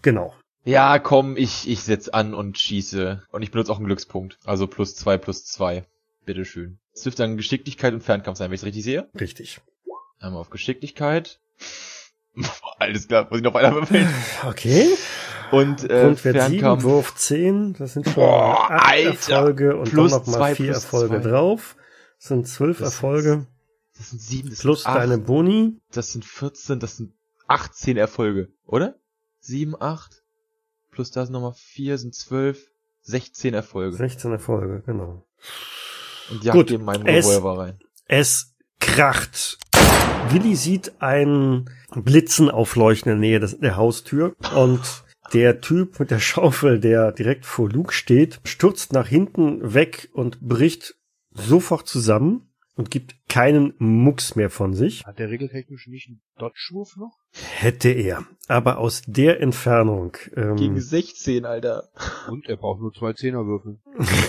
genau. 0.00 0.34
Ja, 0.64 0.98
komm, 0.98 1.36
ich, 1.36 1.68
ich 1.68 1.82
setz 1.82 2.08
an 2.08 2.34
und 2.34 2.58
schieße. 2.58 3.22
Und 3.30 3.42
ich 3.42 3.50
benutze 3.50 3.70
auch 3.72 3.76
einen 3.76 3.86
Glückspunkt. 3.86 4.38
Also 4.44 4.66
plus 4.66 4.96
zwei, 4.96 5.18
plus 5.18 5.44
zwei. 5.44 5.84
Bitteschön. 6.24 6.78
Es 6.94 7.02
dürfte 7.02 7.22
dann 7.22 7.36
Geschicklichkeit 7.36 7.92
und 7.92 8.02
Fernkampf 8.02 8.38
sein, 8.38 8.48
wenn 8.48 8.54
ich 8.54 8.60
es 8.60 8.66
richtig 8.66 8.84
sehe. 8.84 9.08
Richtig. 9.18 9.60
Einmal 10.20 10.40
auf 10.40 10.48
Geschicklichkeit. 10.50 11.38
Alles 12.78 13.08
klar, 13.08 13.26
muss 13.28 13.38
ich 13.38 13.44
noch 13.44 13.54
weiter 13.54 13.74
würfeln. 13.74 14.08
Okay. 14.46 14.88
Und 15.50 15.84
äh, 15.84 16.00
Grundwert 16.02 16.34
7, 16.34 16.58
Fernkampf. 16.58 16.82
Wurf 16.84 17.14
10, 17.14 17.74
das 17.74 17.92
sind 17.92 18.06
schon 18.06 18.14
Boah, 18.14 18.70
8 18.70 18.84
Alter. 18.86 19.32
Erfolge 19.34 19.76
und 19.76 19.90
Plus 19.90 20.10
dann 20.10 20.20
nochmal 20.20 20.34
zwei, 20.38 20.54
4 20.54 20.66
plus 20.72 20.84
Erfolge 20.84 21.20
zwei. 21.22 21.28
drauf. 21.30 21.76
Das 22.18 22.28
sind 22.28 22.48
12 22.48 22.78
Das 22.78 22.94
Erfolge 22.94 23.46
Das 23.98 24.10
sind 24.10 24.22
sieben, 24.22 24.50
das 24.50 24.58
plus 24.60 24.82
sind 24.82 24.90
acht, 24.90 24.96
deine 24.98 25.18
Boni. 25.18 25.76
das 25.92 26.12
sind 26.12 26.24
14, 26.24 26.80
das 26.80 26.96
sind 26.96 27.12
18 27.46 27.96
Erfolge, 27.98 28.48
oder? 28.66 28.94
7, 29.40 29.76
8, 29.78 30.23
plus 30.94 31.10
das 31.10 31.28
nochmal 31.30 31.54
4 31.56 31.98
sind 31.98 32.14
12, 32.14 32.70
16 33.02 33.52
Erfolge. 33.54 33.96
16 33.96 34.32
Erfolge, 34.32 34.82
genau. 34.86 35.26
Und 36.30 36.42
jagt 36.42 36.56
Gut, 36.56 36.70
eben 36.70 36.84
meinen 36.84 37.06
es- 37.06 37.28
Revolver 37.28 37.58
rein. 37.58 37.78
Es 38.06 38.54
kracht. 38.80 39.58
Willi 40.30 40.56
sieht 40.56 41.00
einen 41.02 41.70
Blitzen 41.94 42.50
aufleuchten 42.50 43.12
in 43.12 43.20
der 43.20 43.28
Nähe 43.28 43.40
des, 43.40 43.58
der 43.58 43.76
Haustür 43.76 44.34
und 44.56 44.80
der 45.32 45.60
Typ 45.60 45.98
mit 46.00 46.10
der 46.10 46.18
Schaufel, 46.20 46.80
der 46.80 47.12
direkt 47.12 47.44
vor 47.44 47.68
Luke 47.68 47.92
steht, 47.92 48.40
stürzt 48.44 48.92
nach 48.92 49.06
hinten 49.08 49.74
weg 49.74 50.08
und 50.12 50.40
bricht 50.40 50.94
sofort 51.30 51.88
zusammen 51.88 52.48
und 52.76 52.90
gibt 52.90 53.16
keinen 53.28 53.74
Mucks 53.78 54.34
mehr 54.36 54.50
von 54.50 54.74
sich. 54.74 55.04
Hat 55.04 55.18
der 55.18 55.30
regeltechnisch 55.30 55.86
nicht 55.88 56.08
einen 56.08 56.22
Dodge-Wurf 56.38 56.96
noch? 56.96 57.18
Hätte 57.34 57.88
er. 57.90 58.24
Aber 58.46 58.78
aus 58.78 59.02
der 59.06 59.40
Entfernung. 59.40 60.16
Ähm, 60.36 60.56
Gegen 60.56 60.80
16, 60.80 61.44
Alter. 61.44 61.88
Und 62.30 62.48
er 62.48 62.56
braucht 62.56 62.80
nur 62.80 62.92
zwei 62.92 63.12
Zehnerwürfel. 63.12 63.78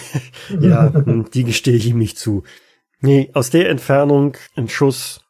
ja, 0.59 0.91
hm, 0.93 1.29
die 1.31 1.43
gestehe 1.43 1.75
ich 1.75 1.87
ihm 1.87 1.99
nicht 1.99 2.17
zu. 2.17 2.43
Nee, 3.01 3.29
aus 3.33 3.49
der 3.49 3.69
Entfernung 3.69 4.37
ein 4.55 4.69
Schuss 4.69 5.21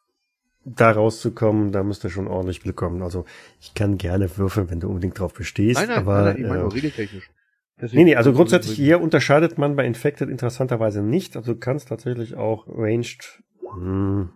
da 0.64 0.90
rauszukommen, 0.90 1.70
da 1.70 1.82
müsste 1.82 2.10
schon 2.10 2.26
ordentlich 2.26 2.60
Glück 2.60 2.76
kommen. 2.76 3.02
Also 3.02 3.24
ich 3.60 3.74
kann 3.74 3.98
gerne 3.98 4.36
würfeln, 4.36 4.70
wenn 4.70 4.80
du 4.80 4.88
unbedingt 4.88 5.18
drauf 5.18 5.34
bestehst. 5.34 5.78
Nein, 5.78 5.88
nein, 5.88 5.98
aber, 5.98 6.14
nein, 6.14 6.24
nein, 6.24 6.36
ich 6.36 6.42
meine 6.42 6.58
äh, 6.58 6.62
nur 6.62 6.74
regeltechnisch. 6.74 7.30
Nee, 7.92 8.04
nee, 8.04 8.16
also 8.16 8.32
grundsätzlich 8.32 8.76
hier 8.76 9.02
unterscheidet 9.02 9.58
man 9.58 9.76
bei 9.76 9.84
Infected 9.84 10.30
interessanterweise 10.30 11.02
nicht. 11.02 11.36
Also 11.36 11.52
du 11.52 11.60
kannst 11.60 11.88
tatsächlich 11.88 12.34
auch 12.34 12.66
Ranged. 12.68 13.42
Hm, 13.74 14.30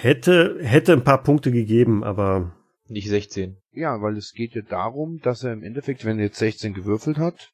hätte, 0.00 0.58
hätte 0.62 0.92
ein 0.92 1.04
paar 1.04 1.22
Punkte 1.22 1.50
gegeben, 1.50 2.04
aber 2.04 2.54
Nicht 2.86 3.08
16. 3.08 3.56
Ja, 3.72 4.00
weil 4.02 4.16
es 4.16 4.32
geht 4.32 4.54
ja 4.54 4.62
darum, 4.62 5.20
dass 5.20 5.44
er 5.44 5.52
im 5.52 5.62
Endeffekt, 5.62 6.04
wenn 6.04 6.18
er 6.18 6.26
jetzt 6.26 6.38
16 6.38 6.74
gewürfelt 6.74 7.18
hat, 7.18 7.52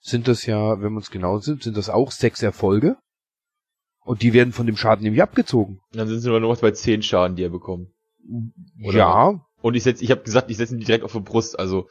sind 0.00 0.28
das 0.28 0.46
ja, 0.46 0.80
wenn 0.80 0.92
wir 0.92 0.96
uns 0.96 1.10
genau 1.10 1.38
sind, 1.38 1.62
sind 1.62 1.76
das 1.76 1.90
auch 1.90 2.10
sechs 2.10 2.42
Erfolge. 2.42 2.96
Und 4.02 4.22
die 4.22 4.32
werden 4.32 4.52
von 4.52 4.66
dem 4.66 4.76
Schaden 4.76 5.04
nämlich 5.04 5.22
abgezogen. 5.22 5.80
Dann 5.92 6.08
sind 6.08 6.20
sie 6.20 6.28
nur 6.28 6.40
noch 6.40 6.60
bei 6.60 6.70
10 6.70 7.02
Schaden, 7.02 7.36
die 7.36 7.44
er 7.44 7.50
bekommt. 7.50 7.90
Oder 8.82 8.98
ja, 8.98 9.46
Und 9.60 9.74
ich 9.74 9.82
setz, 9.82 10.00
ich 10.00 10.10
habe 10.10 10.22
gesagt, 10.22 10.50
ich 10.50 10.56
setze 10.56 10.74
ihn 10.74 10.80
direkt 10.80 11.04
auf 11.04 11.12
die 11.12 11.20
Brust, 11.20 11.58
also 11.58 11.88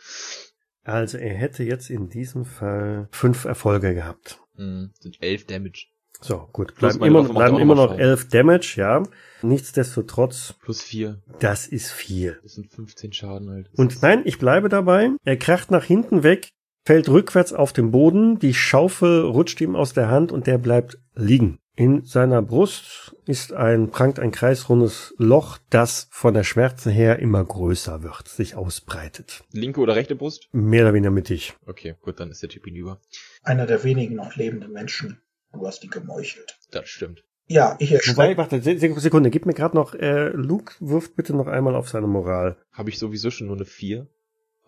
also 0.83 1.17
er 1.17 1.35
hätte 1.35 1.63
jetzt 1.63 1.89
in 1.89 2.09
diesem 2.09 2.45
Fall 2.45 3.09
fünf 3.11 3.45
Erfolge 3.45 3.93
gehabt. 3.93 4.39
mh, 4.55 4.89
sind 4.99 5.21
11 5.21 5.45
Damage. 5.45 5.85
So, 6.21 6.49
gut. 6.51 6.75
Plus 6.75 6.97
Bleiben 6.97 7.15
immer, 7.15 7.23
bleiben 7.29 7.57
immer 7.59 7.75
noch 7.75 7.83
noch 7.83 7.89
Schaden. 7.91 7.99
elf 8.01 8.27
Damage, 8.27 8.73
ja. 8.77 9.03
Nichtsdestotrotz, 9.41 10.55
Plus 10.61 10.81
4. 10.81 11.21
das 11.39 11.67
ist 11.67 11.91
viel. 11.91 12.39
Das 12.43 12.53
sind 12.53 12.71
15 12.71 13.13
Schaden 13.13 13.49
halt. 13.49 13.67
Das 13.71 13.79
Und 13.79 14.01
nein, 14.01 14.21
ich 14.25 14.37
bleibe 14.37 14.69
dabei. 14.69 15.11
Er 15.23 15.37
kracht 15.37 15.71
nach 15.71 15.83
hinten 15.85 16.23
weg, 16.23 16.49
fällt 16.85 17.09
rückwärts 17.09 17.53
auf 17.53 17.71
den 17.73 17.91
Boden, 17.91 18.39
die 18.39 18.53
Schaufel 18.53 19.21
rutscht 19.21 19.61
ihm 19.61 19.75
aus 19.75 19.93
der 19.93 20.09
Hand 20.09 20.31
und 20.31 20.47
der 20.47 20.57
bleibt 20.57 20.97
liegen. 21.15 21.59
In 21.75 22.03
seiner 22.03 22.41
Brust 22.41 23.15
ist 23.25 23.53
ein, 23.53 23.89
prangt 23.89 24.19
ein 24.19 24.31
kreisrundes 24.31 25.13
Loch, 25.17 25.57
das 25.69 26.09
von 26.11 26.33
der 26.33 26.43
Schmerze 26.43 26.91
her 26.91 27.19
immer 27.19 27.41
größer 27.45 28.03
wird, 28.03 28.27
sich 28.27 28.55
ausbreitet. 28.55 29.45
Linke 29.53 29.79
oder 29.79 29.95
rechte 29.95 30.15
Brust? 30.17 30.49
Mehr 30.51 30.83
oder 30.83 30.93
weniger 30.93 31.11
mittig. 31.11 31.53
Okay, 31.65 31.95
gut, 32.01 32.19
dann 32.19 32.31
ist 32.31 32.41
der 32.41 32.49
Typ 32.49 32.65
hinüber. 32.65 32.99
Einer 33.43 33.65
der 33.65 33.85
wenigen 33.85 34.15
noch 34.15 34.35
lebenden 34.35 34.73
Menschen. 34.73 35.21
Du 35.53 35.65
hast 35.67 35.83
ihn 35.83 35.89
gemeuchelt. 35.89 36.57
Das 36.71 36.87
stimmt. 36.89 37.23
Ja, 37.47 37.75
ich 37.79 37.89
Wobei, 37.91 37.95
erschrecke. 37.97 38.37
warte, 38.37 38.61
Se- 38.61 38.77
Se- 38.77 38.99
Sekunde, 38.99 39.31
gib 39.31 39.45
mir 39.47 39.53
gerade 39.55 39.75
noch, 39.75 39.95
äh, 39.95 40.29
Luke 40.29 40.73
wirft 40.79 41.15
bitte 41.15 41.35
noch 41.35 41.47
einmal 41.47 41.75
auf 41.75 41.89
seine 41.89 42.05
Moral. 42.07 42.57
Habe 42.71 42.89
ich 42.91 42.99
sowieso 42.99 43.31
schon 43.31 43.47
nur 43.47 43.55
eine 43.55 43.65
4, 43.65 44.07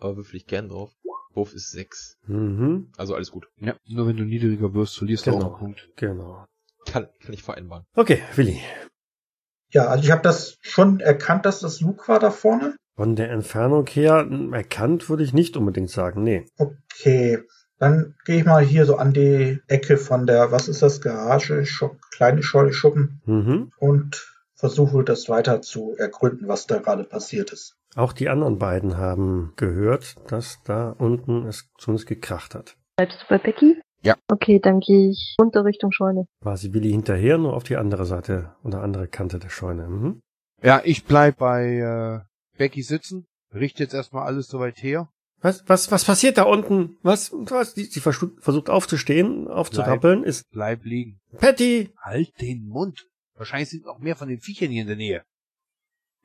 aber 0.00 0.16
würfel 0.16 0.36
ich 0.36 0.46
gern 0.46 0.68
drauf. 0.68 0.90
Wurf 1.34 1.54
ist 1.54 1.70
6. 1.70 2.18
Mhm, 2.26 2.92
Also 2.98 3.14
alles 3.14 3.30
gut. 3.30 3.46
ja, 3.56 3.74
nur 3.86 4.06
wenn 4.06 4.16
du 4.16 4.24
niedriger 4.24 4.74
wirst, 4.74 4.98
verlierst 4.98 5.26
du 5.26 5.30
Genau. 5.30 5.44
auch 5.46 5.50
einen 5.52 5.58
Punkt. 5.74 5.88
genau. 5.96 6.44
Kann, 6.86 7.06
kann 7.20 7.32
ich 7.32 7.42
vereinbaren. 7.44 7.84
Okay, 7.94 8.20
Willi. 8.34 8.58
Ja, 9.70 9.86
also 9.86 10.04
ich 10.04 10.10
habe 10.10 10.20
das 10.22 10.58
schon 10.60 11.00
erkannt, 11.00 11.46
dass 11.46 11.60
das 11.60 11.80
Luke 11.80 12.06
war 12.08 12.18
da 12.18 12.30
vorne. 12.30 12.76
Von 12.96 13.16
der 13.16 13.30
Entfernung 13.30 13.86
her 13.86 14.28
erkannt 14.52 15.08
würde 15.08 15.22
ich 15.22 15.32
nicht 15.32 15.56
unbedingt 15.56 15.88
sagen, 15.90 16.22
nee. 16.24 16.44
Okay, 16.58 17.38
dann 17.82 18.14
gehe 18.24 18.36
ich 18.38 18.44
mal 18.44 18.62
hier 18.62 18.86
so 18.86 18.96
an 18.96 19.12
die 19.12 19.58
Ecke 19.66 19.96
von 19.96 20.24
der, 20.26 20.52
was 20.52 20.68
ist 20.68 20.82
das, 20.82 21.00
Garage, 21.00 21.66
Schupp, 21.66 21.96
kleine 22.12 22.42
Scheune 22.44 22.72
Schuppen 22.72 23.20
Mhm. 23.26 23.72
und 23.78 24.24
versuche 24.54 25.02
das 25.02 25.28
weiter 25.28 25.60
zu 25.62 25.96
ergründen, 25.98 26.46
was 26.46 26.68
da 26.68 26.78
gerade 26.78 27.02
passiert 27.02 27.52
ist. 27.52 27.74
Auch 27.96 28.12
die 28.12 28.28
anderen 28.28 28.58
beiden 28.58 28.96
haben 28.98 29.52
gehört, 29.56 30.14
dass 30.30 30.60
da 30.64 30.90
unten 30.90 31.44
es 31.46 31.68
zumindest 31.76 32.06
gekracht 32.08 32.54
hat. 32.54 32.76
Bleibst 32.96 33.18
du 33.22 33.24
bei 33.28 33.38
Becky? 33.38 33.80
Ja. 34.04 34.14
Okay, 34.30 34.60
dann 34.60 34.78
gehe 34.78 35.10
ich 35.10 35.34
runter 35.40 35.64
Richtung 35.64 35.90
Scheune. 35.90 36.26
Quasi 36.40 36.72
Willi 36.72 36.90
hinterher, 36.90 37.36
nur 37.38 37.54
auf 37.54 37.64
die 37.64 37.76
andere 37.76 38.04
Seite 38.06 38.54
oder 38.62 38.80
andere 38.82 39.08
Kante 39.08 39.40
der 39.40 39.48
Scheune. 39.48 39.88
Mhm. 39.88 40.20
Ja, 40.62 40.80
ich 40.84 41.04
bleib 41.04 41.38
bei 41.38 41.78
äh, 41.78 42.56
Becky 42.56 42.82
sitzen, 42.82 43.26
richte 43.52 43.82
jetzt 43.82 43.94
erstmal 43.94 44.26
alles 44.26 44.46
soweit 44.46 44.80
her. 44.82 45.08
Was, 45.42 45.68
was, 45.68 45.90
was 45.90 46.04
passiert 46.04 46.38
da 46.38 46.44
unten? 46.44 46.96
Was, 47.02 47.32
was? 47.32 47.74
Sie 47.74 48.00
verstu- 48.00 48.40
versucht 48.40 48.70
aufzustehen, 48.70 49.48
aufzurappeln, 49.48 50.22
ist 50.22 50.48
Bleib 50.50 50.84
liegen. 50.84 51.20
Patty! 51.38 51.92
Halt 52.00 52.40
den 52.40 52.68
Mund. 52.68 53.08
Wahrscheinlich 53.34 53.70
sind 53.70 53.84
noch 53.84 53.98
mehr 53.98 54.14
von 54.14 54.28
den 54.28 54.40
Viechern 54.40 54.70
hier 54.70 54.82
in 54.82 54.86
der 54.86 54.96
Nähe. 54.96 55.24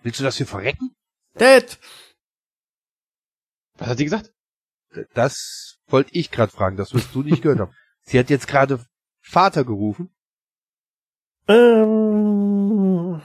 Willst 0.03 0.19
du, 0.19 0.23
dass 0.23 0.37
wir 0.37 0.45
verrecken? 0.45 0.95
Dad! 1.33 1.79
Was 3.79 3.87
hat 3.89 3.97
sie 3.97 4.03
gesagt? 4.03 4.31
Das 5.15 5.79
wollte 5.87 6.11
ich 6.13 6.29
gerade 6.31 6.51
fragen, 6.51 6.77
das 6.77 6.93
wirst 6.93 7.13
du 7.15 7.23
nicht 7.23 7.41
gehört 7.41 7.59
haben. 7.59 7.73
Sie 8.03 8.17
hat 8.19 8.29
jetzt 8.29 8.47
gerade 8.47 8.85
Vater 9.21 9.65
gerufen. 9.65 10.09
Ähm, 11.47 13.21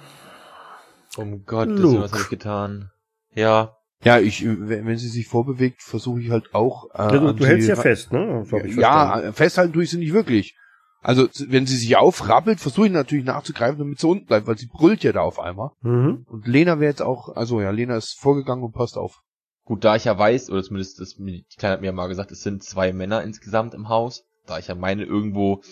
Um 1.16 1.44
Gottes 1.44 1.78
Luke. 1.78 1.92
Willen, 1.92 2.02
was 2.02 2.12
habe 2.12 2.22
ich 2.22 2.28
getan? 2.28 2.90
Ja, 3.34 3.76
Ja, 4.04 4.18
ich, 4.18 4.44
wenn 4.44 4.86
wenn 4.86 4.98
sie 4.98 5.08
sich 5.08 5.26
vorbewegt, 5.28 5.82
versuche 5.82 6.20
ich 6.20 6.30
halt 6.30 6.54
auch. 6.54 6.86
Äh, 6.94 7.14
Ja, 7.14 7.32
du, 7.32 7.46
hältst 7.46 7.66
sie 7.66 7.70
ja 7.70 7.76
fest, 7.76 8.12
ne? 8.12 8.44
Ja, 8.50 9.06
verstanden. 9.08 9.32
festhalten 9.32 9.72
tue 9.72 9.84
ich 9.84 9.90
sie 9.90 9.98
nicht 9.98 10.12
wirklich. 10.12 10.56
Also 11.02 11.28
wenn 11.48 11.66
sie 11.66 11.76
sich 11.76 11.96
aufrappelt, 11.96 12.60
versuche 12.60 12.86
ich 12.86 12.92
natürlich 12.92 13.24
nachzugreifen, 13.24 13.78
damit 13.78 13.98
sie 13.98 14.06
unten 14.06 14.26
bleibt, 14.26 14.46
weil 14.46 14.56
sie 14.56 14.68
brüllt 14.72 15.02
ja 15.02 15.12
da 15.12 15.20
auf 15.22 15.40
einmal. 15.40 15.70
Mhm. 15.82 16.24
Und 16.28 16.46
Lena 16.46 16.78
wäre 16.78 16.90
jetzt 16.90 17.02
auch, 17.02 17.34
also 17.34 17.60
ja, 17.60 17.70
Lena 17.70 17.96
ist 17.96 18.18
vorgegangen 18.20 18.62
und 18.64 18.72
passt 18.72 18.96
auf. 18.96 19.20
Gut, 19.64 19.84
da 19.84 19.96
ich 19.96 20.04
ja 20.04 20.16
weiß, 20.16 20.50
oder 20.50 20.62
zumindest 20.62 21.00
das, 21.00 21.16
die 21.16 21.44
Kleine 21.56 21.74
hat 21.74 21.80
mir 21.80 21.86
ja 21.88 21.92
mal 21.92 22.06
gesagt, 22.08 22.30
es 22.30 22.42
sind 22.42 22.62
zwei 22.62 22.92
Männer 22.92 23.22
insgesamt 23.22 23.74
im 23.74 23.88
Haus. 23.88 24.24
Da 24.46 24.58
ich 24.58 24.68
ja 24.68 24.74
meine, 24.74 25.04
irgendwo 25.04 25.62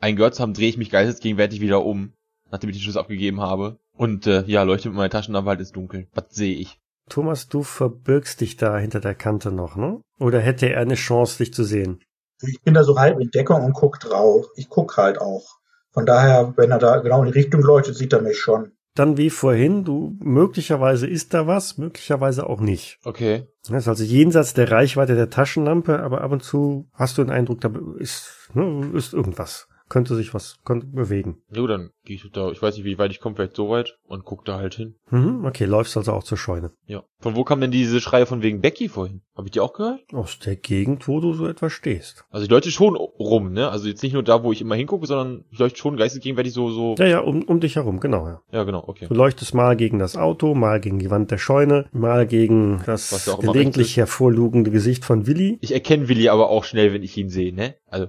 einen 0.00 0.16
gehört 0.16 0.34
zu 0.34 0.42
haben, 0.42 0.54
drehe 0.54 0.68
ich 0.68 0.78
mich 0.78 0.90
geistesgegenwärtig 0.90 1.60
wieder 1.60 1.84
um, 1.84 2.12
nachdem 2.50 2.70
ich 2.70 2.76
den 2.76 2.82
Schuss 2.82 2.96
abgegeben 2.96 3.40
habe. 3.40 3.78
Und 3.92 4.26
äh, 4.26 4.42
ja, 4.46 4.62
leuchte 4.64 4.88
mit 4.88 4.96
meiner 4.96 5.10
Taschenlampe 5.10 5.50
halt 5.50 5.60
ins 5.60 5.72
Dunkel. 5.72 6.08
Was 6.14 6.30
sehe 6.30 6.54
ich? 6.56 6.79
Thomas, 7.10 7.48
du 7.48 7.62
verbirgst 7.62 8.40
dich 8.40 8.56
da 8.56 8.78
hinter 8.78 9.00
der 9.00 9.14
Kante 9.14 9.52
noch, 9.52 9.76
ne? 9.76 10.00
Oder 10.18 10.40
hätte 10.40 10.70
er 10.70 10.80
eine 10.80 10.94
Chance, 10.94 11.38
dich 11.38 11.52
zu 11.52 11.64
sehen? 11.64 12.00
Ich 12.42 12.62
bin 12.62 12.72
da 12.72 12.84
so 12.84 12.98
halb 12.98 13.20
in 13.20 13.30
Deckung 13.30 13.62
und 13.62 13.74
guck 13.74 14.00
drauf. 14.00 14.46
Ich 14.56 14.68
guck 14.68 14.96
halt 14.96 15.20
auch. 15.20 15.58
Von 15.92 16.06
daher, 16.06 16.54
wenn 16.56 16.70
er 16.70 16.78
da 16.78 16.98
genau 16.98 17.22
in 17.22 17.32
die 17.32 17.38
Richtung 17.38 17.60
leuchtet, 17.60 17.96
sieht 17.96 18.12
er 18.12 18.22
mich 18.22 18.38
schon. 18.38 18.72
Dann 18.94 19.16
wie 19.16 19.30
vorhin, 19.30 19.84
du, 19.84 20.16
möglicherweise 20.20 21.06
ist 21.06 21.32
da 21.34 21.46
was, 21.46 21.78
möglicherweise 21.78 22.48
auch 22.48 22.60
nicht. 22.60 22.98
Okay. 23.04 23.46
Das 23.68 23.82
ist 23.82 23.88
also 23.88 24.04
jenseits 24.04 24.54
der 24.54 24.70
Reichweite 24.70 25.14
der 25.14 25.30
Taschenlampe, 25.30 26.00
aber 26.00 26.22
ab 26.22 26.32
und 26.32 26.42
zu 26.42 26.88
hast 26.92 27.18
du 27.18 27.24
den 27.24 27.30
Eindruck, 27.30 27.60
da 27.60 27.70
ist, 27.98 28.48
ne, 28.54 28.90
ist 28.94 29.12
irgendwas. 29.12 29.68
Könnte 29.90 30.14
sich 30.14 30.32
was 30.32 30.60
könnte 30.64 30.86
bewegen. 30.86 31.42
Jo, 31.52 31.66
dann 31.66 31.90
gehe 32.04 32.14
ich 32.16 32.30
da, 32.32 32.50
ich 32.50 32.62
weiß 32.62 32.76
nicht, 32.76 32.84
wie 32.84 32.96
weit 32.96 33.10
ich 33.10 33.20
komme, 33.20 33.34
vielleicht 33.34 33.56
so 33.56 33.68
weit 33.68 33.98
und 34.06 34.24
guck 34.24 34.44
da 34.44 34.56
halt 34.56 34.74
hin. 34.74 34.94
Mhm, 35.10 35.44
okay, 35.44 35.64
läufst 35.64 35.96
also 35.96 36.12
auch 36.12 36.22
zur 36.22 36.38
Scheune. 36.38 36.70
Ja. 36.86 37.02
Von 37.18 37.34
wo 37.34 37.42
kam 37.42 37.60
denn 37.60 37.72
diese 37.72 38.00
Schreie 38.00 38.24
von 38.24 38.40
wegen 38.40 38.60
Becky 38.60 38.88
vorhin? 38.88 39.20
Habe 39.36 39.48
ich 39.48 39.50
die 39.50 39.60
auch 39.60 39.72
gehört? 39.72 40.00
Aus 40.12 40.38
der 40.38 40.54
Gegend, 40.54 41.08
wo 41.08 41.20
du 41.20 41.34
so 41.34 41.46
etwas 41.46 41.72
stehst. 41.72 42.24
Also 42.30 42.44
ich 42.44 42.50
leuchte 42.50 42.70
schon 42.70 42.94
rum, 42.94 43.52
ne? 43.52 43.68
Also 43.68 43.88
jetzt 43.88 44.02
nicht 44.02 44.12
nur 44.12 44.22
da, 44.22 44.44
wo 44.44 44.52
ich 44.52 44.60
immer 44.60 44.76
hingucke, 44.76 45.06
sondern 45.06 45.44
ich 45.50 45.58
leuchte 45.58 45.78
schon 45.78 45.96
geistesgegenwärtig 45.96 46.52
so, 46.52 46.70
so. 46.70 46.94
Ja, 46.96 47.06
ja, 47.06 47.18
um, 47.18 47.42
um 47.42 47.58
dich 47.58 47.74
herum, 47.74 47.98
genau, 47.98 48.28
ja. 48.28 48.42
Ja, 48.52 48.62
genau, 48.62 48.84
okay. 48.86 49.06
Du 49.08 49.14
leuchtest 49.14 49.54
mal 49.54 49.76
gegen 49.76 49.98
das 49.98 50.16
Auto, 50.16 50.54
mal 50.54 50.80
gegen 50.80 51.00
die 51.00 51.10
Wand 51.10 51.32
der 51.32 51.38
Scheune, 51.38 51.86
mal 51.92 52.28
gegen 52.28 52.80
das 52.86 53.28
gelegentlich 53.40 53.96
hervorlugende 53.96 54.70
Gesicht 54.70 55.04
von 55.04 55.26
Willi. 55.26 55.58
Ich 55.60 55.72
erkenne 55.72 56.08
Willi 56.08 56.28
aber 56.28 56.48
auch 56.48 56.62
schnell, 56.62 56.92
wenn 56.92 57.02
ich 57.02 57.16
ihn 57.16 57.28
sehe, 57.28 57.52
ne? 57.52 57.74
Also, 57.88 58.06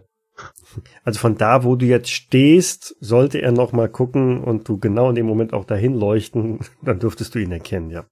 Also 1.04 1.20
von 1.20 1.38
da, 1.38 1.64
wo 1.64 1.76
du 1.76 1.86
jetzt 1.86 2.10
stehst, 2.10 2.96
sollte 3.00 3.42
er 3.42 3.52
noch 3.52 3.74
mal 3.74 3.90
gucken 3.90 4.44
und 4.44 4.68
du 4.68 4.78
genau 4.78 5.10
in 5.10 5.16
dem 5.16 5.26
Moment 5.26 5.54
auch 5.54 5.66
dahin 5.66 5.94
leuchten, 5.94 6.60
dann 6.82 7.00
dürftest 7.00 7.36
du 7.36 7.40
ihn 7.40 7.52
erkennen, 7.52 7.90
ja. 7.90 8.06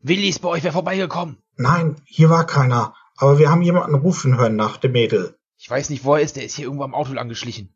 Willi 0.00 0.28
ist 0.28 0.40
bei 0.40 0.48
euch 0.48 0.62
wer 0.62 0.72
vorbeigekommen. 0.72 1.38
Nein, 1.56 1.96
hier 2.04 2.30
war 2.30 2.46
keiner. 2.46 2.94
Aber 3.16 3.38
wir 3.38 3.50
haben 3.50 3.62
jemanden 3.62 3.96
rufen 3.96 4.38
hören 4.38 4.54
nach 4.54 4.76
dem 4.76 4.92
Mädel. 4.92 5.36
Ich 5.56 5.68
weiß 5.68 5.90
nicht, 5.90 6.04
wo 6.04 6.14
er 6.14 6.20
ist, 6.20 6.36
der 6.36 6.44
ist 6.44 6.54
hier 6.54 6.66
irgendwo 6.66 6.84
am 6.84 6.94
Auto 6.94 7.12
angeschlichen. 7.16 7.74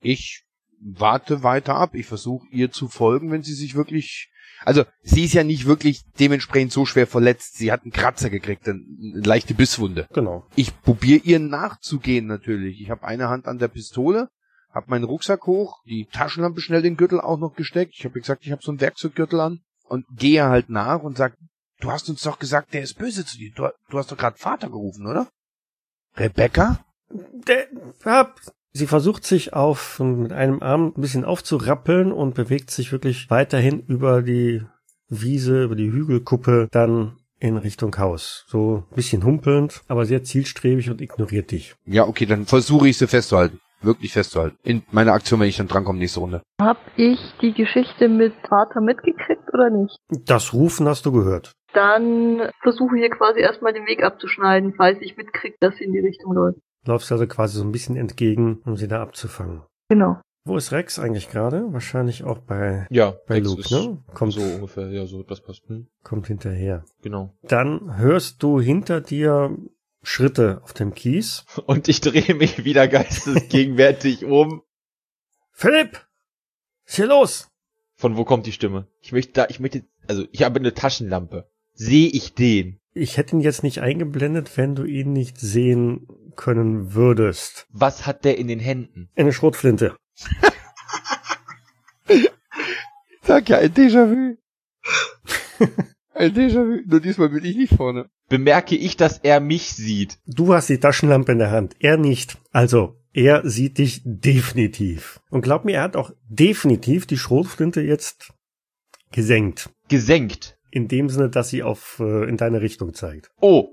Ich 0.00 0.44
warte 0.80 1.44
weiter 1.44 1.76
ab. 1.76 1.94
Ich 1.94 2.06
versuche 2.06 2.48
ihr 2.50 2.72
zu 2.72 2.88
folgen, 2.88 3.30
wenn 3.30 3.44
sie 3.44 3.54
sich 3.54 3.76
wirklich. 3.76 4.30
Also 4.64 4.84
sie 5.02 5.24
ist 5.24 5.34
ja 5.34 5.44
nicht 5.44 5.66
wirklich 5.66 6.04
dementsprechend 6.18 6.72
so 6.72 6.86
schwer 6.86 7.06
verletzt. 7.06 7.56
Sie 7.56 7.70
hat 7.70 7.82
einen 7.82 7.92
Kratzer 7.92 8.30
gekriegt, 8.30 8.68
eine 8.68 8.82
leichte 8.90 9.54
Bisswunde. 9.54 10.08
Genau. 10.12 10.46
Ich 10.56 10.80
probiere 10.82 11.20
ihr 11.24 11.38
nachzugehen 11.38 12.26
natürlich. 12.26 12.80
Ich 12.80 12.90
habe 12.90 13.04
eine 13.04 13.28
Hand 13.28 13.46
an 13.46 13.58
der 13.58 13.68
Pistole, 13.68 14.28
habe 14.70 14.90
meinen 14.90 15.04
Rucksack 15.04 15.46
hoch, 15.46 15.82
die 15.84 16.08
Taschenlampe 16.10 16.60
schnell 16.60 16.82
den 16.82 16.96
Gürtel 16.96 17.20
auch 17.20 17.38
noch 17.38 17.54
gesteckt. 17.54 17.94
Ich 17.96 18.04
habe 18.04 18.18
gesagt, 18.18 18.44
ich 18.44 18.52
habe 18.52 18.62
so 18.62 18.72
einen 18.72 18.80
Werkzeuggürtel 18.80 19.40
an 19.40 19.60
und 19.84 20.06
gehe 20.16 20.44
halt 20.44 20.70
nach 20.70 21.02
und 21.02 21.16
sag, 21.16 21.36
du 21.80 21.90
hast 21.90 22.08
uns 22.08 22.22
doch 22.22 22.38
gesagt, 22.38 22.72
der 22.72 22.82
ist 22.82 22.98
böse 22.98 23.24
zu 23.24 23.36
dir. 23.36 23.52
Du, 23.54 23.68
du 23.90 23.98
hast 23.98 24.10
doch 24.10 24.16
gerade 24.16 24.38
Vater 24.38 24.68
gerufen, 24.68 25.06
oder? 25.06 25.28
Rebecca? 26.16 26.84
Der, 27.10 27.66
hab, 28.04 28.40
sie 28.74 28.86
versucht 28.86 29.24
sich 29.24 29.54
auf 29.54 30.00
mit 30.00 30.32
einem 30.32 30.62
Arm 30.62 30.92
ein 30.94 31.00
bisschen 31.00 31.24
aufzurappeln 31.24 32.12
und 32.12 32.34
bewegt 32.34 32.70
sich 32.70 32.92
wirklich 32.92 33.30
weiterhin 33.30 33.80
über 33.86 34.20
die 34.20 34.62
Wiese, 35.08 35.64
über 35.64 35.76
die 35.76 35.90
Hügelkuppe, 35.90 36.68
dann 36.70 37.16
in 37.38 37.56
Richtung 37.56 37.96
Haus. 37.98 38.44
So 38.48 38.84
ein 38.90 38.94
bisschen 38.96 39.24
humpelnd, 39.24 39.82
aber 39.88 40.06
sehr 40.06 40.24
zielstrebig 40.24 40.90
und 40.90 41.00
ignoriert 41.00 41.50
dich. 41.50 41.74
Ja, 41.86 42.06
okay, 42.06 42.26
dann 42.26 42.46
versuche 42.46 42.88
ich 42.88 42.98
sie 42.98 43.06
festzuhalten. 43.06 43.60
Wirklich 43.82 44.12
festzuhalten. 44.14 44.56
In 44.62 44.82
meiner 44.92 45.12
Aktion, 45.12 45.40
wenn 45.40 45.48
ich 45.48 45.58
dann 45.58 45.68
drankomme, 45.68 45.98
nächste 45.98 46.20
Runde. 46.20 46.42
Hab 46.60 46.78
ich 46.96 47.18
die 47.42 47.52
Geschichte 47.52 48.08
mit 48.08 48.32
Vater 48.48 48.80
mitgekriegt 48.80 49.52
oder 49.52 49.68
nicht? 49.68 49.98
Das 50.08 50.54
Rufen 50.54 50.88
hast 50.88 51.04
du 51.04 51.12
gehört. 51.12 51.52
Dann 51.74 52.50
versuche 52.62 52.96
ich 52.96 53.02
hier 53.02 53.10
quasi 53.10 53.40
erstmal 53.40 53.74
den 53.74 53.86
Weg 53.86 54.02
abzuschneiden, 54.02 54.72
falls 54.74 54.98
ich 55.02 55.18
mitkriege, 55.18 55.56
dass 55.60 55.76
sie 55.76 55.84
in 55.84 55.92
die 55.92 55.98
Richtung 55.98 56.32
läuft. 56.32 56.60
Läufst 56.86 57.10
also 57.12 57.26
quasi 57.26 57.58
so 57.58 57.64
ein 57.64 57.72
bisschen 57.72 57.96
entgegen, 57.96 58.60
um 58.64 58.76
sie 58.76 58.88
da 58.88 59.02
abzufangen. 59.02 59.62
Genau. 59.88 60.20
Wo 60.46 60.56
ist 60.58 60.72
Rex 60.72 60.98
eigentlich 60.98 61.30
gerade? 61.30 61.72
Wahrscheinlich 61.72 62.24
auch 62.24 62.38
bei, 62.38 62.86
Ja, 62.90 63.14
bei 63.26 63.36
Rex 63.36 63.46
Luke, 63.46 63.60
ist 63.62 63.70
ne? 63.70 64.02
Kommt, 64.12 64.34
So 64.34 64.42
ungefähr, 64.42 64.90
ja, 64.90 65.06
so, 65.06 65.22
das 65.22 65.40
passt. 65.40 65.62
Hm, 65.68 65.86
kommt 66.02 66.26
hinterher. 66.26 66.84
genau. 67.02 67.34
Dann 67.42 67.96
hörst 67.96 68.42
du 68.42 68.60
hinter 68.60 69.00
dir 69.00 69.56
Schritte 70.02 70.60
auf 70.62 70.74
dem 70.74 70.92
Kies. 70.92 71.46
Und 71.66 71.88
ich 71.88 72.02
drehe 72.02 72.34
mich 72.34 72.64
wieder 72.66 72.86
geistesgegenwärtig 72.88 74.24
um. 74.26 74.62
Philipp! 75.52 75.92
Was 76.84 76.90
ist 76.92 76.96
hier 76.96 77.06
los? 77.06 77.48
Von 77.96 78.16
wo 78.18 78.24
kommt 78.24 78.44
die 78.46 78.52
Stimme? 78.52 78.86
Ich 79.00 79.12
möchte 79.12 79.32
da, 79.32 79.46
ich 79.48 79.60
möchte, 79.60 79.84
also 80.08 80.26
ich 80.32 80.42
habe 80.42 80.58
eine 80.58 80.74
Taschenlampe. 80.74 81.48
Sehe 81.72 82.08
ich 82.08 82.34
den? 82.34 82.80
Ich 82.92 83.16
hätte 83.16 83.34
ihn 83.34 83.40
jetzt 83.40 83.62
nicht 83.62 83.80
eingeblendet, 83.80 84.56
wenn 84.58 84.74
du 84.74 84.84
ihn 84.84 85.12
nicht 85.12 85.38
sehen 85.38 86.06
können 86.36 86.94
würdest. 86.94 87.66
Was 87.70 88.06
hat 88.06 88.24
der 88.24 88.38
in 88.38 88.48
den 88.48 88.60
Händen? 88.60 89.08
Eine 89.16 89.32
Schrotflinte. 89.32 89.96
Sag 93.22 93.48
ja, 93.48 93.58
ein 93.58 93.72
Déjà-vu. 93.72 94.36
ein 96.14 96.34
Déjà-vu. 96.34 96.82
Nur 96.86 97.00
diesmal 97.00 97.30
bin 97.30 97.44
ich 97.44 97.56
nicht 97.56 97.74
vorne. 97.74 98.10
Bemerke 98.28 98.76
ich, 98.76 98.96
dass 98.96 99.18
er 99.18 99.40
mich 99.40 99.72
sieht? 99.72 100.18
Du 100.26 100.52
hast 100.54 100.68
die 100.68 100.78
Taschenlampe 100.80 101.32
in 101.32 101.38
der 101.38 101.50
Hand, 101.50 101.74
er 101.80 101.96
nicht. 101.96 102.38
Also, 102.52 103.00
er 103.12 103.48
sieht 103.48 103.78
dich 103.78 104.02
definitiv. 104.04 105.20
Und 105.30 105.42
glaub 105.42 105.64
mir, 105.64 105.76
er 105.76 105.82
hat 105.82 105.96
auch 105.96 106.10
definitiv 106.28 107.06
die 107.06 107.18
Schrotflinte 107.18 107.80
jetzt 107.80 108.32
gesenkt. 109.12 109.70
Gesenkt. 109.88 110.58
In 110.70 110.88
dem 110.88 111.08
Sinne, 111.08 111.30
dass 111.30 111.48
sie 111.50 111.62
auf 111.62 112.00
äh, 112.00 112.28
in 112.28 112.36
deine 112.36 112.60
Richtung 112.60 112.94
zeigt. 112.94 113.30
Oh. 113.40 113.68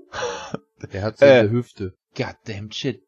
Er 0.90 1.02
hat 1.02 1.18
sie 1.18 1.24
Äh. 1.24 1.40
in 1.40 1.46
der 1.46 1.50
Hüfte. 1.50 1.94
Goddamn 2.16 2.70
shit. 2.72 3.02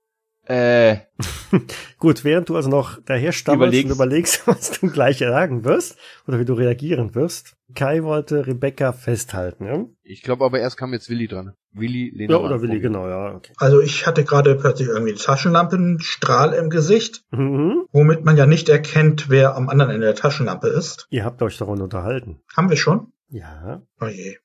Äh, 0.46 0.98
Gut, 1.98 2.22
während 2.22 2.50
du 2.50 2.56
also 2.56 2.68
noch 2.68 3.00
daher 3.06 3.32
stammelst 3.32 3.72
Überlegst. 3.72 3.90
und 3.90 3.96
überlegst, 3.96 4.46
was 4.46 4.70
du 4.78 4.90
gleich 4.90 5.18
sagen 5.18 5.64
wirst 5.64 5.96
oder 6.28 6.38
wie 6.38 6.44
du 6.44 6.52
reagieren 6.52 7.14
wirst, 7.14 7.56
Kai 7.74 8.02
wollte 8.02 8.46
Rebecca 8.46 8.92
festhalten, 8.92 9.64
ja? 9.64 9.84
Ich 10.02 10.22
glaube 10.22 10.44
aber 10.44 10.60
erst 10.60 10.76
kam 10.76 10.92
jetzt 10.92 11.08
Willi 11.08 11.28
dran. 11.28 11.54
Willi, 11.72 12.12
Lena. 12.14 12.34
Ja, 12.34 12.40
oder 12.40 12.60
Willi, 12.60 12.78
genau, 12.80 13.08
ja, 13.08 13.34
okay. 13.34 13.52
Also 13.56 13.80
ich 13.80 14.06
hatte 14.06 14.22
gerade 14.22 14.54
plötzlich 14.56 14.88
irgendwie 14.88 15.12
einen 15.12 15.18
Taschenlampenstrahl 15.20 16.52
im 16.52 16.68
Gesicht, 16.70 17.24
Mhm. 17.30 17.86
womit 17.90 18.24
man 18.24 18.36
ja 18.36 18.44
nicht 18.46 18.68
erkennt, 18.68 19.30
wer 19.30 19.56
am 19.56 19.68
anderen 19.70 19.92
Ende 19.92 20.06
der 20.06 20.14
Taschenlampe 20.14 20.68
ist. 20.68 21.06
Ihr 21.10 21.24
habt 21.24 21.40
euch 21.42 21.56
davon 21.56 21.80
unterhalten. 21.80 22.42
Haben 22.54 22.68
wir 22.68 22.76
schon? 22.76 23.12
Ja. 23.28 23.80
Oh 24.00 24.06
je, 24.06 24.36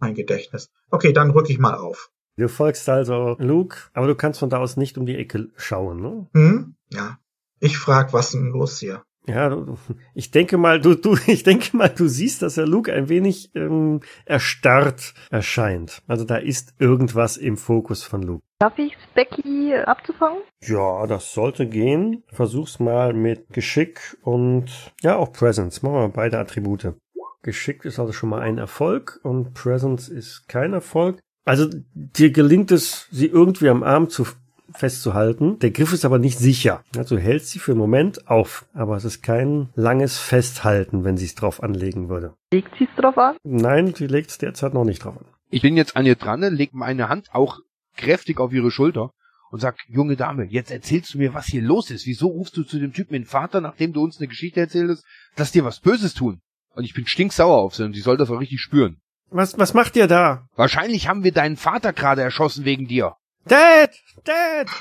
mein 0.00 0.14
Gedächtnis. 0.14 0.68
Okay, 0.90 1.12
dann 1.12 1.30
rück 1.30 1.48
ich 1.48 1.58
mal 1.58 1.74
auf. 1.74 2.10
Du 2.36 2.48
folgst 2.48 2.88
also 2.88 3.36
Luke, 3.38 3.76
aber 3.92 4.06
du 4.08 4.14
kannst 4.14 4.40
von 4.40 4.50
da 4.50 4.58
aus 4.58 4.76
nicht 4.76 4.98
um 4.98 5.06
die 5.06 5.16
Ecke 5.16 5.50
schauen, 5.56 6.00
ne? 6.00 6.26
Hm? 6.34 6.74
Ja. 6.90 7.18
Ich 7.60 7.78
frag, 7.78 8.12
was 8.12 8.32
denn 8.32 8.48
los 8.50 8.78
hier? 8.80 9.02
Ja, 9.26 9.48
du, 9.48 9.64
du- 9.64 9.78
ich 10.14 10.30
denke 10.32 10.58
mal, 10.58 10.80
du, 10.80 10.96
du, 10.96 11.16
ich 11.26 11.44
denke 11.44 11.76
mal, 11.76 11.88
du 11.88 12.08
siehst, 12.08 12.42
dass 12.42 12.56
der 12.56 12.66
Luke 12.66 12.92
ein 12.92 13.08
wenig 13.08 13.52
ähm, 13.54 14.00
erstarrt 14.26 15.14
erscheint. 15.30 16.02
Also 16.08 16.24
da 16.24 16.36
ist 16.36 16.74
irgendwas 16.78 17.36
im 17.36 17.56
Fokus 17.56 18.02
von 18.02 18.22
Luke. 18.22 18.42
Darf 18.58 18.78
ich 18.78 18.96
Becky 19.14 19.74
abzufangen? 19.74 20.38
Ja, 20.62 21.06
das 21.06 21.32
sollte 21.32 21.66
gehen. 21.68 22.24
Versuch's 22.32 22.80
mal 22.80 23.14
mit 23.14 23.48
Geschick 23.50 24.16
und 24.22 24.92
ja, 25.02 25.16
auch 25.16 25.32
Presence. 25.32 25.82
Machen 25.82 25.94
wir 25.94 26.00
mal 26.00 26.08
beide 26.08 26.38
Attribute. 26.38 26.94
Geschick 27.42 27.84
ist 27.84 27.98
also 27.98 28.12
schon 28.12 28.30
mal 28.30 28.40
ein 28.40 28.58
Erfolg 28.58 29.20
und 29.22 29.52
Presence 29.54 30.08
ist 30.08 30.48
kein 30.48 30.72
Erfolg. 30.72 31.20
Also 31.44 31.68
dir 31.94 32.30
gelingt 32.30 32.70
es, 32.70 33.06
sie 33.10 33.26
irgendwie 33.26 33.68
am 33.68 33.82
Arm 33.82 34.08
zu 34.08 34.26
festzuhalten. 34.72 35.58
Der 35.60 35.70
Griff 35.70 35.92
ist 35.92 36.04
aber 36.04 36.18
nicht 36.18 36.38
sicher. 36.38 36.82
Also 36.96 37.16
du 37.16 37.20
hältst 37.20 37.50
sie 37.50 37.58
für 37.58 37.72
einen 37.72 37.80
Moment 37.80 38.28
auf, 38.28 38.66
aber 38.74 38.96
es 38.96 39.04
ist 39.04 39.22
kein 39.22 39.68
langes 39.74 40.18
Festhalten, 40.18 41.04
wenn 41.04 41.16
sie 41.16 41.26
es 41.26 41.34
drauf 41.34 41.62
anlegen 41.62 42.08
würde. 42.08 42.34
Legt 42.52 42.70
sie 42.78 42.84
es 42.84 43.00
drauf 43.00 43.16
an? 43.18 43.36
Nein, 43.44 43.94
sie 43.94 44.06
legt 44.06 44.30
es 44.30 44.38
derzeit 44.38 44.74
noch 44.74 44.84
nicht 44.84 45.04
drauf 45.04 45.16
an. 45.18 45.26
Ich 45.50 45.62
bin 45.62 45.76
jetzt 45.76 45.96
an 45.96 46.06
ihr 46.06 46.16
dran, 46.16 46.40
leg 46.40 46.72
meine 46.72 47.08
Hand 47.08 47.28
auch 47.32 47.60
kräftig 47.96 48.40
auf 48.40 48.52
ihre 48.52 48.70
Schulter 48.70 49.10
und 49.50 49.60
sag, 49.60 49.76
junge 49.86 50.16
Dame, 50.16 50.44
jetzt 50.44 50.72
erzählst 50.72 51.14
du 51.14 51.18
mir, 51.18 51.34
was 51.34 51.46
hier 51.46 51.62
los 51.62 51.90
ist. 51.90 52.06
Wieso 52.06 52.26
rufst 52.26 52.56
du 52.56 52.64
zu 52.64 52.78
dem 52.80 52.92
Typen 52.92 53.12
den 53.12 53.26
Vater, 53.26 53.60
nachdem 53.60 53.92
du 53.92 54.02
uns 54.02 54.18
eine 54.18 54.26
Geschichte 54.26 54.58
erzählt 54.58 54.90
hast, 54.90 55.04
dass 55.36 55.52
dir 55.52 55.64
was 55.64 55.80
Böses 55.80 56.14
tun? 56.14 56.40
Und 56.74 56.84
ich 56.84 56.94
bin 56.94 57.06
stinksauer 57.06 57.58
auf 57.58 57.76
sie 57.76 57.84
und 57.84 57.92
sie 57.94 58.00
soll 58.00 58.16
das 58.16 58.30
auch 58.30 58.40
richtig 58.40 58.60
spüren. 58.60 58.96
Was, 59.34 59.58
was 59.58 59.74
macht 59.74 59.96
ihr 59.96 60.06
da? 60.06 60.48
Wahrscheinlich 60.54 61.08
haben 61.08 61.24
wir 61.24 61.32
deinen 61.32 61.56
Vater 61.56 61.92
gerade 61.92 62.22
erschossen 62.22 62.64
wegen 62.64 62.86
dir. 62.86 63.16
Dad! 63.46 63.90
Dad! 64.24 64.68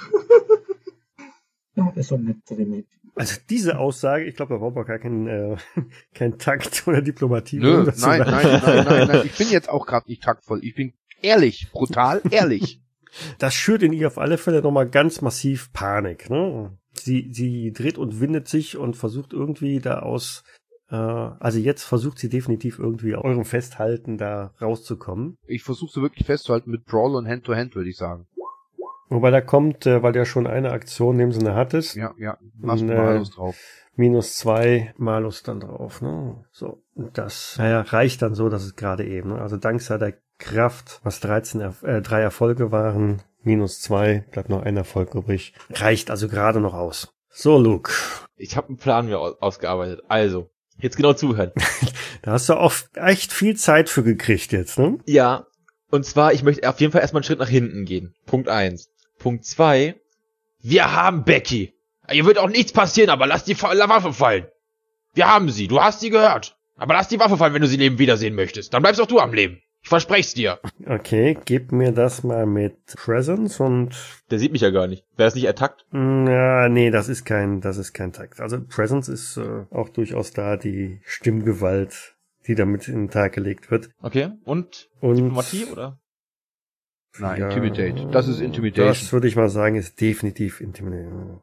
Ja, 1.76 1.92
ist 1.96 2.10
so 2.10 2.18
nett 2.18 2.38
zu 2.46 2.56
dem 2.56 2.70
Mädchen. 2.70 3.02
Also 3.16 3.42
diese 3.50 3.80
Aussage, 3.80 4.26
ich 4.26 4.36
glaube, 4.36 4.54
da 4.54 4.60
braucht 4.60 4.76
man 4.76 4.86
gar 4.86 5.00
keinen 5.00 5.26
äh, 5.26 5.58
kein 6.14 6.38
Takt 6.38 6.84
oder 6.86 7.02
Diplomatie. 7.02 7.58
Nö, 7.58 7.86
nein, 7.86 7.96
sagen. 7.96 8.30
nein, 8.30 8.62
nein, 8.64 8.86
nein, 8.86 9.08
nein. 9.08 9.22
Ich 9.26 9.36
bin 9.36 9.50
jetzt 9.50 9.70
auch 9.70 9.88
gerade 9.88 10.08
nicht 10.08 10.22
taktvoll. 10.22 10.64
Ich 10.64 10.76
bin 10.76 10.94
ehrlich, 11.24 11.72
brutal 11.72 12.22
ehrlich. 12.30 12.80
Das 13.40 13.56
schürt 13.56 13.82
in 13.82 13.92
ihr 13.92 14.06
auf 14.06 14.20
alle 14.20 14.38
Fälle 14.38 14.62
nochmal 14.62 14.88
ganz 14.88 15.22
massiv 15.22 15.74
Panik. 15.74 16.30
Ne? 16.30 16.78
Sie, 16.92 17.30
sie 17.32 17.72
dreht 17.72 17.98
und 17.98 18.20
windet 18.20 18.48
sich 18.48 18.78
und 18.78 18.96
versucht 18.96 19.34
irgendwie 19.34 19.80
da 19.80 20.02
aus, 20.02 20.44
äh, 20.90 20.96
also 20.96 21.60
jetzt 21.60 21.84
versucht 21.84 22.20
sie 22.20 22.30
definitiv 22.30 22.80
irgendwie 22.80 23.16
aus 23.16 23.24
eurem 23.24 23.46
Festhalten 23.46 24.18
da 24.18 24.54
rauszukommen. 24.62 25.38
Ich 25.48 25.64
versuche 25.64 25.92
sie 25.94 26.02
wirklich 26.02 26.26
festzuhalten 26.26 26.72
mit 26.72 26.86
Brawl 26.86 27.16
und 27.16 27.28
Hand-to-Hand, 27.28 27.76
würde 27.76 27.90
ich 27.90 27.98
sagen. 27.98 28.28
Wobei 29.10 29.30
da 29.32 29.42
kommt, 29.42 29.86
äh, 29.86 30.02
weil 30.02 30.14
du 30.14 30.20
ja 30.20 30.26
schon 30.26 30.48
eine 30.48 30.72
Aktion 30.72 31.16
in 31.16 31.20
dem 31.20 31.32
Sinne 31.32 31.54
hattest, 31.56 31.96
Ja, 31.96 32.14
ja. 32.18 32.38
Machst 32.58 32.84
Nee. 32.84 32.96
mal 32.96 33.18
alles 33.18 33.30
drauf. 33.32 33.56
minus 33.96 34.38
zwei 34.38 34.94
Malus 34.98 35.44
dann 35.44 35.60
drauf. 35.60 36.02
Ne? 36.02 36.44
So, 36.52 36.82
und 36.96 37.16
das 37.18 37.56
naja, 37.60 37.82
reicht 37.82 38.22
dann 38.24 38.34
so, 38.34 38.50
dass 38.50 38.64
es 38.64 38.76
gerade 38.76 39.06
eben. 39.06 39.30
Ne? 39.30 39.42
Also 39.42 39.58
dank 39.58 39.82
seiner 39.82 40.14
Kraft, 40.40 41.00
was 41.04 41.20
13, 41.20 41.62
Erf- 41.62 41.86
äh, 41.86 42.02
drei 42.02 42.22
Erfolge 42.22 42.72
waren, 42.72 43.22
minus 43.44 43.82
zwei, 43.82 44.26
bleibt 44.32 44.50
noch 44.50 44.64
ein 44.64 44.78
Erfolg 44.78 45.14
übrig. 45.14 45.54
Reicht 45.70 46.10
also 46.10 46.28
gerade 46.28 46.60
noch 46.60 46.74
aus. 46.74 47.14
So, 47.30 47.58
Luke, 47.60 47.92
Ich 48.36 48.58
habe 48.58 48.70
einen 48.70 48.78
Plan 48.78 49.06
mir 49.06 49.20
aus 49.20 49.40
ausgearbeitet. 49.42 50.02
Also, 50.08 50.50
jetzt 50.80 50.98
genau 50.98 51.14
zuhören. 51.14 51.52
da 52.22 52.32
hast 52.32 52.50
du 52.50 52.54
auch 52.54 52.74
echt 52.96 53.32
viel 53.34 53.56
Zeit 53.56 53.90
für 53.90 54.04
gekriegt 54.04 54.52
jetzt, 54.52 54.78
ne? 54.80 55.00
Ja, 55.06 55.48
und 55.90 56.06
zwar, 56.06 56.34
ich 56.34 56.44
möchte 56.44 56.68
auf 56.68 56.80
jeden 56.80 56.92
Fall 56.92 57.02
erstmal 57.02 57.20
einen 57.20 57.26
Schritt 57.26 57.40
nach 57.40 57.50
hinten 57.50 57.86
gehen. 57.86 58.16
Punkt 58.26 58.50
eins. 58.50 58.90
Punkt 59.20 59.46
zwei. 59.46 59.96
Wir 60.60 60.92
haben 60.92 61.24
Becky. 61.24 61.74
Ihr 62.12 62.26
wird 62.26 62.38
auch 62.38 62.50
nichts 62.50 62.74
passieren, 62.74 63.10
aber 63.10 63.28
lass 63.28 63.44
die 63.44 63.62
Waffe 63.62 64.14
fallen. 64.14 64.48
Wir 65.14 65.28
haben 65.28 65.50
sie. 65.50 65.68
Du 65.68 65.82
hast 65.82 66.00
sie 66.00 66.10
gehört. 66.10 66.58
Aber 66.76 66.96
lass 66.96 67.08
die 67.08 67.20
Waffe 67.20 67.38
fallen, 67.38 67.54
wenn 67.54 67.62
du 67.62 67.68
sie 67.68 67.78
leben 67.78 68.00
wiedersehen 68.00 68.36
möchtest. 68.36 68.74
Dann 68.74 68.82
bleibst 68.82 69.00
auch 69.00 69.08
du 69.08 69.20
am 69.20 69.34
Leben. 69.34 69.62
Ich 69.84 69.90
versprech's 69.90 70.34
dir. 70.34 70.60
Okay, 70.86 71.38
gib 71.44 71.74
mir 71.74 71.92
das 71.92 72.24
mal 72.24 72.46
mit 72.46 72.86
Presence 72.96 73.60
und 73.60 73.96
Der 74.32 74.40
sieht 74.40 74.54
mich 74.54 74.62
ja 74.62 74.70
gar 74.70 74.88
nicht. 74.88 75.06
Wer 75.18 75.28
ist 75.28 75.36
nicht 75.36 75.44
ertackt? 75.46 75.86
Ja, 75.92 76.70
nee, 76.70 76.90
das 76.90 77.10
ist 77.10 77.26
kein, 77.26 77.60
das 77.60 77.78
ist 77.78 77.92
kein 77.94 78.14
Takt. 78.14 78.40
Also 78.40 78.64
Presence 78.64 79.10
ist 79.10 79.36
äh, 79.38 79.66
auch 79.72 79.90
durchaus 79.90 80.32
da 80.32 80.56
die 80.56 81.02
Stimmgewalt, 81.04 82.16
die 82.48 82.56
damit 82.56 82.88
in 82.88 82.96
den 82.96 83.10
Tag 83.10 83.34
gelegt 83.34 83.72
wird. 83.72 83.90
Okay. 84.02 84.32
Und 84.46 84.90
Und 85.02 85.18
Diplomatie 85.18 85.66
oder? 85.66 86.00
Nein, 87.20 87.42
Ja, 87.42 87.50
Intimidate. 87.50 88.08
Das 88.10 88.28
ist 88.28 88.40
Intimidation. 88.40 88.88
Das 88.88 89.12
würde 89.12 89.28
ich 89.28 89.36
mal 89.36 89.50
sagen, 89.50 89.76
ist 89.76 90.00
definitiv 90.00 90.62
Intimidation. 90.62 91.42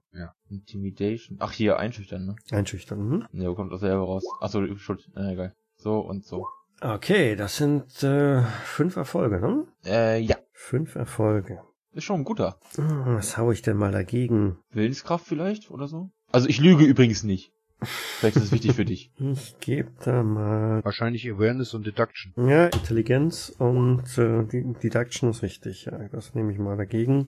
Intimidation. 0.48 1.36
Ach, 1.40 1.52
hier, 1.52 1.78
einschüchtern, 1.78 2.26
ne? 2.26 2.36
Einschüchtern. 2.50 3.06
Mhm. 3.06 3.26
Wo 3.32 3.54
kommt 3.54 3.72
das 3.72 3.80
selber 3.80 4.02
raus? 4.02 4.24
Ach 4.40 4.48
so, 4.48 4.66
Schuld. 4.76 5.08
Äh, 5.14 5.34
egal. 5.34 5.54
So 5.76 6.00
und 6.00 6.24
so. 6.24 6.48
Okay, 6.80 7.36
das 7.36 7.56
sind 7.56 8.02
äh, 8.02 8.42
fünf 8.64 8.96
Erfolge, 8.96 9.40
ne? 9.40 9.66
Äh, 9.84 10.20
ja. 10.20 10.36
Fünf 10.52 10.94
Erfolge. 10.94 11.60
Ist 11.92 12.04
schon 12.04 12.20
ein 12.20 12.24
guter. 12.24 12.58
Hm, 12.76 13.16
Was 13.16 13.36
hau 13.36 13.50
ich 13.52 13.62
denn 13.62 13.76
mal 13.76 13.92
dagegen? 13.92 14.58
Willenskraft 14.72 15.26
vielleicht 15.26 15.70
oder 15.70 15.88
so? 15.88 16.10
Also 16.32 16.48
ich 16.48 16.60
lüge 16.60 16.84
übrigens 16.84 17.22
nicht. 17.24 17.52
Vielleicht 17.82 18.36
ist 18.36 18.44
es 18.44 18.52
wichtig 18.52 18.74
für 18.74 18.84
dich. 18.84 19.10
Ich 19.18 19.58
gebe 19.60 19.90
da 20.04 20.22
mal 20.22 20.84
Wahrscheinlich 20.84 21.28
Awareness 21.30 21.74
und 21.74 21.86
Deduction. 21.86 22.32
ja 22.48 22.66
Intelligenz 22.66 23.52
und 23.58 24.04
äh, 24.18 24.44
Deduction 24.82 25.30
ist 25.30 25.42
richtig. 25.42 25.86
Ja, 25.86 25.98
das 26.08 26.34
nehme 26.34 26.52
ich 26.52 26.58
mal 26.58 26.76
dagegen. 26.76 27.26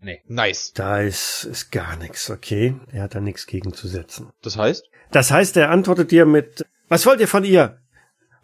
Nee. 0.00 0.20
Nice. 0.26 0.72
Da 0.74 1.00
ist 1.00 1.44
ist 1.44 1.72
gar 1.72 1.96
nichts. 1.96 2.30
Okay, 2.30 2.76
er 2.92 3.02
hat 3.04 3.14
da 3.14 3.20
nichts 3.20 3.46
gegenzusetzen. 3.46 4.28
Das 4.42 4.56
heißt? 4.56 4.84
Das 5.10 5.30
heißt, 5.30 5.56
er 5.56 5.70
antwortet 5.70 6.10
dir 6.10 6.26
mit, 6.26 6.64
was 6.88 7.06
wollt 7.06 7.20
ihr 7.20 7.28
von 7.28 7.44
ihr? 7.44 7.80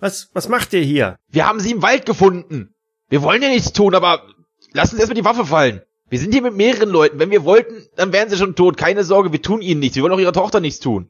Was, 0.03 0.30
was 0.32 0.48
macht 0.48 0.72
ihr 0.72 0.80
hier? 0.80 1.16
Wir 1.28 1.46
haben 1.46 1.61
sie 1.61 1.70
im 1.70 1.80
Wald 1.80 2.07
gefunden. 2.07 2.74
Wir 3.09 3.22
wollen 3.22 3.40
ja 3.40 3.48
nichts 3.48 3.72
tun, 3.72 3.94
aber 3.94 4.26
lassen 4.72 4.96
Sie 4.96 5.00
erstmal 5.00 5.14
die 5.14 5.24
Waffe 5.24 5.46
fallen. 5.46 5.80
Wir 6.09 6.18
sind 6.18 6.32
hier 6.32 6.42
mit 6.42 6.55
mehreren 6.55 6.88
Leuten. 6.88 7.20
Wenn 7.20 7.30
wir 7.30 7.44
wollten, 7.44 7.86
dann 7.94 8.12
wären 8.12 8.28
sie 8.28 8.36
schon 8.36 8.57
tot. 8.57 8.76
Keine 8.76 9.05
Sorge, 9.05 9.30
wir 9.30 9.40
tun 9.40 9.62
ihnen 9.62 9.78
nichts. 9.78 9.94
Wir 9.94 10.03
wollen 10.03 10.12
auch 10.12 10.18
ihrer 10.18 10.32
Tochter 10.32 10.59
nichts 10.59 10.80
tun. 10.80 11.09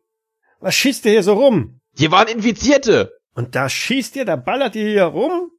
Was 0.60 0.74
schießt 0.74 1.06
ihr 1.06 1.12
hier 1.12 1.22
so 1.22 1.32
rum? 1.32 1.80
Hier 1.96 2.10
waren 2.10 2.28
Infizierte. 2.28 3.18
Und 3.34 3.54
da 3.54 3.70
schießt 3.70 4.14
ihr, 4.16 4.26
da 4.26 4.36
ballert 4.36 4.76
ihr 4.76 4.86
hier 4.86 5.04
rum? 5.04 5.50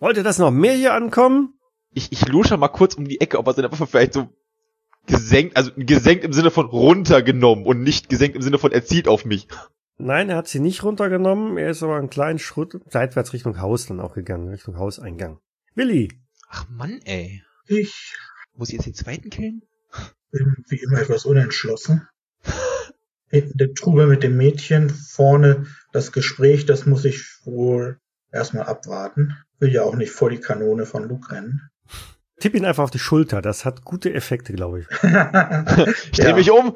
Wollt 0.00 0.16
ihr, 0.16 0.24
dass 0.24 0.38
noch 0.38 0.50
mehr 0.50 0.74
hier 0.74 0.92
ankommen? 0.92 1.54
Ich, 1.92 2.10
ich 2.10 2.26
lusche 2.26 2.56
mal 2.56 2.66
kurz 2.66 2.94
um 2.94 3.06
die 3.06 3.20
Ecke, 3.20 3.38
ob 3.38 3.46
er 3.46 3.54
seine 3.54 3.70
Waffe 3.70 3.86
vielleicht 3.86 4.14
so 4.14 4.28
gesenkt, 5.06 5.56
also 5.56 5.70
gesenkt 5.76 6.24
im 6.24 6.32
Sinne 6.32 6.50
von 6.50 6.66
runtergenommen 6.66 7.64
und 7.64 7.84
nicht 7.84 8.08
gesenkt 8.08 8.34
im 8.34 8.42
Sinne 8.42 8.58
von 8.58 8.72
er 8.72 8.84
zielt 8.84 9.06
auf 9.06 9.24
mich. 9.24 9.46
Nein, 10.00 10.30
er 10.30 10.36
hat 10.36 10.48
sie 10.48 10.60
nicht 10.60 10.82
runtergenommen. 10.82 11.56
Er 11.58 11.70
ist 11.70 11.82
aber 11.82 11.96
einen 11.96 12.10
kleinen 12.10 12.38
Schritt 12.38 12.80
seitwärts 12.88 13.32
Richtung 13.32 13.60
Haus 13.60 13.86
dann 13.86 14.00
auch 14.00 14.14
gegangen, 14.14 14.48
Richtung 14.48 14.78
Hauseingang. 14.78 15.38
Willi, 15.74 16.08
Ach 16.48 16.68
Mann, 16.68 17.00
ey. 17.04 17.42
Ich 17.66 18.14
Muss 18.56 18.70
ich 18.70 18.74
jetzt 18.76 18.86
den 18.86 18.94
zweiten 18.94 19.30
killen? 19.30 19.62
bin 20.32 20.56
wie 20.68 20.76
immer 20.80 21.00
etwas 21.00 21.24
unentschlossen. 21.24 22.06
Hinten 23.28 23.58
der 23.58 23.74
Trubel 23.74 24.06
mit 24.08 24.22
dem 24.24 24.36
Mädchen, 24.36 24.90
vorne 24.90 25.66
das 25.92 26.10
Gespräch, 26.12 26.66
das 26.66 26.86
muss 26.86 27.04
ich 27.04 27.24
wohl 27.44 27.98
erstmal 28.32 28.64
abwarten. 28.66 29.36
Will 29.60 29.72
ja 29.72 29.82
auch 29.82 29.94
nicht 29.94 30.10
vor 30.10 30.30
die 30.30 30.40
Kanone 30.40 30.86
von 30.86 31.08
Luke 31.08 31.30
rennen. 31.32 31.70
tipp 32.40 32.54
ihn 32.54 32.64
einfach 32.64 32.82
auf 32.84 32.90
die 32.90 32.98
Schulter. 32.98 33.40
Das 33.42 33.64
hat 33.64 33.84
gute 33.84 34.12
Effekte, 34.12 34.52
glaube 34.52 34.80
ich. 34.80 34.86
Ich 36.12 36.18
dreh 36.18 36.30
Ja. 36.30 36.34
mich 36.34 36.50
um. 36.50 36.74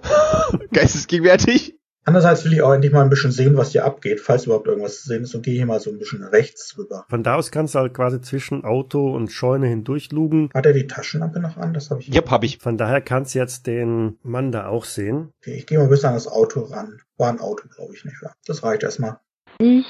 Geistesgegenwärtig. 0.72 1.76
Andererseits 2.06 2.44
will 2.44 2.52
ich 2.52 2.60
auch 2.60 2.72
endlich 2.72 2.92
mal 2.92 3.02
ein 3.02 3.08
bisschen 3.08 3.32
sehen, 3.32 3.56
was 3.56 3.72
hier 3.72 3.84
abgeht, 3.84 4.20
falls 4.20 4.44
überhaupt 4.44 4.66
irgendwas 4.66 5.00
zu 5.02 5.08
sehen 5.08 5.22
ist 5.22 5.34
und 5.34 5.42
gehe 5.42 5.54
hier 5.54 5.64
mal 5.64 5.80
so 5.80 5.90
ein 5.90 5.98
bisschen 5.98 6.22
rechts 6.22 6.76
rüber. 6.76 7.06
Von 7.08 7.22
da 7.22 7.36
aus 7.36 7.50
kannst 7.50 7.74
du 7.74 7.78
halt 7.78 7.94
quasi 7.94 8.20
zwischen 8.20 8.64
Auto 8.64 9.14
und 9.14 9.32
Scheune 9.32 9.68
hindurchlugen. 9.68 10.50
Hat 10.52 10.66
er 10.66 10.74
die 10.74 10.86
Taschenlampe 10.86 11.40
noch 11.40 11.56
an? 11.56 11.72
Das 11.72 11.90
habe 11.90 12.00
ich. 12.00 12.14
Yep, 12.14 12.30
hab 12.30 12.44
ich. 12.44 12.58
Von 12.58 12.76
daher 12.76 13.00
kannst 13.00 13.34
du 13.34 13.38
jetzt 13.38 13.66
den 13.66 14.18
Mann 14.22 14.52
da 14.52 14.66
auch 14.66 14.84
sehen. 14.84 15.30
Okay, 15.40 15.54
ich 15.54 15.66
gehe 15.66 15.78
mal 15.78 15.88
bis 15.88 16.04
an 16.04 16.14
das 16.14 16.28
Auto 16.28 16.60
ran. 16.60 17.00
War 17.16 17.30
ein 17.30 17.40
Auto, 17.40 17.68
glaube 17.74 17.94
ich 17.94 18.04
nicht. 18.04 18.22
wahr? 18.22 18.34
Das 18.46 18.62
reicht 18.62 18.82
erstmal. 18.82 19.18
Ich 19.58 19.86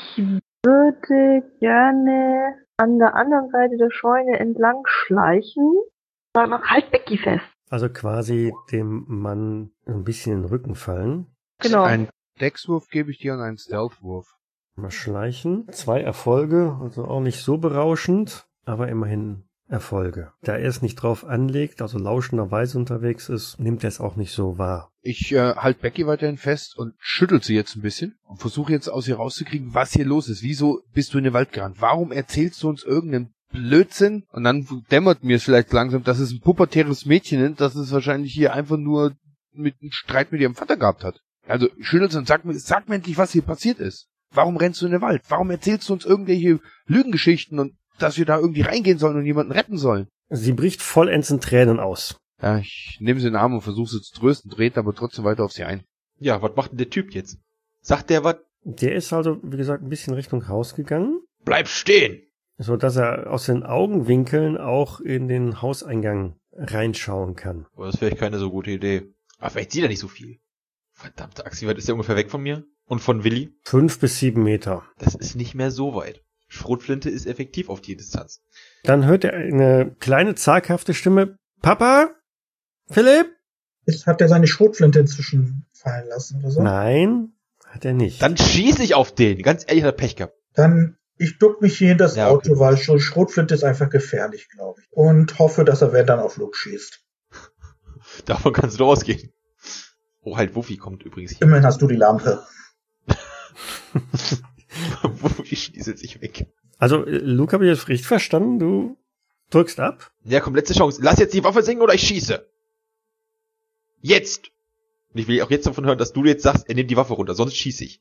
würde 0.62 1.42
gerne 1.58 2.54
an 2.76 2.98
der 2.98 3.14
anderen 3.16 3.50
Seite 3.50 3.76
der 3.76 3.90
Scheune 3.90 4.38
entlang 4.38 4.82
schleichen. 4.86 5.72
Sag 6.34 6.48
mal, 6.48 6.62
halt 6.62 6.90
Becky 6.90 7.18
fest. 7.18 7.44
Also 7.70 7.88
quasi 7.88 8.52
dem 8.70 9.04
Mann 9.08 9.70
ein 9.86 10.04
bisschen 10.04 10.32
in 10.32 10.42
den 10.42 10.48
Rücken 10.48 10.74
fallen. 10.74 11.26
Genau. 11.64 11.84
Ein 11.84 12.08
Dexwurf 12.40 12.88
gebe 12.88 13.10
ich 13.10 13.18
dir 13.18 13.34
und 13.34 13.40
einen 13.40 13.58
Stealthwurf. 13.58 14.26
Mal 14.76 14.90
schleichen. 14.90 15.66
Zwei 15.70 16.00
Erfolge, 16.00 16.78
also 16.80 17.04
auch 17.04 17.20
nicht 17.20 17.40
so 17.42 17.58
berauschend, 17.58 18.46
aber 18.64 18.88
immerhin 18.88 19.44
Erfolge. 19.68 20.32
Da 20.42 20.56
er 20.56 20.68
es 20.68 20.82
nicht 20.82 20.96
drauf 20.96 21.24
anlegt, 21.24 21.80
also 21.80 21.98
lauschenderweise 21.98 22.76
unterwegs 22.76 23.28
ist, 23.28 23.58
nimmt 23.58 23.82
er 23.82 23.88
es 23.88 24.00
auch 24.00 24.16
nicht 24.16 24.32
so 24.32 24.58
wahr. 24.58 24.92
Ich 25.00 25.32
äh, 25.32 25.54
halt 25.54 25.80
Becky 25.80 26.06
weiterhin 26.06 26.36
fest 26.36 26.76
und 26.76 26.94
schüttel 26.98 27.42
sie 27.42 27.54
jetzt 27.54 27.76
ein 27.76 27.82
bisschen 27.82 28.18
und 28.24 28.40
versuche 28.40 28.72
jetzt 28.72 28.88
aus 28.88 29.08
ihr 29.08 29.16
rauszukriegen, 29.16 29.72
was 29.72 29.92
hier 29.92 30.04
los 30.04 30.28
ist. 30.28 30.42
Wieso 30.42 30.82
bist 30.92 31.14
du 31.14 31.18
in 31.18 31.24
den 31.24 31.32
Wald 31.32 31.52
gerannt? 31.52 31.80
Warum 31.80 32.12
erzählst 32.12 32.62
du 32.62 32.68
uns 32.68 32.82
irgendeinen 32.84 33.32
Blödsinn? 33.52 34.24
Und 34.32 34.44
dann 34.44 34.66
dämmert 34.90 35.24
mir 35.24 35.36
es 35.36 35.44
vielleicht 35.44 35.72
langsam, 35.72 36.04
dass 36.04 36.18
es 36.18 36.32
ein 36.32 36.40
pubertäres 36.40 37.06
Mädchen 37.06 37.40
ist, 37.40 37.60
dass 37.60 37.74
es 37.74 37.90
wahrscheinlich 37.90 38.34
hier 38.34 38.52
einfach 38.52 38.76
nur 38.76 39.12
mit 39.52 39.76
einem 39.80 39.92
Streit 39.92 40.32
mit 40.32 40.40
ihrem 40.40 40.54
Vater 40.54 40.76
gehabt 40.76 41.04
hat. 41.04 41.20
Also 41.46 41.68
schüttel 41.80 42.10
sie 42.10 42.18
und 42.18 42.26
sag 42.26 42.44
mir, 42.44 42.58
sag 42.58 42.88
mir 42.88 42.96
endlich, 42.96 43.18
was 43.18 43.32
hier 43.32 43.42
passiert 43.42 43.78
ist. 43.78 44.08
Warum 44.32 44.56
rennst 44.56 44.80
du 44.82 44.86
in 44.86 44.92
den 44.92 45.00
Wald? 45.00 45.22
Warum 45.28 45.50
erzählst 45.50 45.88
du 45.88 45.92
uns 45.92 46.04
irgendwelche 46.04 46.60
Lügengeschichten 46.86 47.58
und 47.58 47.74
dass 47.98 48.18
wir 48.18 48.24
da 48.24 48.38
irgendwie 48.38 48.62
reingehen 48.62 48.98
sollen 48.98 49.16
und 49.16 49.26
jemanden 49.26 49.52
retten 49.52 49.78
sollen? 49.78 50.08
Sie 50.30 50.52
bricht 50.52 50.82
vollends 50.82 51.30
in 51.30 51.40
Tränen 51.40 51.78
aus. 51.78 52.16
Ja, 52.42 52.58
ich 52.58 52.98
nehme 53.00 53.20
sie 53.20 53.28
in 53.28 53.34
den 53.34 53.40
Arm 53.40 53.54
und 53.54 53.60
versuche 53.60 53.90
sie 53.90 54.00
zu 54.00 54.18
trösten, 54.18 54.50
dreht 54.50 54.76
aber 54.76 54.94
trotzdem 54.94 55.24
weiter 55.24 55.44
auf 55.44 55.52
sie 55.52 55.64
ein. 55.64 55.84
Ja, 56.18 56.42
was 56.42 56.56
macht 56.56 56.72
denn 56.72 56.78
der 56.78 56.90
Typ 56.90 57.14
jetzt? 57.14 57.38
Sagt 57.80 58.10
der 58.10 58.24
was? 58.24 58.36
Der 58.64 58.94
ist 58.94 59.12
also, 59.12 59.38
wie 59.42 59.56
gesagt, 59.56 59.82
ein 59.82 59.90
bisschen 59.90 60.14
Richtung 60.14 60.48
Haus 60.48 60.74
gegangen, 60.74 61.20
Bleib 61.44 61.68
stehen! 61.68 62.22
so 62.56 62.76
dass 62.76 62.96
er 62.96 63.30
aus 63.30 63.46
den 63.46 63.62
Augenwinkeln 63.64 64.56
auch 64.56 65.00
in 65.00 65.28
den 65.28 65.60
Hauseingang 65.60 66.36
reinschauen 66.52 67.34
kann. 67.34 67.66
Aber 67.74 67.86
das 67.86 67.94
ist 67.94 67.98
vielleicht 67.98 68.18
keine 68.18 68.38
so 68.38 68.50
gute 68.50 68.70
Idee. 68.70 69.12
Aber 69.38 69.50
vielleicht 69.50 69.72
sieht 69.72 69.82
er 69.82 69.88
nicht 69.88 69.98
so 69.98 70.08
viel. 70.08 70.38
Verdammte 70.94 71.44
Axt, 71.44 71.60
wie 71.60 71.66
weit 71.66 71.78
ist 71.78 71.88
der 71.88 71.94
ungefähr 71.94 72.16
weg 72.16 72.30
von 72.30 72.42
mir? 72.42 72.64
Und 72.86 73.00
von 73.00 73.24
Willi? 73.24 73.52
Fünf 73.62 73.98
bis 73.98 74.18
sieben 74.18 74.42
Meter. 74.44 74.84
Das 74.98 75.14
ist 75.14 75.34
nicht 75.34 75.54
mehr 75.54 75.70
so 75.70 75.94
weit. 75.94 76.22
Schrotflinte 76.46 77.10
ist 77.10 77.26
effektiv 77.26 77.68
auf 77.68 77.80
die 77.80 77.96
Distanz. 77.96 78.40
Dann 78.84 79.04
hört 79.04 79.24
er 79.24 79.32
eine 79.32 79.96
kleine 79.98 80.34
zaghafte 80.34 80.94
Stimme. 80.94 81.36
Papa? 81.62 82.10
Philipp? 82.88 83.26
Ist, 83.86 84.06
hat 84.06 84.20
er 84.20 84.28
seine 84.28 84.46
Schrotflinte 84.46 85.00
inzwischen 85.00 85.66
fallen 85.72 86.08
lassen 86.08 86.38
oder 86.40 86.50
so? 86.50 86.62
Nein, 86.62 87.32
hat 87.66 87.84
er 87.84 87.92
nicht. 87.92 88.22
Dann 88.22 88.36
schieße 88.36 88.82
ich 88.82 88.94
auf 88.94 89.14
den. 89.14 89.42
Ganz 89.42 89.64
ehrlich, 89.66 89.82
hat 89.82 89.94
er 89.94 89.96
Pech 89.96 90.16
gehabt. 90.16 90.36
Dann 90.54 90.96
Ich 91.16 91.38
duck 91.38 91.60
mich 91.60 91.76
hier 91.76 91.92
in 91.92 91.98
das 91.98 92.16
Ja, 92.16 92.30
okay. 92.30 92.50
Auto, 92.50 92.60
weil 92.60 92.76
schon 92.76 93.00
Schrotflinte 93.00 93.54
ist 93.54 93.64
einfach 93.64 93.90
gefährlich, 93.90 94.48
glaube 94.48 94.80
ich. 94.80 94.86
Und 94.92 95.38
hoffe, 95.38 95.64
dass 95.64 95.82
er 95.82 95.92
wenn 95.92 96.06
dann 96.06 96.20
auf 96.20 96.36
Luke 96.36 96.56
schießt. 96.56 97.02
Davon 98.26 98.52
kannst 98.52 98.78
du 98.78 98.84
ausgehen. 98.84 99.32
Oh, 100.24 100.36
halt, 100.38 100.54
Wuffi 100.54 100.78
kommt 100.78 101.02
übrigens 101.02 101.32
hier. 101.32 101.42
Immerhin 101.42 101.66
hast 101.66 101.82
du 101.82 101.86
die 101.86 101.96
Lampe. 101.96 102.42
Wuffi 105.02 105.54
schießt 105.54 105.98
sich 105.98 106.20
weg. 106.22 106.46
Also, 106.78 107.04
äh, 107.04 107.18
Luke, 107.18 107.52
habe 107.52 107.66
ich 107.66 107.78
das 107.78 107.88
richtig 107.88 108.06
verstanden? 108.06 108.58
Du 108.58 108.96
drückst 109.50 109.78
ab? 109.80 110.12
Ja, 110.24 110.40
komm, 110.40 110.54
letzte 110.54 110.74
Chance. 110.74 111.00
Lass 111.02 111.18
jetzt 111.18 111.34
die 111.34 111.44
Waffe 111.44 111.62
singen 111.62 111.82
oder 111.82 111.94
ich 111.94 112.00
schieße. 112.00 112.48
Jetzt! 114.00 114.50
Und 115.12 115.20
ich 115.20 115.28
will 115.28 115.40
auch 115.42 115.50
jetzt 115.50 115.66
davon 115.66 115.84
hören, 115.84 115.98
dass 115.98 116.12
du 116.12 116.24
jetzt 116.24 116.42
sagst, 116.42 116.68
er 116.68 116.74
nimmt 116.74 116.90
die 116.90 116.96
Waffe 116.96 117.12
runter, 117.12 117.34
sonst 117.34 117.56
schieße 117.56 117.84
ich. 117.84 118.00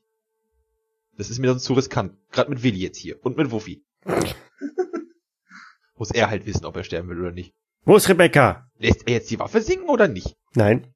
Das 1.16 1.30
ist 1.30 1.38
mir 1.38 1.48
sonst 1.48 1.64
zu 1.64 1.74
riskant. 1.74 2.16
Gerade 2.32 2.50
mit 2.50 2.62
Willi 2.62 2.78
jetzt 2.78 2.98
hier. 2.98 3.22
Und 3.24 3.36
mit 3.36 3.50
Wuffi. 3.52 3.84
Muss 5.96 6.10
er 6.10 6.28
halt 6.28 6.46
wissen, 6.46 6.64
ob 6.64 6.76
er 6.76 6.84
sterben 6.84 7.08
will 7.08 7.20
oder 7.20 7.30
nicht. 7.30 7.54
Wo 7.84 7.96
ist 7.96 8.08
Rebecca? 8.08 8.68
Lässt 8.78 9.06
er 9.06 9.12
jetzt 9.12 9.30
die 9.30 9.38
Waffe 9.38 9.60
singen 9.60 9.88
oder 9.88 10.08
nicht? 10.08 10.36
Nein. 10.54 10.93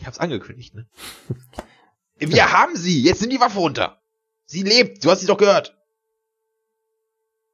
Ich 0.00 0.06
hab's 0.06 0.18
angekündigt, 0.18 0.74
ne? 0.74 0.86
Wir 2.18 2.52
haben 2.52 2.74
sie! 2.74 3.02
Jetzt 3.02 3.20
nimm 3.20 3.30
die 3.30 3.40
Waffe 3.40 3.58
runter! 3.58 4.00
Sie 4.46 4.62
lebt! 4.62 5.04
Du 5.04 5.10
hast 5.10 5.20
sie 5.20 5.26
doch 5.26 5.36
gehört! 5.36 5.76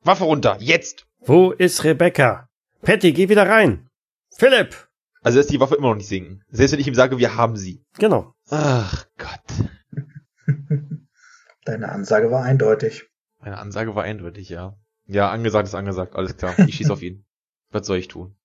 Waffe 0.03 0.25
runter! 0.25 0.57
Jetzt! 0.61 1.07
Wo 1.21 1.51
ist 1.51 1.83
Rebecca? 1.83 2.49
Patty, 2.83 3.13
geh 3.13 3.29
wieder 3.29 3.49
rein. 3.49 3.91
Philipp! 4.31 4.89
Also 5.23 5.39
lässt 5.39 5.51
die 5.51 5.59
Waffe 5.59 5.75
immer 5.75 5.89
noch 5.89 5.97
nicht 5.97 6.09
sinken. 6.09 6.45
Selbst 6.49 6.73
wenn 6.73 6.79
ich 6.81 6.87
ihm 6.87 6.95
sage, 6.95 7.19
wir 7.19 7.35
haben 7.37 7.57
sie. 7.57 7.85
Genau. 7.99 8.33
Ach 8.49 9.07
Gott. 9.19 9.69
Deine 11.65 11.89
Ansage 11.89 12.31
war 12.31 12.45
eindeutig. 12.45 13.07
Meine 13.41 13.59
Ansage 13.59 13.97
war 13.97 14.05
eindeutig, 14.05 14.49
ja. 14.51 14.77
Ja, 15.07 15.31
angesagt 15.31 15.67
ist 15.67 15.75
angesagt, 15.75 16.15
alles 16.15 16.37
klar. 16.37 16.57
Ich 16.69 16.77
schieß 16.77 16.91
auf 16.91 17.03
ihn. 17.03 17.25
Was 17.71 17.89
soll 17.89 17.99
ich 17.99 18.07
tun? 18.07 18.37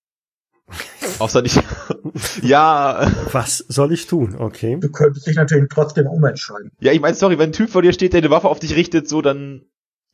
Außer 1.22 1.42
nicht. 1.44 1.62
ja, 2.42 3.12
Was 3.32 3.60
soll 3.60 3.94
ich 3.94 4.08
tun? 4.08 4.36
Okay. 4.36 4.78
Du 4.80 4.90
könntest 4.90 5.28
dich 5.28 5.36
natürlich 5.36 5.70
trotzdem 5.70 6.08
umentscheiden. 6.08 6.72
ja, 6.80 6.92
ich 6.92 7.00
meine, 7.00 7.16
sorry, 7.16 7.38
wenn 7.38 7.50
ein 7.50 7.54
Typ 7.54 7.70
vor 7.70 7.84
dir 7.84 7.94
steht, 7.94 8.14
der 8.14 8.22
eine 8.22 8.32
Waffe 8.32 8.50
auf 8.50 8.60
dich 8.60 8.76
richtet, 8.76 9.08
so, 9.08 9.22
dann 9.22 9.66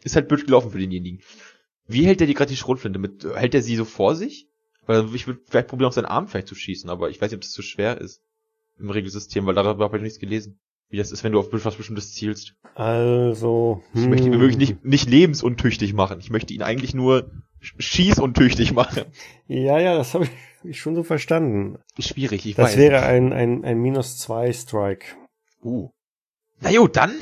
ist 0.03 0.15
halt 0.15 0.27
blöd 0.27 0.45
gelaufen 0.45 0.71
für 0.71 0.79
denjenigen. 0.79 1.21
Wie 1.87 2.05
hält 2.05 2.19
der 2.19 2.27
die 2.27 2.33
gerade 2.33 2.49
die 2.49 2.57
Schrotflinte 2.57 2.99
mit? 2.99 3.25
Hält 3.35 3.55
er 3.55 3.61
sie 3.61 3.77
so 3.77 3.85
vor 3.85 4.15
sich? 4.15 4.49
Weil 4.85 5.13
ich 5.15 5.27
würde 5.27 5.41
vielleicht 5.45 5.69
probieren, 5.69 5.87
auf 5.87 5.93
seinen 5.93 6.05
Arm 6.05 6.27
vielleicht 6.27 6.47
zu 6.47 6.55
schießen, 6.55 6.89
aber 6.89 7.09
ich 7.09 7.21
weiß 7.21 7.31
nicht, 7.31 7.37
ob 7.37 7.41
das 7.41 7.51
zu 7.51 7.61
schwer 7.61 7.99
ist. 7.99 8.21
Im 8.79 8.89
Regelsystem, 8.89 9.45
weil 9.45 9.55
darüber 9.55 9.85
habe 9.85 9.97
ich 9.97 10.01
noch 10.01 10.05
nichts 10.05 10.19
gelesen. 10.19 10.59
Wie 10.89 10.97
das 10.97 11.11
ist, 11.11 11.23
wenn 11.23 11.33
du 11.33 11.39
auf 11.39 11.47
was 11.51 11.75
Bestimmtes 11.75 12.13
zielst. 12.13 12.55
Also. 12.75 13.81
Ich 13.93 14.07
möchte 14.07 14.27
ihn 14.27 14.33
hm, 14.33 14.39
wirklich 14.39 14.57
nicht, 14.57 14.85
nicht 14.85 15.09
lebensuntüchtig 15.09 15.93
machen. 15.93 16.19
Ich 16.19 16.29
möchte 16.29 16.53
ihn 16.53 16.61
eigentlich 16.61 16.93
nur 16.93 17.31
schießuntüchtig 17.59 18.73
machen. 18.73 19.05
Ja, 19.47 19.79
ja, 19.79 19.95
das 19.95 20.13
habe 20.13 20.27
ich, 20.63 20.79
schon 20.79 20.95
so 20.95 21.03
verstanden. 21.03 21.79
Schwierig, 21.99 22.45
ich 22.45 22.55
Das 22.55 22.71
weiß. 22.71 22.77
wäre 22.77 23.03
ein, 23.03 23.33
ein, 23.33 23.63
ein 23.63 23.79
minus 23.79 24.17
zwei 24.17 24.51
Strike. 24.53 25.05
Uh. 25.63 25.89
Na 26.59 26.75
gut, 26.75 26.95
dann 26.95 27.13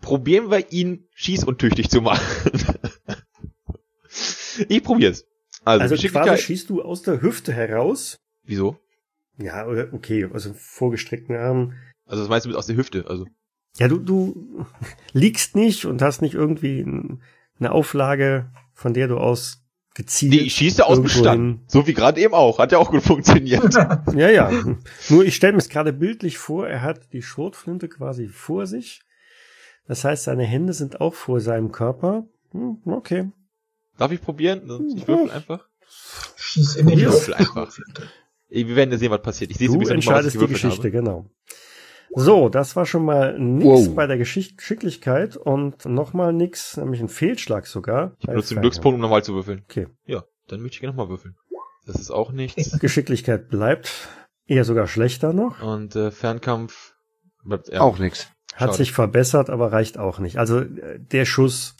probieren 0.00 0.50
wir 0.50 0.72
ihn 0.72 1.08
schießuntüchtig 1.14 1.88
zu 1.90 2.02
machen. 2.02 2.52
ich 4.68 4.82
probier's. 4.82 5.24
Also, 5.64 5.94
Also 5.94 6.08
quasi 6.08 6.42
schießt 6.42 6.70
du 6.70 6.82
aus 6.82 7.02
der 7.02 7.22
Hüfte 7.22 7.52
heraus. 7.52 8.18
Wieso? 8.44 8.78
Ja, 9.38 9.66
oder 9.66 9.92
okay, 9.92 10.28
also 10.32 10.52
vorgestreckten 10.54 11.36
Arm. 11.36 11.74
Also 12.06 12.22
das 12.22 12.28
meinst 12.28 12.44
du 12.44 12.50
mit 12.50 12.58
aus 12.58 12.66
der 12.66 12.76
Hüfte, 12.76 13.06
also. 13.08 13.26
Ja, 13.78 13.88
du, 13.88 13.98
du 13.98 14.66
liegst 15.12 15.56
nicht 15.56 15.86
und 15.86 16.02
hast 16.02 16.20
nicht 16.20 16.34
irgendwie 16.34 16.84
eine 17.58 17.72
Auflage, 17.72 18.50
von 18.74 18.94
der 18.94 19.08
du 19.08 19.18
aus 19.18 19.58
gezielt. 19.94 20.32
Nee, 20.32 20.38
ich 20.40 20.54
schieße 20.54 20.86
aus 20.86 20.98
dem 20.98 21.08
Stand. 21.08 21.70
So 21.70 21.86
wie 21.86 21.92
gerade 21.94 22.20
eben 22.20 22.32
auch. 22.34 22.58
Hat 22.58 22.72
ja 22.72 22.78
auch 22.78 22.90
gut 22.90 23.02
funktioniert. 23.02 23.74
Ja, 24.14 24.28
ja. 24.30 24.50
Nur 25.08 25.24
ich 25.24 25.36
stelle 25.36 25.52
mir 25.52 25.58
es 25.58 25.68
gerade 25.68 25.92
bildlich 25.92 26.38
vor, 26.38 26.66
er 26.68 26.82
hat 26.82 27.12
die 27.12 27.22
Schrotflinte 27.22 27.88
quasi 27.88 28.28
vor 28.28 28.66
sich. 28.66 29.02
Das 29.86 30.04
heißt, 30.04 30.24
seine 30.24 30.44
Hände 30.44 30.72
sind 30.72 31.00
auch 31.00 31.14
vor 31.14 31.40
seinem 31.40 31.72
Körper. 31.72 32.24
Hm, 32.52 32.78
Okay. 32.86 33.30
Darf 33.98 34.10
ich 34.12 34.22
probieren? 34.22 34.62
Ich 34.96 35.06
würfel 35.06 35.30
einfach. 35.30 35.68
Schieß 36.36 36.76
in 36.76 36.86
den 36.86 37.00
Luft. 37.00 37.32
einfach. 37.32 37.70
Wir 38.48 38.76
werden 38.76 38.90
ja 38.92 38.98
sehen, 38.98 39.10
was 39.10 39.22
passiert. 39.22 39.50
Ich 39.50 39.58
sehe 39.58 39.68
Du 39.68 39.78
entscheidest 39.80 40.40
die 40.40 40.46
Geschichte, 40.46 40.78
habe. 40.88 40.90
genau. 40.90 41.30
So, 42.14 42.48
das 42.48 42.76
war 42.76 42.84
schon 42.86 43.04
mal 43.04 43.38
nix 43.38 43.64
Wow. 43.66 43.94
bei 43.94 44.06
der 44.06 44.18
Geschick 44.18 44.58
Geschicklichkeit 44.58 45.36
und 45.36 45.84
nochmal 45.86 46.32
nix, 46.32 46.76
nämlich 46.76 47.00
ein 47.00 47.08
Fehlschlag 47.08 47.66
sogar. 47.66 48.12
Ich 48.18 48.26
benutze 48.26 48.54
den. 48.54 48.60
Glückspunkt, 48.60 48.96
um 48.96 49.00
nochmal 49.00 49.24
zu 49.24 49.34
würfeln. 49.34 49.62
Okay. 49.68 49.86
Ja, 50.06 50.24
dann 50.48 50.60
möchte 50.60 50.74
ich 50.76 50.80
gerne 50.80 50.94
nochmal 50.96 51.08
würfeln. 51.08 51.36
Das 51.86 51.96
ist 51.96 52.10
auch 52.10 52.30
nichts. 52.32 52.78
Geschicklichkeit 52.80 53.48
bleibt 53.48 54.08
eher 54.46 54.64
sogar 54.64 54.86
schlechter 54.86 55.32
noch. 55.32 55.62
Und 55.62 55.96
äh, 55.96 56.10
Fernkampf 56.10 56.94
bleibt 57.44 57.68
ja, 57.68 57.80
Auch 57.80 57.98
nix. 57.98 58.28
Hat 58.54 58.68
Schade. 58.68 58.74
sich 58.74 58.92
verbessert, 58.92 59.48
aber 59.48 59.72
reicht 59.72 59.96
auch 59.98 60.18
nicht. 60.18 60.36
Also 60.38 60.60
äh, 60.60 60.98
der 61.00 61.24
Schuss 61.24 61.74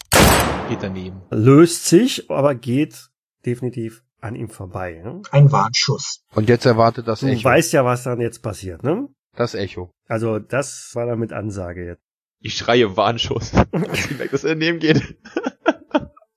geht 0.70 0.82
daneben. 0.82 1.20
löst 1.30 1.84
sich, 1.86 2.30
aber 2.30 2.54
geht 2.54 3.08
definitiv 3.44 4.02
an 4.22 4.34
ihm 4.34 4.48
vorbei. 4.48 5.02
Ne? 5.04 5.20
Ein 5.30 5.52
Warnschuss. 5.52 6.24
Und 6.34 6.48
jetzt 6.48 6.64
erwartet 6.64 7.06
das 7.08 7.20
Du 7.20 7.26
Echo. 7.26 7.44
weißt 7.44 7.72
ja, 7.74 7.84
was 7.84 8.04
dann 8.04 8.20
jetzt 8.20 8.42
passiert, 8.42 8.82
ne? 8.82 9.08
Das 9.36 9.54
Echo. 9.54 9.90
Also 10.08 10.38
das 10.38 10.90
war 10.94 11.06
dann 11.06 11.18
mit 11.18 11.32
Ansage 11.32 11.84
jetzt. 11.86 12.02
Ich 12.40 12.54
schreie 12.56 12.96
Warnschuss. 12.96 13.52
Ich 13.92 14.10
merke, 14.18 14.32
dass 14.32 14.44
er 14.44 14.50
daneben 14.50 14.78
geht. 14.78 15.16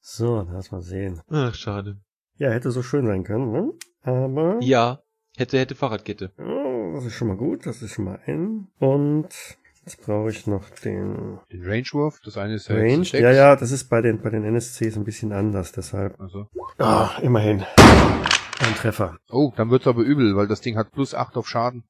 So, 0.08 0.38
dann 0.38 0.54
lass 0.54 0.72
mal 0.72 0.82
sehen. 0.82 1.20
Ach, 1.30 1.54
schade. 1.56 1.98
Ja, 2.38 2.50
hätte 2.52 2.72
so 2.72 2.82
schön 2.84 3.06
sein 3.06 3.24
können, 3.26 3.52
ne? 3.52 3.74
Aber 4.04 4.60
Ja, 4.62 5.02
hätte, 5.36 5.58
hätte 5.60 5.76
Fahrradkette. 5.76 6.32
Oh, 6.38 6.94
das 6.96 7.06
ist 7.06 7.16
schon 7.16 7.28
mal 7.28 7.36
gut, 7.36 7.66
das 7.66 7.82
ist 7.82 7.92
schon 7.96 8.06
mal 8.06 8.20
ein. 8.26 8.68
Und 8.80 9.28
jetzt 9.84 10.02
brauche 10.06 10.30
ich 10.30 10.48
noch 10.48 10.70
den 10.70 11.40
Den 11.52 11.66
Rangewurf, 11.66 12.22
das 12.24 12.38
eine 12.38 12.54
ist 12.54 12.70
ja 12.70 12.76
Range. 12.76 13.00
jetzt 13.00 13.14
Ja, 13.14 13.32
ja, 13.32 13.56
das 13.58 13.72
ist 13.72 13.86
bei 13.90 14.00
den, 14.02 14.22
bei 14.22 14.30
den 14.30 14.46
NSCs 14.46 14.96
ein 14.96 15.04
bisschen 15.04 15.34
anders, 15.34 15.74
deshalb. 15.74 16.18
Also. 16.22 16.48
Ah, 16.78 17.18
immerhin. 17.22 17.66
Ein 18.60 18.76
Treffer. 18.78 19.18
Oh, 19.30 19.52
dann 19.58 19.70
wird's 19.70 19.88
aber 19.88 20.04
übel, 20.04 20.38
weil 20.38 20.48
das 20.48 20.62
Ding 20.62 20.78
hat 20.78 20.92
plus 20.92 21.14
8 21.14 21.36
auf 21.36 21.50
Schaden. 21.50 21.84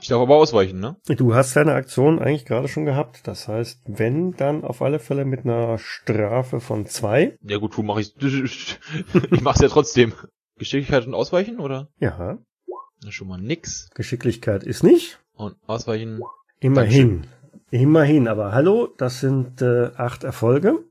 Ich 0.00 0.08
darf 0.08 0.20
aber 0.20 0.36
ausweichen, 0.36 0.80
ne? 0.80 0.96
Du 1.16 1.34
hast 1.34 1.56
deine 1.56 1.72
Aktion 1.74 2.18
eigentlich 2.18 2.44
gerade 2.44 2.68
schon 2.68 2.84
gehabt. 2.84 3.26
Das 3.26 3.48
heißt, 3.48 3.80
wenn, 3.86 4.32
dann 4.32 4.62
auf 4.64 4.82
alle 4.82 4.98
Fälle 4.98 5.24
mit 5.24 5.44
einer 5.44 5.78
Strafe 5.78 6.60
von 6.60 6.86
zwei. 6.86 7.38
Ja 7.42 7.58
gut, 7.58 7.76
du 7.76 7.82
mach 7.82 7.96
ich. 7.98 8.14
Ich 9.30 9.40
mach's 9.40 9.60
ja 9.60 9.68
trotzdem. 9.68 10.12
Geschicklichkeit 10.58 11.06
und 11.06 11.14
Ausweichen, 11.14 11.58
oder? 11.58 11.88
Ja, 11.98 12.38
Na, 13.02 13.10
schon 13.10 13.28
mal 13.28 13.40
nix. 13.40 13.88
Geschicklichkeit 13.94 14.62
ist 14.62 14.82
nicht. 14.82 15.18
Und 15.34 15.56
Ausweichen. 15.66 16.20
Immerhin. 16.60 17.26
Immerhin, 17.70 18.28
aber 18.28 18.52
hallo, 18.52 18.88
das 18.98 19.20
sind 19.20 19.60
äh, 19.60 19.90
acht 19.96 20.22
Erfolge, 20.22 20.84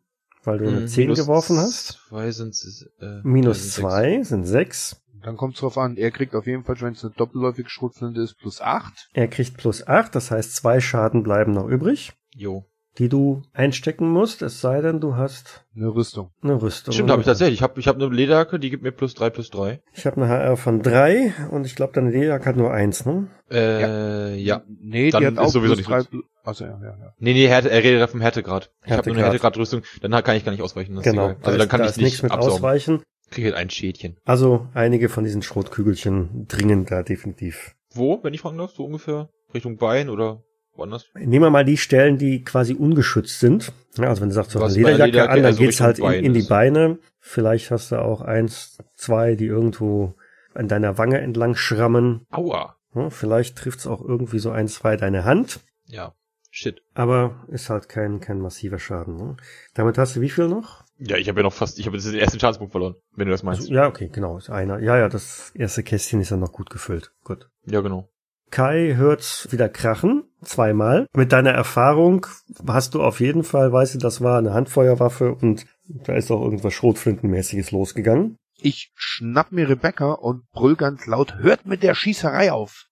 weil 0.44 0.58
du 0.58 0.68
eine 0.68 0.78
Hm, 0.82 0.88
10 0.88 1.04
minus 1.06 1.20
geworfen 1.20 1.58
hast. 1.58 2.00
Zwei 2.10 2.30
sind 2.32 2.56
äh, 3.00 3.22
Minus 3.24 3.62
sind 3.62 3.72
zwei 3.72 4.24
sind 4.24 4.46
sechs. 4.46 5.02
Dann 5.24 5.38
kommt's 5.38 5.60
drauf 5.60 5.78
an, 5.78 5.98
er 5.98 6.12
kriegt 6.12 6.36
auf 6.36 6.46
jeden 6.48 6.64
Fall, 6.64 6.76
wenn 6.82 6.94
es 6.94 7.04
eine 7.04 7.14
doppelläufige 7.16 7.70
Schrotflinte 7.70 8.22
ist, 8.22 8.38
plus 8.40 8.62
8. 8.62 9.10
Er 9.14 9.28
kriegt 9.28 9.58
plus 9.58 9.86
acht, 9.88 10.14
das 10.16 10.32
heißt, 10.32 10.56
zwei 10.56 10.80
Schaden 10.80 11.24
bleiben 11.24 11.52
noch 11.54 11.68
übrig. 11.68 12.14
Jo. 12.36 12.66
die 13.00 13.10
du 13.10 13.42
einstecken 13.54 14.08
musst, 14.08 14.44
es 14.44 14.62
sei 14.62 14.80
denn, 14.82 15.00
du 15.00 15.16
hast 15.16 15.66
Eine 15.76 15.88
Rüstung. 15.96 16.30
eine 16.44 16.62
Rüstung. 16.62 16.94
Stimmt, 16.94 17.10
habe 17.10 17.22
ich 17.22 17.26
tatsächlich. 17.26 17.56
Ich 17.60 17.64
habe 17.64 17.80
ich 17.80 17.88
hab 17.88 17.96
eine 17.96 18.08
Lederjacke, 18.08 18.60
die 18.60 18.70
gibt 18.70 18.84
mir 18.84 18.92
plus 18.92 19.16
drei 19.16 19.32
plus 19.32 19.50
drei. 19.50 19.82
Ich 19.94 20.06
habe 20.06 20.18
eine 20.18 20.28
HR 20.30 20.58
von 20.58 20.82
drei 20.84 21.34
und 21.50 21.66
ich 21.66 21.76
glaube, 21.76 21.94
deine 21.94 22.12
Lederjacke 22.12 22.46
hat 22.46 22.56
nur 22.56 22.72
eins, 22.72 23.04
ne? 23.06 23.30
Äh, 23.50 24.36
ja. 24.38 24.62
Nee, 24.68 25.10
Dann 25.10 25.22
die 25.22 25.26
hat 25.28 25.34
ist 25.34 25.40
auch 25.40 25.50
sowieso 25.50 25.74
plus 25.74 25.78
nicht 25.88 25.90
3. 25.90 26.04
Plus, 26.04 26.24
also, 26.44 26.66
ja, 26.66 26.80
ja, 26.84 26.98
ja. 27.00 27.14
Nee, 27.18 27.34
nee, 27.34 27.48
Härte, 27.48 27.72
er 27.72 27.82
redet 27.84 28.10
vom 28.10 28.22
Härtegrad. 28.22 28.70
Ich 28.86 28.92
habe 28.92 29.10
nur 29.10 29.16
eine 29.18 29.26
Härtegrad. 29.26 29.56
Härtegradrüstung, 29.56 29.82
dann 30.02 30.24
kann 30.24 30.36
ich 30.36 30.46
gar 30.46 30.52
nicht 30.52 30.62
ausweichen. 30.62 30.94
Das 30.96 31.04
Genau. 31.04 31.34
Also 31.42 31.58
dann 31.58 31.70
kann 31.70 31.80
da 31.80 31.86
ich 31.86 31.92
ist 31.92 31.98
nicht 31.98 32.22
mit 32.22 32.32
absaugen. 32.32 32.54
ausweichen. 32.58 33.04
Kriege 33.34 33.48
halt 33.48 33.58
ein 33.58 33.70
Schädchen. 33.70 34.18
Also 34.26 34.68
einige 34.74 35.10
von 35.10 35.24
diesen 35.24 35.42
Schrotkügelchen 35.42 36.48
dringen 36.48 36.86
da 36.86 37.04
definitiv. 37.04 37.76
Wo, 37.94 38.24
wenn 38.24 38.34
ich 38.34 38.42
fragen 38.42 38.58
darf? 38.58 38.72
So 38.72 38.86
ungefähr? 38.86 39.30
Richtung 39.54 39.78
Bein 39.78 40.10
oder 40.10 40.44
woanders? 40.74 41.06
Nehmen 41.16 41.46
wir 41.46 41.50
mal 41.50 41.66
die 41.66 41.78
Stellen, 41.78 42.18
die 42.18 42.44
quasi 42.44 42.74
ungeschützt 42.74 43.40
sind. 43.40 43.72
Also 43.98 44.22
wenn 44.22 44.30
du 44.30 44.36
sagst, 44.36 44.52
so 44.52 44.60
Du 44.60 44.66
eine 44.66 44.74
hast 44.74 44.82
bei 44.82 44.84
der 44.84 45.06
Lederjacke 45.08 45.12
Lederjacke 45.12 45.32
an, 45.32 45.44
dann 45.44 45.46
eher 45.46 45.54
so 45.54 45.64
geht's 45.64 45.82
halt 45.82 46.00
in, 46.00 46.26
in 46.26 46.34
die 46.34 46.42
Bein 46.44 46.74
Beine. 46.74 47.00
Vielleicht 47.20 47.72
hast 47.72 47.92
du 47.92 48.02
auch 48.02 48.22
eins, 48.22 48.78
zwei, 48.96 49.36
die 49.36 49.46
irgendwo 49.46 50.16
an 50.54 50.68
deiner 50.68 50.98
Wange 50.98 51.20
entlang 51.20 51.56
schrammen. 51.56 52.26
Aua. 52.30 52.78
Vielleicht 53.10 53.58
trifft's 53.58 53.88
auch 53.88 54.02
irgendwie 54.02 54.40
so 54.40 54.52
ein, 54.52 54.68
zwei 54.68 54.98
deine 54.98 55.26
Hand. 55.26 55.62
Ja. 55.88 56.14
Shit. 56.52 56.84
Aber 56.94 57.46
ist 57.48 57.72
halt 57.72 57.90
kein, 57.90 58.20
kein 58.20 58.40
massiver 58.40 58.78
Schaden. 58.78 59.16
Ne? 59.16 59.38
Damit 59.74 59.98
hast 59.98 60.16
du 60.16 60.22
wie 60.22 60.30
viel 60.30 60.48
noch? 60.48 60.83
Ja, 60.98 61.18
ich 61.18 61.28
habe 61.28 61.40
ja 61.40 61.44
noch 61.44 61.54
fast, 61.54 61.80
ich 61.80 61.86
habe 61.86 61.98
jetzt 61.98 62.06
den 62.06 62.16
ersten 62.16 62.40
Schadenspunkt 62.40 62.72
verloren, 62.72 62.96
wenn 63.16 63.28
du 63.28 63.32
das 63.32 63.44
meinst. 63.44 63.62
Also, 63.62 63.74
ja, 63.74 63.88
okay, 63.88 64.10
genau, 64.12 64.38
ist 64.38 64.50
einer. 64.50 64.80
Ja, 64.80 64.98
ja, 64.98 65.10
das 65.10 65.52
erste 65.56 65.84
Kästchen 65.84 66.22
ist 66.22 66.30
ja 66.30 66.38
noch 66.38 66.52
gut 66.52 66.70
gefüllt. 66.70 67.12
Gut. 67.24 67.50
Ja, 67.66 67.82
genau. 67.82 68.10
Kai 68.52 68.94
hört's 68.96 69.52
wieder 69.52 69.68
krachen 69.68 70.26
zweimal. 70.44 71.08
Mit 71.16 71.32
deiner 71.32 71.52
Erfahrung 71.52 72.28
hast 72.68 72.94
du 72.94 73.02
auf 73.02 73.20
jeden 73.20 73.44
Fall, 73.44 73.72
weißt 73.72 73.96
du, 73.96 74.00
das 74.00 74.22
war 74.22 74.38
eine 74.38 74.54
Handfeuerwaffe 74.54 75.34
und 75.34 75.66
da 75.88 76.14
ist 76.14 76.30
auch 76.30 76.42
irgendwas 76.42 76.74
Schrotflintenmäßiges 76.74 77.72
losgegangen. 77.72 78.38
Ich 78.60 78.92
schnapp 78.96 79.52
mir 79.52 79.68
Rebecca 79.68 80.12
und 80.14 80.48
brüll 80.52 80.76
ganz 80.76 81.08
laut, 81.08 81.36
hört 81.40 81.66
mit 81.66 81.82
der 81.82 81.96
Schießerei 81.96 82.52
auf. 82.52 82.86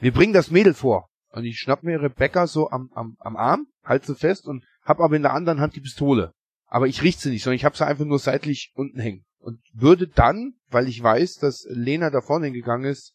Wir 0.00 0.12
bringen 0.12 0.32
das 0.32 0.50
Mädel 0.50 0.74
vor. 0.74 1.08
Und 1.30 1.44
ich 1.44 1.58
schnapp 1.58 1.82
mir 1.82 2.00
Rebecca 2.00 2.46
so 2.46 2.70
am, 2.70 2.90
am, 2.94 3.16
am 3.20 3.36
Arm, 3.36 3.66
halt 3.84 4.04
sie 4.04 4.14
fest 4.14 4.46
und 4.46 4.64
hab 4.82 5.00
aber 5.00 5.16
in 5.16 5.22
der 5.22 5.32
anderen 5.32 5.60
Hand 5.60 5.76
die 5.76 5.80
Pistole. 5.80 6.32
Aber 6.74 6.88
ich 6.88 7.02
richte 7.02 7.22
sie 7.22 7.30
nicht, 7.30 7.44
sondern 7.44 7.54
ich 7.54 7.64
hab 7.64 7.76
sie 7.76 7.86
einfach 7.86 8.04
nur 8.04 8.18
seitlich 8.18 8.72
unten 8.74 8.98
hängen. 8.98 9.24
Und 9.38 9.60
würde 9.74 10.08
dann, 10.08 10.54
weil 10.70 10.88
ich 10.88 11.00
weiß, 11.00 11.36
dass 11.36 11.64
Lena 11.70 12.10
da 12.10 12.20
vorne 12.20 12.46
hingegangen 12.46 12.90
ist, 12.90 13.14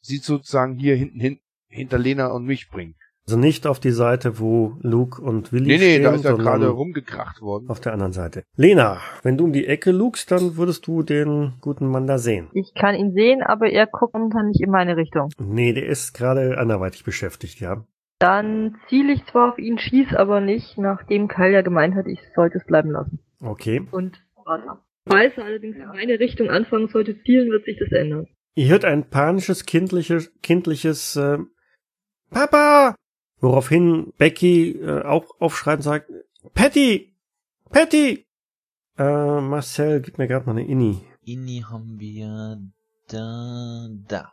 sie 0.00 0.16
sozusagen 0.16 0.78
hier 0.78 0.96
hinten 0.96 1.20
hin, 1.20 1.38
hinter 1.68 1.98
Lena 1.98 2.28
und 2.28 2.46
mich 2.46 2.70
bringen. 2.70 2.94
Also 3.26 3.38
nicht 3.38 3.66
auf 3.66 3.78
die 3.78 3.90
Seite, 3.90 4.38
wo 4.38 4.78
Luke 4.80 5.20
und 5.20 5.52
Willi 5.52 5.66
Nee, 5.66 5.76
nee, 5.76 5.92
stehen, 5.96 6.02
da 6.04 6.14
ist 6.14 6.24
er 6.24 6.30
sondern 6.30 6.46
gerade 6.46 6.68
rumgekracht 6.68 7.42
worden. 7.42 7.68
auf 7.68 7.80
der 7.80 7.92
anderen 7.92 8.14
Seite. 8.14 8.44
Lena, 8.56 9.00
wenn 9.22 9.36
du 9.36 9.44
um 9.44 9.52
die 9.52 9.66
Ecke 9.66 9.90
lugst, 9.90 10.30
dann 10.30 10.56
würdest 10.56 10.86
du 10.86 11.02
den 11.02 11.58
guten 11.60 11.86
Mann 11.86 12.06
da 12.06 12.16
sehen. 12.16 12.48
Ich 12.54 12.72
kann 12.74 12.94
ihn 12.94 13.12
sehen, 13.12 13.42
aber 13.42 13.68
er 13.68 13.86
guckt 13.86 14.14
momentan 14.14 14.46
nicht 14.46 14.62
in 14.62 14.70
meine 14.70 14.96
Richtung. 14.96 15.28
Nee, 15.38 15.74
der 15.74 15.84
ist 15.84 16.14
gerade 16.14 16.56
anderweitig 16.56 17.04
beschäftigt, 17.04 17.60
ja. 17.60 17.84
Dann 18.18 18.76
ziele 18.88 19.12
ich 19.12 19.24
zwar 19.26 19.52
auf 19.52 19.58
ihn, 19.58 19.78
schieß 19.78 20.14
aber 20.14 20.40
nicht, 20.40 20.78
nachdem 20.78 21.28
Kyle 21.28 21.52
ja 21.52 21.62
gemeint 21.62 21.94
hat, 21.94 22.06
ich 22.06 22.20
sollte 22.34 22.58
es 22.58 22.64
bleiben 22.64 22.90
lassen. 22.90 23.18
Okay. 23.40 23.86
Und 23.90 24.22
warte. 24.44 24.78
Falls 25.06 25.36
er 25.36 25.44
allerdings 25.44 25.76
in 25.76 25.86
meine 25.86 26.18
Richtung 26.18 26.48
anfangen 26.48 26.88
sollte 26.88 27.20
zielen, 27.22 27.50
wird 27.50 27.64
sich 27.66 27.78
das 27.78 27.92
ändern. 27.92 28.26
Ihr 28.54 28.68
hört 28.68 28.84
ein 28.84 29.10
panisches, 29.10 29.66
kindliches, 29.66 30.32
kindliches 30.40 31.16
äh, 31.16 31.38
Papa! 32.30 32.94
Woraufhin 33.40 34.12
Becky 34.16 34.70
äh, 34.70 35.02
auch 35.02 35.26
aufschreit 35.40 35.78
und 35.78 35.82
sagt, 35.82 36.10
Patty! 36.54 37.14
Patty! 37.70 38.26
Äh, 38.96 39.40
Marcel, 39.40 40.00
gib 40.00 40.18
mir 40.18 40.28
gerade 40.28 40.46
mal 40.46 40.52
eine 40.52 40.66
Inni. 40.66 41.00
Inni 41.22 41.64
haben 41.68 41.98
wir 41.98 42.58
da, 43.08 43.88
da. 44.08 44.32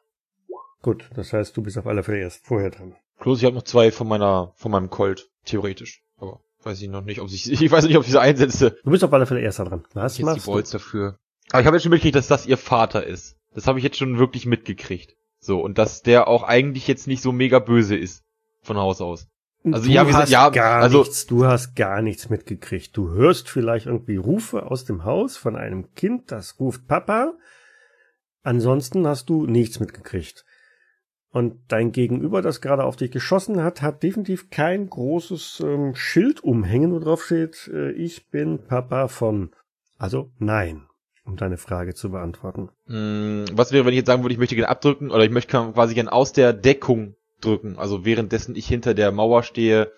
Gut, 0.81 1.09
das 1.15 1.33
heißt, 1.33 1.57
du 1.57 1.63
bist 1.63 1.77
auf 1.77 1.87
alle 1.87 2.03
Fälle 2.03 2.19
erst 2.19 2.45
vorher 2.45 2.69
dran. 2.69 2.95
Bloß 3.21 3.39
ich 3.39 3.45
habe 3.45 3.55
noch 3.55 3.63
zwei 3.63 3.91
von 3.91 4.07
meiner, 4.07 4.51
von 4.55 4.71
meinem 4.71 4.89
Colt, 4.89 5.29
theoretisch. 5.45 6.01
Aber 6.17 6.41
weiß 6.63 6.81
ich 6.81 6.89
noch 6.89 7.03
nicht, 7.03 7.21
ob 7.21 7.29
ich, 7.29 7.49
ich 7.61 7.71
weiß 7.71 7.85
nicht, 7.85 7.95
ob 7.97 8.03
ich 8.03 8.11
sie 8.11 8.19
einsetze. 8.19 8.77
Du 8.83 8.91
bist 8.91 9.03
auf 9.03 9.13
alle 9.13 9.25
Fälle 9.25 9.41
erster 9.41 9.65
dran. 9.65 9.83
Was 9.93 10.13
Ich 10.13 10.19
jetzt 10.19 10.25
machst 10.25 10.45
die 10.45 10.49
Bolts 10.51 10.71
dafür. 10.71 11.17
Aber 11.51 11.61
ich 11.61 11.65
habe 11.67 11.75
jetzt 11.77 11.83
schon 11.83 11.91
mitgekriegt, 11.91 12.15
dass 12.15 12.27
das 12.27 12.45
ihr 12.45 12.57
Vater 12.57 13.05
ist. 13.05 13.37
Das 13.53 13.67
habe 13.67 13.77
ich 13.79 13.83
jetzt 13.83 13.97
schon 13.97 14.17
wirklich 14.19 14.45
mitgekriegt. 14.45 15.15
So, 15.39 15.59
und 15.61 15.77
dass 15.77 16.01
der 16.03 16.27
auch 16.27 16.43
eigentlich 16.43 16.87
jetzt 16.87 17.07
nicht 17.07 17.21
so 17.21 17.31
mega 17.31 17.59
böse 17.59 17.95
ist. 17.95 18.23
Von 18.63 18.77
Haus 18.77 19.01
aus. 19.01 19.27
du? 19.63 19.73
Also, 19.73 19.87
du 19.87 19.91
ja, 19.91 20.05
wir 20.05 20.13
sind- 20.13 20.21
hast 20.21 20.29
ja, 20.29 20.49
gar 20.49 20.81
also- 20.83 20.99
nichts, 20.99 21.25
du 21.25 21.45
hast 21.45 21.75
gar 21.75 22.01
nichts 22.01 22.29
mitgekriegt. 22.29 22.95
Du 22.95 23.09
hörst 23.09 23.49
vielleicht 23.49 23.87
irgendwie 23.87 24.17
Rufe 24.17 24.63
aus 24.69 24.85
dem 24.85 25.03
Haus 25.03 25.37
von 25.37 25.55
einem 25.55 25.93
Kind, 25.95 26.31
das 26.31 26.59
ruft 26.59 26.87
Papa. 26.87 27.33
Ansonsten 28.43 29.05
hast 29.07 29.29
du 29.29 29.45
nichts 29.45 29.79
mitgekriegt. 29.79 30.45
Und 31.31 31.55
dein 31.69 31.93
Gegenüber, 31.93 32.41
das 32.41 32.59
gerade 32.59 32.83
auf 32.83 32.97
dich 32.97 33.11
geschossen 33.11 33.63
hat, 33.63 33.81
hat 33.81 34.03
definitiv 34.03 34.49
kein 34.49 34.89
großes 34.89 35.63
ähm, 35.65 35.95
Schild 35.95 36.43
umhängen, 36.43 36.91
wo 36.91 36.99
drauf 36.99 37.23
steht, 37.23 37.69
äh, 37.73 37.91
ich 37.91 38.29
bin 38.29 38.59
Papa 38.59 39.07
von. 39.07 39.51
Also 39.97 40.31
nein, 40.39 40.87
um 41.23 41.37
deine 41.37 41.57
Frage 41.57 41.93
zu 41.93 42.11
beantworten. 42.11 42.69
Hm, 42.87 43.45
was 43.53 43.71
wäre, 43.71 43.85
wenn 43.85 43.93
ich 43.93 43.99
jetzt 43.99 44.07
sagen 44.07 44.23
würde, 44.23 44.33
ich 44.33 44.39
möchte 44.39 44.55
gerne 44.55 44.69
abdrücken 44.69 45.09
oder 45.09 45.23
ich 45.23 45.31
möchte 45.31 45.51
quasi 45.71 45.93
gerne 45.93 46.11
aus 46.11 46.33
der 46.33 46.51
Deckung 46.51 47.15
drücken. 47.39 47.77
Also 47.77 48.03
währenddessen 48.03 48.55
ich 48.55 48.67
hinter 48.67 48.93
der 48.93 49.11
Mauer 49.11 49.43
stehe, 49.43 49.91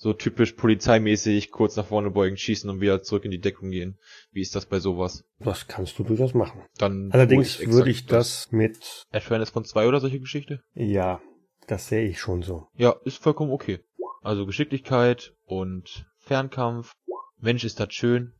so 0.00 0.14
typisch 0.14 0.52
polizeimäßig, 0.52 1.50
kurz 1.50 1.76
nach 1.76 1.84
vorne 1.84 2.10
beugen, 2.10 2.38
schießen 2.38 2.70
und 2.70 2.80
wieder 2.80 3.02
zurück 3.02 3.26
in 3.26 3.30
die 3.30 3.38
Deckung 3.38 3.70
gehen. 3.70 3.98
Wie 4.32 4.40
ist 4.40 4.54
das 4.54 4.64
bei 4.64 4.80
sowas? 4.80 5.24
Das 5.38 5.68
kannst 5.68 5.98
du 5.98 6.04
durchaus 6.04 6.32
machen. 6.32 6.62
Dann 6.78 7.10
Allerdings 7.12 7.60
würde 7.66 7.90
ich 7.90 8.06
das 8.06 8.50
mit, 8.50 9.04
Erschwernis 9.10 9.50
von 9.50 9.66
zwei 9.66 9.86
oder 9.86 10.00
solche 10.00 10.18
Geschichte? 10.18 10.62
ja, 10.74 11.20
das 11.66 11.88
sehe 11.88 12.08
ich 12.08 12.18
schon 12.18 12.40
so. 12.40 12.68
Ja, 12.76 12.96
ist 13.04 13.22
vollkommen 13.22 13.52
okay. 13.52 13.80
Also 14.22 14.46
Geschicklichkeit 14.46 15.34
und 15.44 16.06
Fernkampf. 16.18 16.92
Mensch, 17.38 17.64
ist 17.64 17.78
das 17.78 17.92
schön. 17.92 18.32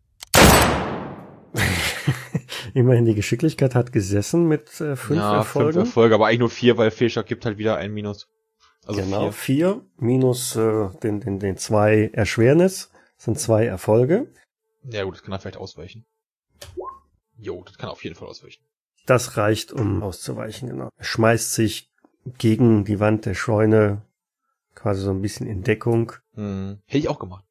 Immerhin 2.74 3.04
die 3.04 3.14
Geschicklichkeit 3.14 3.74
hat 3.74 3.92
gesessen 3.92 4.48
mit 4.48 4.80
äh, 4.80 4.96
fünf 4.96 5.20
ja, 5.20 5.36
Erfolgen. 5.36 5.72
fünf 5.72 5.86
Erfolge, 5.88 6.14
aber 6.14 6.28
eigentlich 6.28 6.38
nur 6.38 6.50
vier, 6.50 6.78
weil 6.78 6.90
Fehlschlag 6.90 7.26
gibt 7.26 7.44
halt 7.44 7.58
wieder 7.58 7.76
ein 7.76 7.92
Minus. 7.92 8.28
Also 8.87 9.01
genau, 9.01 9.31
vier. 9.31 9.33
vier 9.33 9.87
minus 9.99 10.57
äh, 10.57 10.89
den, 11.03 11.20
den, 11.20 11.39
den 11.39 11.57
zwei 11.57 12.11
Erschwernis 12.12 12.91
sind 13.16 13.39
zwei 13.39 13.66
Erfolge. 13.66 14.33
Ja 14.85 15.05
gut, 15.05 15.14
das 15.14 15.22
kann 15.22 15.33
er 15.33 15.39
vielleicht 15.39 15.59
ausweichen. 15.59 16.07
Jo, 17.37 17.62
das 17.64 17.78
kann 17.78 17.89
er 17.89 17.93
auf 17.93 18.05
jeden 18.05 18.16
Fall 18.16 18.28
ausweichen. 18.28 18.62
Das 19.07 19.37
reicht, 19.37 19.72
um 19.72 20.03
auszuweichen, 20.03 20.68
genau. 20.68 20.91
Er 20.97 21.05
schmeißt 21.05 21.55
sich 21.55 21.91
gegen 22.39 22.85
die 22.85 23.01
Wand 23.01 23.26
der 23.26 23.35
Scheune 23.35 24.03
quasi 24.74 25.03
so 25.03 25.11
ein 25.11 25.22
bisschen 25.22 25.47
in 25.47 25.62
Deckung. 25.62 26.12
Hm. 26.35 26.81
Hätte 26.87 26.99
ich 26.99 27.09
auch 27.09 27.18
gemacht. 27.18 27.45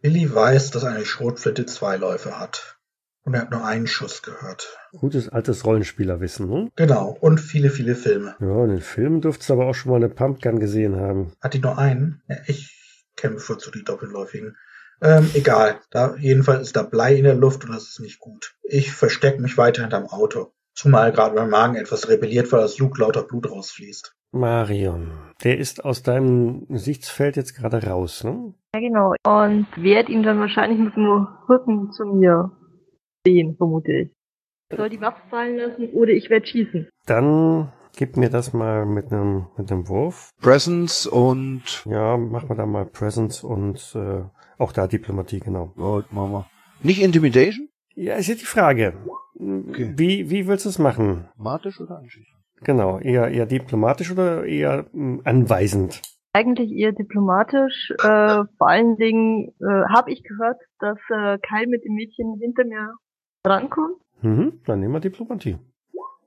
Billy 0.00 0.32
weiß, 0.32 0.70
dass 0.70 0.84
eine 0.84 1.04
Schrotflinte 1.04 1.66
zwei 1.66 1.96
Läufe 1.96 2.38
hat. 2.38 2.78
Und 3.24 3.34
er 3.34 3.42
hat 3.42 3.50
nur 3.50 3.64
einen 3.64 3.86
Schuss 3.86 4.22
gehört. 4.22 4.76
Gutes 4.92 5.30
altes 5.30 5.64
Rollenspielerwissen, 5.64 6.50
hm? 6.50 6.70
Genau. 6.76 7.16
Und 7.20 7.40
viele, 7.40 7.70
viele 7.70 7.94
Filme. 7.94 8.36
Ja, 8.38 8.64
in 8.64 8.70
den 8.70 8.80
Filmen 8.82 9.22
dürftest 9.22 9.48
du 9.48 9.54
aber 9.54 9.66
auch 9.66 9.74
schon 9.74 9.90
mal 9.90 9.96
eine 9.96 10.10
Pumpgun 10.10 10.60
gesehen 10.60 10.96
haben. 10.96 11.32
Hat 11.40 11.54
die 11.54 11.60
nur 11.60 11.78
einen? 11.78 12.22
Ja, 12.28 12.36
ich 12.46 13.08
kenne 13.16 13.34
bevorzugt 13.34 13.76
die 13.76 13.84
doppelläufigen. 13.84 14.56
Ähm, 15.00 15.30
egal. 15.34 15.80
Da, 15.90 16.16
jedenfalls 16.16 16.62
ist 16.62 16.76
da 16.76 16.82
Blei 16.82 17.14
in 17.14 17.24
der 17.24 17.34
Luft 17.34 17.64
und 17.64 17.72
das 17.72 17.88
ist 17.88 18.00
nicht 18.00 18.20
gut. 18.20 18.54
Ich 18.62 18.92
verstecke 18.92 19.40
mich 19.40 19.56
weiter 19.56 19.82
hinterm 19.82 20.06
Auto. 20.06 20.52
Zumal 20.74 21.12
gerade 21.12 21.34
mein 21.34 21.50
Magen 21.50 21.76
etwas 21.76 22.08
rebelliert, 22.08 22.52
weil 22.52 22.64
aus 22.64 22.78
Luke 22.78 23.00
lauter 23.00 23.22
Blut 23.22 23.50
rausfließt. 23.50 24.14
Marion, 24.32 25.12
der 25.44 25.58
ist 25.58 25.84
aus 25.84 26.02
deinem 26.02 26.66
Sichtfeld 26.70 27.36
jetzt 27.36 27.54
gerade 27.54 27.86
raus, 27.86 28.24
ne? 28.24 28.54
Ja, 28.74 28.80
genau. 28.80 29.14
Und 29.24 29.68
werd 29.76 30.08
ihn 30.08 30.24
dann 30.24 30.40
wahrscheinlich 30.40 30.80
mit 30.80 30.96
dem 30.96 31.28
Rücken 31.48 31.92
zu 31.92 32.04
mir 32.04 32.50
sehen, 33.26 33.56
vermute 33.56 33.92
ich. 33.92 34.10
Ich 34.70 34.76
soll 34.76 34.88
die 34.88 35.00
Waffe 35.00 35.22
fallen 35.28 35.56
lassen 35.56 35.88
oder 35.90 36.10
ich 36.10 36.30
werde 36.30 36.46
schießen. 36.46 36.88
Dann 37.06 37.72
gib 37.96 38.16
mir 38.16 38.30
das 38.30 38.52
mal 38.52 38.86
mit 38.86 39.12
einem 39.12 39.46
mit 39.56 39.70
einem 39.70 39.88
Wurf. 39.88 40.30
Presence 40.40 41.06
und 41.06 41.84
Ja, 41.84 42.16
machen 42.16 42.48
wir 42.48 42.56
da 42.56 42.66
mal 42.66 42.86
Presence 42.86 43.44
und 43.44 43.94
äh, 43.94 44.22
auch 44.58 44.72
da 44.72 44.86
Diplomatie, 44.86 45.40
genau. 45.40 45.72
oh, 45.76 46.02
machen 46.10 46.32
wir. 46.32 46.46
Nicht 46.82 47.02
Intimidation? 47.02 47.68
Ja, 47.94 48.14
ist 48.16 48.28
jetzt 48.28 48.42
die 48.42 48.46
Frage. 48.46 48.94
Okay. 49.36 49.92
Wie, 49.96 50.30
wie 50.30 50.46
willst 50.46 50.64
du 50.64 50.68
es 50.68 50.78
machen? 50.78 51.28
Dramatisch 51.36 51.80
oder 51.80 51.98
anschließend? 51.98 52.34
Genau, 52.62 52.98
eher, 52.98 53.28
eher 53.28 53.46
diplomatisch 53.46 54.10
oder 54.10 54.44
eher 54.44 54.86
mh, 54.92 55.22
anweisend? 55.24 56.00
Eigentlich 56.32 56.72
eher 56.72 56.92
diplomatisch. 56.92 57.92
Äh, 57.98 58.44
vor 58.58 58.68
allen 58.68 58.96
Dingen 58.96 59.52
äh, 59.60 59.84
habe 59.94 60.10
ich 60.10 60.22
gehört, 60.24 60.60
dass 60.80 60.98
äh, 61.10 61.38
Kyle 61.38 61.68
mit 61.68 61.84
dem 61.84 61.94
Mädchen 61.94 62.38
hinter 62.40 62.64
mir 62.64 62.94
rankommt. 63.44 64.00
Mhm, 64.22 64.60
dann 64.64 64.80
nehmen 64.80 64.94
wir 64.94 65.00
Diplomatie. 65.00 65.58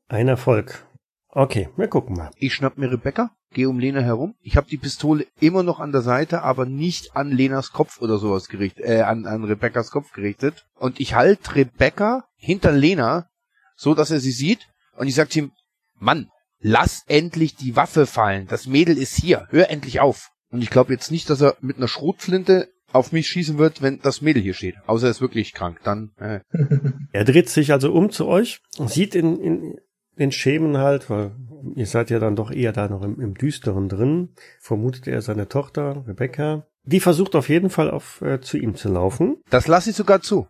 Ein 0.07 0.27
Erfolg. 0.27 0.85
Okay, 1.29 1.69
wir 1.75 1.87
gucken 1.87 2.15
mal. 2.15 2.31
Ich 2.37 2.53
schnapp 2.53 2.77
mir 2.77 2.91
Rebecca, 2.91 3.31
gehe 3.51 3.69
um 3.69 3.79
Lena 3.79 4.01
herum. 4.01 4.35
Ich 4.41 4.55
habe 4.55 4.69
die 4.69 4.77
Pistole 4.77 5.25
immer 5.39 5.63
noch 5.63 5.79
an 5.79 5.91
der 5.91 6.01
Seite, 6.01 6.41
aber 6.43 6.65
nicht 6.65 7.15
an 7.15 7.31
Lenas 7.31 7.73
Kopf 7.73 8.01
oder 8.01 8.17
sowas 8.17 8.47
gerichtet, 8.47 8.85
äh, 8.85 9.01
an, 9.01 9.25
an 9.25 9.43
Rebeccas 9.43 9.91
Kopf 9.91 10.13
gerichtet. 10.13 10.65
Und 10.75 10.99
ich 10.99 11.15
halte 11.15 11.55
Rebecca 11.55 12.23
hinter 12.37 12.71
Lena, 12.71 13.27
so 13.75 13.93
dass 13.93 14.11
er 14.11 14.19
sie 14.19 14.31
sieht. 14.31 14.67
Und 14.95 15.07
ich 15.07 15.15
sag 15.15 15.31
zu 15.31 15.39
ihm, 15.39 15.51
Mann, 15.99 16.29
lass 16.59 17.03
endlich 17.07 17.55
die 17.55 17.75
Waffe 17.75 18.05
fallen. 18.05 18.47
Das 18.47 18.65
Mädel 18.67 18.97
ist 18.97 19.15
hier. 19.15 19.47
Hör 19.49 19.69
endlich 19.69 19.99
auf. 19.99 20.29
Und 20.49 20.61
ich 20.61 20.69
glaube 20.69 20.93
jetzt 20.93 21.11
nicht, 21.11 21.29
dass 21.29 21.41
er 21.41 21.57
mit 21.59 21.77
einer 21.77 21.87
Schrotflinte 21.87 22.69
auf 22.93 23.11
mich 23.11 23.27
schießen 23.27 23.57
wird, 23.57 23.81
wenn 23.81 23.99
das 23.99 24.21
Mädel 24.21 24.41
hier 24.41 24.53
steht. 24.53 24.75
Außer 24.85 25.07
er 25.07 25.11
ist 25.11 25.21
wirklich 25.21 25.53
krank. 25.53 25.79
Dann, 25.83 26.11
äh, 26.17 26.39
Er 27.11 27.25
dreht 27.25 27.49
sich 27.49 27.71
also 27.71 27.91
um 27.91 28.11
zu 28.11 28.27
euch, 28.27 28.61
sieht 28.85 29.15
in, 29.15 29.39
in 29.41 29.79
den 30.17 30.31
Schemen 30.31 30.77
halt, 30.77 31.09
weil 31.09 31.31
ihr 31.75 31.85
seid 31.85 32.09
ja 32.09 32.19
dann 32.19 32.35
doch 32.35 32.51
eher 32.51 32.73
da 32.73 32.87
noch 32.87 33.01
im, 33.01 33.19
im 33.19 33.33
Düsteren 33.33 33.89
drin, 33.89 34.29
vermutet 34.59 35.07
er 35.07 35.21
seine 35.21 35.47
Tochter, 35.47 36.03
Rebecca. 36.07 36.65
Die 36.83 36.99
versucht 36.99 37.35
auf 37.35 37.49
jeden 37.49 37.69
Fall 37.69 37.91
auf 37.91 38.21
äh, 38.21 38.39
zu 38.39 38.57
ihm 38.57 38.75
zu 38.75 38.89
laufen. 38.89 39.37
das 39.49 39.67
lasse 39.67 39.89
ich 39.89 39.95
sogar 39.95 40.21
zu. 40.21 40.47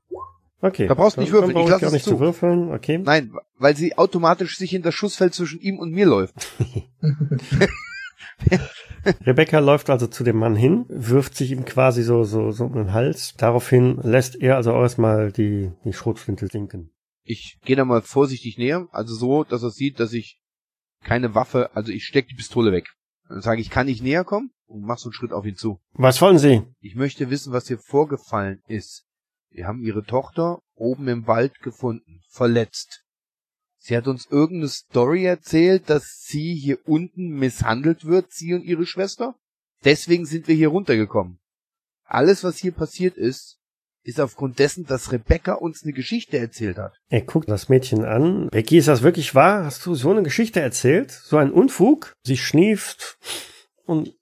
Okay. 0.59 0.87
Da 0.87 0.95
brauchst 0.95 1.17
du 1.17 1.21
nicht 1.21 1.31
würfeln, 1.31 1.51
ich 1.51 1.55
brauche 1.55 1.69
lass 1.69 1.81
gar 1.81 1.87
es 1.87 1.93
nicht 1.93 2.05
zu. 2.05 2.11
zu 2.11 2.19
würfeln, 2.19 2.71
okay. 2.71 2.97
Nein, 2.97 3.31
weil 3.59 3.75
sie 3.75 3.97
automatisch 3.97 4.57
sich 4.57 4.73
in 4.73 4.81
das 4.81 4.95
Schussfeld 4.95 5.33
zwischen 5.33 5.59
ihm 5.59 5.77
und 5.77 5.91
mir 5.91 6.05
läuft. 6.05 6.33
Rebecca 9.25 9.59
läuft 9.59 9.89
also 9.89 10.07
zu 10.07 10.23
dem 10.23 10.37
Mann 10.37 10.55
hin, 10.55 10.85
wirft 10.89 11.35
sich 11.35 11.51
ihm 11.51 11.65
quasi 11.65 12.03
so, 12.03 12.23
so, 12.23 12.51
so 12.51 12.65
um 12.65 12.73
den 12.73 12.93
Hals. 12.93 13.33
Daraufhin 13.37 13.99
lässt 14.03 14.35
er 14.35 14.55
also 14.57 14.71
erstmal 14.71 15.31
die, 15.31 15.71
die 15.85 15.93
Schrotflinte 15.93 16.47
sinken. 16.47 16.91
Ich 17.23 17.57
gehe 17.63 17.75
da 17.75 17.85
mal 17.85 18.01
vorsichtig 18.01 18.57
näher, 18.57 18.87
also 18.91 19.13
so, 19.15 19.43
dass 19.43 19.63
er 19.63 19.71
sieht, 19.71 19.99
dass 19.99 20.13
ich 20.13 20.39
keine 21.03 21.35
Waffe, 21.35 21.75
also 21.75 21.91
ich 21.91 22.05
steck 22.05 22.27
die 22.27 22.35
Pistole 22.35 22.71
weg. 22.71 22.87
Dann 23.29 23.41
sage 23.41 23.61
ich, 23.61 23.69
kann 23.69 23.87
ich 23.87 24.01
näher 24.01 24.23
kommen? 24.23 24.51
Und 24.65 24.83
mach 24.83 24.97
so 24.97 25.09
einen 25.09 25.13
Schritt 25.13 25.31
auf 25.31 25.45
ihn 25.45 25.55
zu. 25.55 25.79
Was 25.93 26.21
wollen 26.21 26.37
Sie? 26.37 26.63
Ich 26.79 26.95
möchte 26.95 27.29
wissen, 27.29 27.53
was 27.53 27.67
hier 27.67 27.79
vorgefallen 27.79 28.61
ist. 28.67 29.05
Wir 29.49 29.67
haben 29.67 29.81
Ihre 29.81 30.03
Tochter 30.03 30.59
oben 30.75 31.07
im 31.07 31.27
Wald 31.27 31.59
gefunden, 31.59 32.21
verletzt. 32.29 33.03
Sie 33.87 33.95
hat 33.95 34.09
uns 34.09 34.27
irgendeine 34.29 34.67
Story 34.67 35.23
erzählt, 35.23 35.89
dass 35.89 36.19
sie 36.21 36.53
hier 36.55 36.77
unten 36.89 37.29
misshandelt 37.29 38.03
wird, 38.03 38.33
sie 38.33 38.53
und 38.53 38.65
ihre 38.65 38.85
Schwester. 38.85 39.35
Deswegen 39.85 40.25
sind 40.25 40.49
wir 40.49 40.55
hier 40.55 40.67
runtergekommen. 40.67 41.39
Alles, 42.03 42.43
was 42.43 42.57
hier 42.57 42.73
passiert 42.73 43.15
ist, 43.15 43.59
ist 44.03 44.19
aufgrund 44.19 44.59
dessen, 44.59 44.85
dass 44.85 45.13
Rebecca 45.13 45.53
uns 45.53 45.83
eine 45.83 45.93
Geschichte 45.93 46.37
erzählt 46.37 46.77
hat. 46.77 46.97
Er 47.07 47.21
guckt 47.21 47.49
das 47.49 47.69
Mädchen 47.69 48.03
an. 48.03 48.49
Becky, 48.49 48.77
ist 48.77 48.89
das 48.89 49.03
wirklich 49.03 49.35
wahr? 49.35 49.63
Hast 49.63 49.85
du 49.85 49.95
so 49.95 50.11
eine 50.11 50.23
Geschichte 50.23 50.59
erzählt? 50.59 51.11
So 51.11 51.37
ein 51.37 51.53
Unfug? 51.53 52.11
Sie 52.23 52.35
schnieft 52.35 53.17
und, 53.85 54.13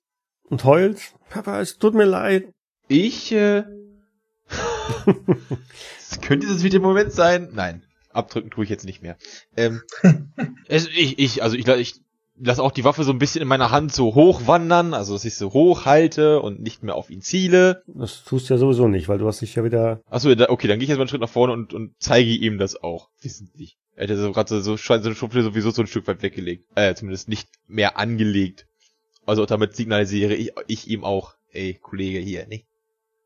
und 0.43 0.63
heult. 0.63 1.16
Papa, 1.32 1.59
es 1.59 1.80
tut 1.80 1.95
mir 1.95 2.05
leid. 2.05 2.51
Ich, 2.88 3.32
äh, 3.32 3.63
könnte 6.22 6.45
das 6.45 6.61
wieder 6.61 6.78
der 6.78 6.82
Moment 6.82 7.13
sein? 7.13 7.49
Nein. 7.51 7.84
Abdrücken 8.16 8.51
tue 8.51 8.63
ich 8.63 8.70
jetzt 8.70 8.86
nicht 8.86 9.01
mehr. 9.01 9.18
Ähm, 9.55 9.82
es, 10.68 10.88
ich, 10.88 11.20
ich, 11.20 11.43
also 11.43 11.55
ich, 11.55 11.68
ich 11.68 11.95
lasse 12.38 12.61
auch 12.61 12.72
die 12.72 12.84
Waffe 12.84 13.03
so 13.03 13.11
ein 13.11 13.20
bisschen 13.20 13.41
in 13.41 13.47
meiner 13.47 13.72
Hand 13.72 13.93
so 13.93 14.16
hochwandern, 14.16 14.93
also 14.93 15.13
dass 15.13 15.26
ich 15.26 15.36
so 15.36 15.53
hoch 15.53 15.86
halte 15.86 16.41
und 16.41 16.61
nicht 16.61 16.84
mehr 16.84 16.95
auf 16.95 17.09
ihn 17.09 17.22
ziele. 17.22 17.84
Das 17.88 18.24
tust 18.24 18.49
du 18.49 18.55
ja 18.55 18.57
sowieso 18.57 18.88
nicht, 18.88 19.07
weil 19.07 19.18
du 19.18 19.28
hast 19.28 19.41
dich 19.41 19.55
ja 19.55 19.63
wieder... 19.63 20.01
Achso, 20.09 20.30
okay, 20.30 20.68
dann 20.68 20.80
gehe 20.80 20.84
ich 20.84 20.89
jetzt 20.89 20.97
mal 20.97 21.03
einen 21.03 21.09
Schritt 21.09 21.22
nach 21.22 21.30
vorne 21.30 21.53
und, 21.53 21.74
und 21.74 21.93
zeige 21.99 22.30
ihm 22.30 22.57
das 22.57 22.82
auch, 22.82 23.09
wissentlich. 23.22 23.78
Er 23.95 24.03
hätte 24.03 24.18
so 24.18 24.32
gerade 24.32 24.49
so, 24.49 24.61
so 24.61 24.76
seine 24.76 25.16
Schublade 25.16 25.45
sowieso 25.45 25.72
so 25.72 25.82
ein 25.82 25.88
Stück 25.88 26.07
weit 26.07 26.22
weggelegt. 26.22 26.66
Äh, 26.76 26.95
zumindest 26.95 27.30
nicht 27.30 27.47
mehr 27.68 27.97
angelegt. 27.97 28.68
Also 29.26 29.45
damit 29.45 29.76
signalisiere 29.76 30.36
ich, 30.36 30.51
ich 30.68 30.89
ihm 30.89 31.03
auch, 31.03 31.36
ey, 31.51 31.76
Kollege 31.76 32.20
hier, 32.20 32.47
ne? 32.47 32.63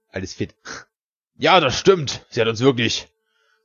Alles 0.10 0.34
fit. 0.34 0.56
Ja, 1.42 1.62
das 1.62 1.80
stimmt. 1.80 2.26
Sie 2.30 2.42
hat 2.42 2.50
uns 2.50 2.60
wirklich 2.60 3.08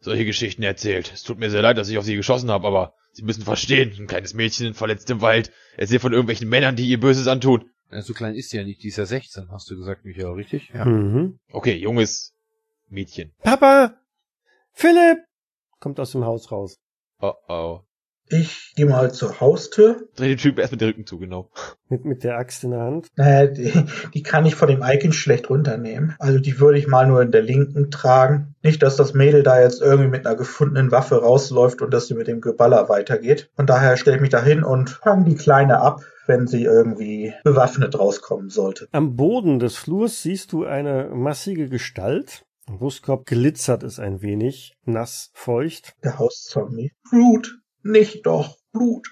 solche 0.05 0.25
Geschichten 0.25 0.63
erzählt. 0.63 1.11
Es 1.13 1.23
tut 1.23 1.39
mir 1.39 1.51
sehr 1.51 1.63
leid, 1.63 1.79
dass 1.79 1.89
ich 1.89 1.99
auf 1.99 2.05
sie 2.05 2.17
geschossen 2.17 2.51
habe, 2.51 2.67
aber 2.67 2.95
Sie 3.15 3.23
müssen 3.23 3.45
verstehen, 3.45 3.95
ein 3.97 4.09
kleines 4.09 4.35
Mädchen 4.35 4.75
verletzt 4.75 5.09
im 5.09 5.21
Wald, 5.21 5.53
erzählt 5.77 6.03
von 6.03 6.13
irgendwelchen 6.13 6.49
Männern, 6.49 6.75
die 6.75 6.89
ihr 6.89 6.99
Böses 6.99 7.29
antun. 7.29 7.71
Ja, 7.93 8.03
so 8.03 8.13
klein 8.13 8.35
ist 8.35 8.51
sie 8.51 8.57
ja 8.57 8.65
nicht, 8.65 8.83
die 8.83 8.89
ist 8.89 8.97
ja 8.97 9.07
16, 9.07 9.53
hast 9.53 9.71
du 9.71 9.77
gesagt, 9.77 10.05
Michael, 10.05 10.33
richtig? 10.33 10.71
Ja. 10.75 10.85
Mhm. 10.85 11.39
Okay, 11.53 11.77
junges 11.77 12.35
Mädchen. 12.89 13.33
Papa! 13.41 13.97
Philipp! 14.73 15.19
Kommt 15.79 16.01
aus 16.01 16.11
dem 16.11 16.25
Haus 16.25 16.51
raus. 16.51 16.81
Oh 17.21 17.35
oh. 17.47 17.81
Ich 18.29 18.73
gehe 18.75 18.87
mal 18.87 19.13
zur 19.13 19.41
Haustür. 19.41 20.09
Dreh 20.17 20.29
den 20.29 20.39
Typ 20.39 20.59
erst 20.59 20.73
mit 20.73 20.81
dem 20.81 20.89
Rücken 20.89 21.07
zu, 21.07 21.19
genau. 21.19 21.51
Mit, 21.89 22.05
mit 22.05 22.25
der 22.25 22.39
Axt 22.39 22.65
in 22.65 22.71
der 22.71 22.81
Hand. 22.81 23.09
Naja, 23.17 23.47
die, 23.47 23.73
die 24.15 24.23
kann 24.23 24.47
ich 24.47 24.55
von 24.55 24.69
dem 24.69 24.83
Icon 24.83 25.13
schlecht 25.13 25.51
runternehmen. 25.51 26.15
Also 26.19 26.39
die 26.39 26.59
würde 26.59 26.79
ich 26.79 26.87
mal 26.87 27.07
nur 27.07 27.21
in 27.21 27.33
der 27.33 27.43
linken 27.43 27.91
tragen. 27.91 28.55
Nicht, 28.63 28.83
dass 28.83 28.97
das 28.97 29.13
Mädel 29.13 29.43
da 29.43 29.61
jetzt 29.61 29.83
irgendwie 29.83 30.09
mit 30.09 30.27
einer 30.27 30.37
gefundenen 30.37 30.91
Waffe 30.91 31.21
rausläuft 31.21 31.83
und 31.83 31.93
dass 31.93 32.07
sie 32.07 32.15
mit 32.15 32.27
dem 32.27 32.41
Geballer 32.41 32.89
weitergeht. 32.89 33.51
Von 33.57 33.67
daher 33.67 33.97
stelle 33.97 34.17
ich 34.17 34.23
mich 34.23 34.31
da 34.31 34.43
hin 34.43 34.65
und 34.65 34.91
fange 34.91 35.25
die 35.25 35.37
Kleine 35.37 35.81
ab, 35.81 36.01
wenn 36.27 36.47
sie 36.47 36.65
irgendwie 36.65 37.35
bewaffnet 37.45 37.99
rauskommen 37.99 38.49
sollte. 38.49 38.89
Am 38.93 39.17
Boden 39.17 39.59
des 39.59 39.77
Flurs 39.77 40.23
siehst 40.23 40.53
du 40.53 40.65
eine 40.65 41.11
massige 41.13 41.69
Gestalt. 41.69 42.47
Brustkorb 42.67 43.27
glitzert 43.27 43.83
es 43.83 43.99
ein 43.99 44.23
wenig, 44.23 44.75
nass, 44.87 45.31
feucht. 45.35 45.95
Der 46.03 46.19
Hauszombie. 46.19 46.93
Blut, 47.11 47.59
nicht 47.85 48.27
doch 48.27 48.57
Blut. 48.73 49.07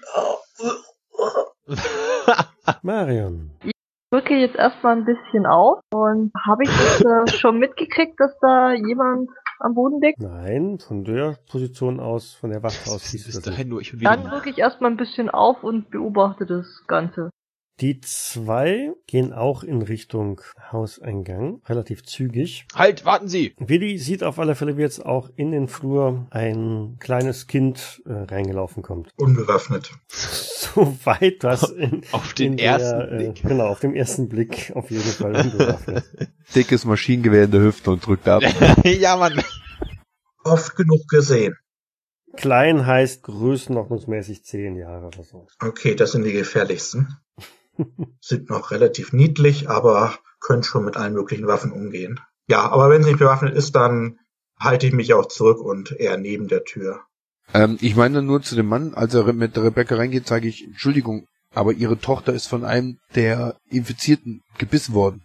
Marion. 2.81 3.51
drücke 4.11 4.35
jetzt 4.35 4.55
erstmal 4.55 4.97
ein 4.97 5.05
bisschen 5.05 5.45
auf 5.45 5.79
und 5.93 6.31
habe 6.45 6.63
ich 6.63 6.69
das, 6.69 7.01
äh, 7.01 7.27
schon 7.37 7.59
mitgekriegt, 7.59 8.19
dass 8.19 8.37
da 8.39 8.73
jemand 8.73 9.29
am 9.59 9.75
Boden 9.75 10.01
liegt? 10.01 10.19
Nein, 10.19 10.79
von 10.79 11.03
der 11.03 11.37
Position 11.49 11.99
aus, 11.99 12.33
von 12.33 12.49
der 12.49 12.61
Waffe 12.61 12.91
aus 12.91 13.09
siehst 13.09 13.27
du 13.27 13.31
das 13.31 13.41
dahin 13.41 13.69
nur 13.69 13.81
ich 13.81 13.93
und 13.93 14.03
Dann 14.03 14.25
drücke 14.25 14.49
ich 14.49 14.57
erstmal 14.57 14.91
ein 14.91 14.97
bisschen 14.97 15.29
auf 15.29 15.63
und 15.63 15.89
beobachte 15.89 16.45
das 16.45 16.83
Ganze. 16.87 17.29
Die 17.79 17.99
zwei 18.01 18.91
gehen 19.07 19.33
auch 19.33 19.63
in 19.63 19.81
Richtung 19.81 20.41
Hauseingang, 20.71 21.61
relativ 21.65 22.03
zügig. 22.03 22.67
Halt, 22.75 23.03
warten 23.03 23.27
Sie! 23.27 23.55
Willi 23.57 23.97
sieht 23.97 24.23
auf 24.23 24.37
alle 24.37 24.53
Fälle, 24.53 24.77
wie 24.77 24.81
jetzt 24.81 25.03
auch 25.03 25.31
in 25.35 25.51
den 25.51 25.67
Flur 25.67 26.27
ein 26.29 26.97
kleines 26.99 27.47
Kind 27.47 28.03
äh, 28.05 28.13
reingelaufen 28.13 28.83
kommt. 28.83 29.09
Unbewaffnet. 29.17 29.91
Soweit 30.07 31.43
das 31.43 31.71
in, 31.71 32.03
Auf 32.11 32.33
den 32.33 32.53
in 32.53 32.59
ersten 32.59 32.99
der, 32.99 33.11
äh, 33.11 33.17
Blick. 33.17 33.41
Genau, 33.41 33.65
auf 33.65 33.79
dem 33.79 33.95
ersten 33.95 34.29
Blick 34.29 34.71
auf 34.75 34.91
jeden 34.91 35.01
Fall 35.03 35.35
unbewaffnet. 35.35 36.05
Dickes 36.55 36.85
Maschinengewehr 36.85 37.45
in 37.45 37.51
der 37.51 37.61
Hüfte 37.61 37.89
und 37.89 38.05
drückt 38.05 38.27
ab. 38.27 38.43
ja, 38.83 39.17
Mann. 39.17 39.43
Oft 40.43 40.75
genug 40.75 41.07
gesehen. 41.07 41.55
Klein 42.35 42.85
heißt 42.85 43.23
größenordnungsmäßig 43.23 44.43
zehn 44.43 44.75
Jahre 44.75 45.07
oder 45.07 45.23
so. 45.23 45.47
Okay, 45.59 45.95
das 45.95 46.11
sind 46.11 46.23
die 46.23 46.33
gefährlichsten. 46.33 47.07
Sind 48.19 48.49
noch 48.49 48.71
relativ 48.71 49.13
niedlich, 49.13 49.69
aber 49.69 50.17
können 50.39 50.63
schon 50.63 50.85
mit 50.85 50.97
allen 50.97 51.13
möglichen 51.13 51.47
Waffen 51.47 51.71
umgehen. 51.71 52.19
Ja, 52.47 52.69
aber 52.69 52.89
wenn 52.89 53.03
sie 53.03 53.09
nicht 53.09 53.19
bewaffnet 53.19 53.55
ist, 53.55 53.75
dann 53.75 54.19
halte 54.59 54.87
ich 54.87 54.93
mich 54.93 55.13
auch 55.13 55.27
zurück 55.27 55.59
und 55.59 55.91
eher 55.91 56.17
neben 56.17 56.47
der 56.47 56.63
Tür. 56.63 57.01
Ähm, 57.53 57.77
ich 57.81 57.95
meine 57.95 58.21
nur 58.21 58.41
zu 58.41 58.55
dem 58.55 58.67
Mann, 58.67 58.93
als 58.93 59.13
er 59.13 59.31
mit 59.33 59.57
Rebecca 59.57 59.95
reingeht, 59.95 60.27
sage 60.27 60.47
ich, 60.47 60.65
Entschuldigung, 60.65 61.27
aber 61.53 61.73
ihre 61.73 61.97
Tochter 61.97 62.33
ist 62.33 62.47
von 62.47 62.63
einem 62.63 62.99
der 63.15 63.57
Infizierten 63.69 64.41
gebissen 64.57 64.93
worden. 64.93 65.23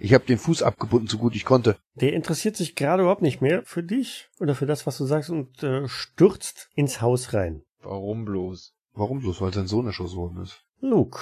Ich 0.00 0.14
habe 0.14 0.24
den 0.24 0.38
Fuß 0.38 0.62
abgebunden, 0.62 1.08
so 1.08 1.18
gut 1.18 1.34
ich 1.34 1.44
konnte. 1.44 1.76
Der 1.96 2.12
interessiert 2.12 2.56
sich 2.56 2.76
gerade 2.76 3.02
überhaupt 3.02 3.22
nicht 3.22 3.40
mehr 3.42 3.62
für 3.64 3.82
dich 3.82 4.28
oder 4.38 4.54
für 4.54 4.66
das, 4.66 4.86
was 4.86 4.96
du 4.96 5.06
sagst 5.06 5.30
und 5.30 5.62
äh, 5.64 5.88
stürzt 5.88 6.68
ins 6.74 7.00
Haus 7.00 7.34
rein. 7.34 7.62
Warum 7.82 8.24
bloß? 8.24 8.74
Warum 8.94 9.20
bloß? 9.20 9.40
Weil 9.40 9.52
sein 9.52 9.66
Sohn 9.66 9.86
erschossen 9.86 10.16
worden 10.16 10.42
ist. 10.42 10.62
Luke. 10.80 11.18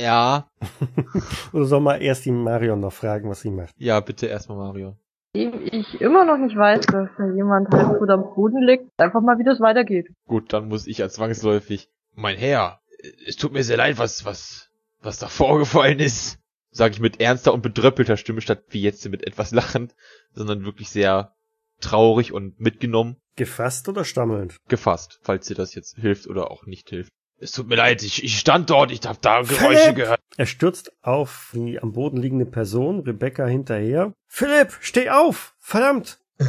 Ja. 0.00 0.48
Oder 1.52 1.64
soll 1.64 1.80
mal 1.80 2.00
erst 2.02 2.24
die 2.24 2.32
Marion 2.32 2.80
noch 2.80 2.92
fragen, 2.92 3.28
was 3.28 3.40
sie 3.42 3.50
macht? 3.50 3.74
Ja, 3.78 4.00
bitte 4.00 4.26
erstmal 4.26 4.58
Mario. 4.58 4.96
Dem 5.34 5.60
ich 5.64 6.00
immer 6.00 6.24
noch 6.24 6.38
nicht 6.38 6.56
weiß, 6.56 6.86
dass 6.86 7.08
da 7.16 7.26
jemand 7.34 7.68
halb 7.70 7.98
tot 7.98 8.10
am 8.10 8.34
Boden 8.34 8.62
liegt, 8.62 8.90
einfach 8.98 9.20
mal, 9.20 9.38
wie 9.38 9.44
das 9.44 9.60
weitergeht. 9.60 10.08
Gut, 10.26 10.52
dann 10.52 10.68
muss 10.68 10.86
ich 10.86 11.02
als 11.02 11.14
zwangsläufig. 11.14 11.88
Mein 12.14 12.36
Herr, 12.36 12.80
es 13.26 13.36
tut 13.36 13.52
mir 13.52 13.62
sehr 13.62 13.76
leid, 13.76 13.98
was, 13.98 14.24
was, 14.24 14.70
was 15.00 15.18
da 15.18 15.28
vorgefallen 15.28 16.00
ist. 16.00 16.38
Sag 16.72 16.92
ich 16.92 17.00
mit 17.00 17.20
ernster 17.20 17.52
und 17.52 17.62
bedröppelter 17.62 18.16
Stimme, 18.16 18.40
statt 18.40 18.62
wie 18.70 18.82
jetzt 18.82 19.08
mit 19.08 19.26
etwas 19.26 19.50
lachend, 19.52 19.94
sondern 20.32 20.64
wirklich 20.64 20.90
sehr 20.90 21.34
traurig 21.80 22.32
und 22.32 22.60
mitgenommen, 22.60 23.16
Gefasst 23.36 23.88
oder 23.88 24.04
stammelnd? 24.04 24.56
gefasst, 24.68 25.18
falls 25.22 25.46
dir 25.46 25.54
das 25.54 25.74
jetzt 25.74 25.96
hilft 25.96 26.26
oder 26.26 26.50
auch 26.50 26.66
nicht 26.66 26.90
hilft. 26.90 27.10
Es 27.42 27.52
tut 27.52 27.68
mir 27.68 27.76
leid, 27.76 28.02
ich, 28.02 28.22
ich 28.22 28.38
stand 28.38 28.68
dort, 28.68 28.90
ich 28.92 29.00
hab 29.06 29.20
da 29.22 29.40
Geräusche 29.40 29.78
Philipp! 29.78 29.96
gehört. 29.96 30.20
Er 30.36 30.44
stürzt 30.46 30.92
auf 31.02 31.50
die 31.54 31.80
am 31.80 31.92
Boden 31.92 32.18
liegende 32.18 32.44
Person, 32.46 33.00
Rebecca 33.00 33.46
hinterher. 33.46 34.12
Philipp, 34.26 34.76
steh 34.80 35.08
auf! 35.08 35.54
Verdammt! 35.58 36.18
Äh, 36.38 36.44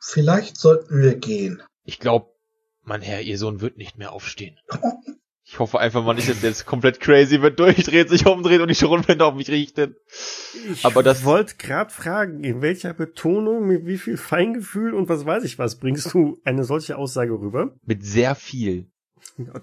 vielleicht 0.00 0.56
sollten 0.56 1.00
wir 1.00 1.14
gehen. 1.14 1.62
Ich 1.84 2.00
glaub, 2.00 2.34
mein 2.82 3.02
Herr, 3.02 3.20
ihr 3.22 3.38
Sohn 3.38 3.60
wird 3.60 3.76
nicht 3.78 3.98
mehr 3.98 4.12
aufstehen. 4.12 4.58
Ich 5.44 5.58
hoffe 5.58 5.80
einfach 5.80 6.02
mal 6.02 6.14
nicht, 6.14 6.30
dass 6.30 6.40
der 6.40 6.48
jetzt 6.50 6.64
komplett 6.64 6.98
crazy 7.00 7.42
wird, 7.42 7.58
durchdreht, 7.58 8.08
sich 8.08 8.24
umdreht 8.24 8.62
und 8.62 8.68
die 8.68 8.74
Schrotflinte 8.74 9.22
auf 9.26 9.34
mich 9.34 9.50
richtet. 9.50 9.96
Ich 10.72 10.82
Aber 10.86 11.02
das- 11.02 11.24
wollte 11.24 11.56
gerade 11.56 11.90
fragen, 11.92 12.42
in 12.42 12.62
welcher 12.62 12.94
Betonung, 12.94 13.66
mit 13.66 13.84
wie 13.84 13.98
viel 13.98 14.16
Feingefühl 14.16 14.94
und 14.94 15.10
was 15.10 15.26
weiß 15.26 15.44
ich 15.44 15.58
was 15.58 15.78
bringst 15.78 16.14
du 16.14 16.38
eine 16.44 16.64
solche 16.64 16.96
Aussage 16.96 17.32
rüber? 17.32 17.74
Mit 17.84 18.02
sehr 18.02 18.34
viel. 18.34 18.88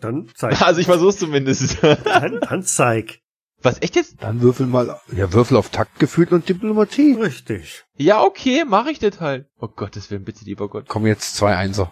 Dann 0.02 0.30
zeig. 0.36 0.62
Also 0.62 0.82
ich 0.82 0.88
versuch's 0.88 1.18
zumindest. 1.18 1.84
Dann, 1.84 2.40
dann 2.42 2.64
zeig. 2.64 3.20
Was, 3.62 3.82
echt 3.82 3.96
jetzt? 3.96 4.24
Dann 4.24 4.42
würfel 4.42 4.68
mal, 4.68 5.00
ja, 5.12 5.34
würfel 5.34 5.58
auf 5.58 5.70
Taktgefühl 5.70 6.28
und 6.30 6.48
Diplomatie. 6.48 7.14
Richtig. 7.14 7.84
Ja, 7.98 8.24
okay, 8.24 8.64
mach 8.66 8.88
ich 8.88 9.00
das 9.00 9.20
halt. 9.20 9.48
Oh 9.60 9.68
Gottes 9.68 10.10
Willen, 10.10 10.24
bitte, 10.24 10.46
lieber 10.46 10.70
Gott. 10.70 10.88
Kommen 10.88 11.08
jetzt 11.08 11.36
zwei 11.36 11.56
Einser. 11.56 11.92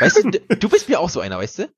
Weißt 0.00 0.24
du, 0.24 0.30
du 0.30 0.68
bist 0.68 0.88
mir 0.88 1.00
auch 1.00 1.08
so 1.08 1.20
einer, 1.20 1.38
weißt 1.38 1.60
du? 1.60 1.68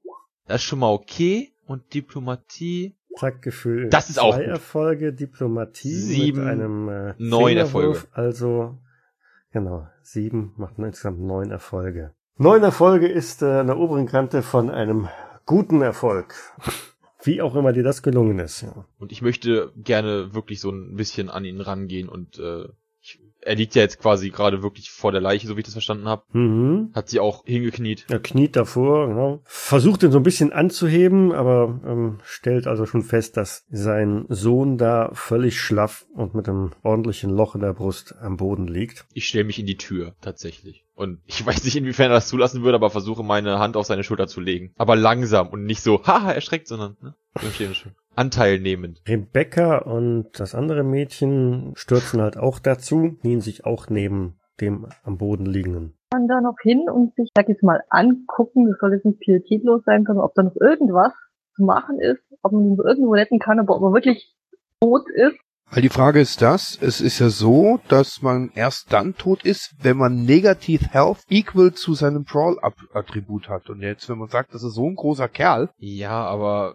Das 0.46 0.62
ist 0.62 0.66
schon 0.66 0.80
mal 0.80 0.90
okay. 0.92 1.52
Und 1.66 1.94
Diplomatie. 1.94 2.96
Taktgefühl. 3.16 3.88
Das 3.88 4.10
ist 4.10 4.18
auch 4.18 4.34
Zwei. 4.34 4.44
Erfolge, 4.44 5.12
Diplomatie 5.12 5.94
Sieben, 5.94 6.40
mit 6.40 6.48
einem 6.48 6.88
äh, 6.88 7.14
neun 7.18 7.50
Fingerwurf, 7.50 8.08
Also, 8.12 8.78
genau, 9.52 9.86
sieben 10.02 10.52
macht 10.56 10.78
insgesamt 10.78 11.20
neun 11.20 11.52
Erfolge. 11.52 12.12
Neun 12.36 12.64
Erfolge 12.64 13.06
ist 13.06 13.42
äh, 13.42 13.46
an 13.46 13.68
der 13.68 13.78
oberen 13.78 14.06
Kante 14.06 14.42
von 14.42 14.68
einem 14.68 15.08
guten 15.46 15.82
Erfolg. 15.82 16.34
Wie 17.22 17.40
auch 17.40 17.54
immer 17.54 17.72
dir 17.72 17.84
das 17.84 18.02
gelungen 18.02 18.40
ist. 18.40 18.62
Ja. 18.62 18.86
Und 18.98 19.12
ich 19.12 19.22
möchte 19.22 19.72
gerne 19.76 20.34
wirklich 20.34 20.60
so 20.60 20.70
ein 20.70 20.96
bisschen 20.96 21.30
an 21.30 21.44
ihn 21.44 21.60
rangehen 21.60 22.08
und 22.08 22.40
äh, 22.40 22.64
er 23.44 23.54
liegt 23.54 23.74
ja 23.74 23.82
jetzt 23.82 24.00
quasi 24.00 24.30
gerade 24.30 24.62
wirklich 24.62 24.90
vor 24.90 25.12
der 25.12 25.20
Leiche, 25.20 25.46
so 25.46 25.56
wie 25.56 25.60
ich 25.60 25.64
das 25.64 25.74
verstanden 25.74 26.08
habe. 26.08 26.24
Mhm. 26.32 26.90
Hat 26.94 27.08
sie 27.08 27.20
auch 27.20 27.44
hingekniet. 27.44 28.06
Er 28.08 28.20
kniet 28.20 28.56
davor, 28.56 29.08
genau. 29.08 29.40
Versucht 29.44 30.02
ihn 30.02 30.12
so 30.12 30.18
ein 30.18 30.24
bisschen 30.24 30.52
anzuheben, 30.52 31.32
aber 31.32 31.80
ähm, 31.86 32.18
stellt 32.24 32.66
also 32.66 32.86
schon 32.86 33.02
fest, 33.02 33.36
dass 33.36 33.64
sein 33.70 34.26
Sohn 34.28 34.78
da 34.78 35.10
völlig 35.12 35.60
schlaff 35.60 36.06
und 36.14 36.34
mit 36.34 36.48
einem 36.48 36.72
ordentlichen 36.82 37.30
Loch 37.30 37.54
in 37.54 37.60
der 37.60 37.74
Brust 37.74 38.14
am 38.20 38.36
Boden 38.36 38.66
liegt. 38.66 39.06
Ich 39.12 39.28
stelle 39.28 39.44
mich 39.44 39.58
in 39.58 39.66
die 39.66 39.76
Tür, 39.76 40.14
tatsächlich. 40.20 40.84
Und 40.94 41.20
ich 41.26 41.44
weiß 41.44 41.64
nicht, 41.64 41.76
inwiefern 41.76 42.10
er 42.10 42.14
das 42.14 42.28
zulassen 42.28 42.62
würde, 42.62 42.76
aber 42.76 42.90
versuche 42.90 43.24
meine 43.24 43.58
Hand 43.58 43.76
auf 43.76 43.86
seine 43.86 44.04
Schulter 44.04 44.28
zu 44.28 44.40
legen. 44.40 44.72
Aber 44.76 44.94
langsam 44.94 45.48
und 45.48 45.64
nicht 45.64 45.82
so, 45.82 46.02
haha, 46.06 46.32
erschreckt, 46.32 46.68
sondern, 46.68 46.96
ne? 47.00 47.14
Anteil 48.16 48.60
nehmend. 48.60 49.02
Rebecca 49.06 49.78
und 49.78 50.28
das 50.38 50.54
andere 50.54 50.82
Mädchen 50.82 51.72
stürzen 51.74 52.20
halt 52.20 52.36
auch 52.36 52.58
dazu, 52.58 53.16
knien 53.20 53.40
sich 53.40 53.64
auch 53.64 53.88
neben 53.88 54.38
dem 54.60 54.86
am 55.02 55.18
Boden 55.18 55.46
liegenden. 55.46 55.94
Man 56.12 56.28
da 56.28 56.40
noch 56.40 56.56
hin 56.62 56.88
und 56.88 57.14
sich, 57.16 57.30
sag 57.34 57.48
jetzt 57.48 57.62
mal, 57.62 57.82
angucken, 57.90 58.68
das 58.68 58.78
soll 58.78 58.94
jetzt 58.94 59.04
nicht 59.04 59.20
pietätlos 59.20 59.82
sein, 59.84 60.04
sondern 60.06 60.24
ob 60.24 60.34
da 60.34 60.42
noch 60.42 60.56
irgendwas 60.56 61.12
zu 61.56 61.64
machen 61.64 61.98
ist, 61.98 62.22
ob 62.42 62.52
man 62.52 62.64
ihn 62.64 62.78
irgendwo 62.78 63.12
retten 63.12 63.38
kann, 63.38 63.58
aber 63.58 63.76
ob 63.76 63.82
er 63.82 63.92
wirklich 63.92 64.34
tot 64.80 65.08
ist. 65.14 65.36
Weil 65.70 65.82
die 65.82 65.88
Frage 65.88 66.20
ist 66.20 66.42
das, 66.42 66.78
es 66.80 67.00
ist 67.00 67.18
ja 67.18 67.30
so, 67.30 67.80
dass 67.88 68.22
man 68.22 68.50
erst 68.54 68.92
dann 68.92 69.16
tot 69.16 69.44
ist, 69.44 69.74
wenn 69.80 69.96
man 69.96 70.24
Negative 70.24 70.86
Health 70.90 71.24
equal 71.28 71.72
zu 71.72 71.94
seinem 71.94 72.24
Brawl-Attribut 72.24 73.48
hat. 73.48 73.70
Und 73.70 73.80
jetzt, 73.80 74.08
wenn 74.08 74.18
man 74.18 74.28
sagt, 74.28 74.54
das 74.54 74.62
ist 74.62 74.74
so 74.74 74.86
ein 74.86 74.94
großer 74.94 75.28
Kerl, 75.28 75.70
Ja, 75.78 76.26
aber 76.26 76.74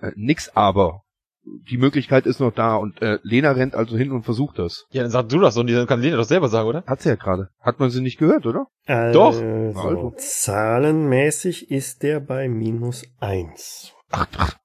äh, 0.00 0.12
nix 0.16 0.50
aber. 0.54 1.02
Die 1.42 1.78
Möglichkeit 1.78 2.26
ist 2.26 2.38
noch 2.38 2.52
da 2.52 2.76
und 2.76 3.00
äh, 3.00 3.18
Lena 3.22 3.52
rennt 3.52 3.74
also 3.74 3.96
hin 3.96 4.12
und 4.12 4.24
versucht 4.24 4.58
das. 4.58 4.84
ja, 4.90 5.02
dann 5.02 5.10
sag 5.10 5.30
du 5.30 5.40
das 5.40 5.56
und 5.56 5.68
die 5.68 5.86
kann 5.86 6.00
Lena 6.02 6.18
doch 6.18 6.24
selber 6.24 6.48
sagen, 6.48 6.68
oder? 6.68 6.84
Hat 6.86 7.00
sie 7.00 7.08
ja 7.08 7.14
gerade. 7.14 7.48
Hat 7.60 7.80
man 7.80 7.88
sie 7.90 8.02
nicht 8.02 8.18
gehört, 8.18 8.44
oder? 8.46 8.66
Doch. 8.86 9.40
Also, 9.40 9.78
Also. 9.80 10.14
Zahlenmäßig 10.16 11.70
ist 11.70 12.02
der 12.02 12.20
bei 12.20 12.48
minus 12.48 13.04
eins. 13.20 13.92
Ach, 14.10 14.26
ach. 14.36 14.56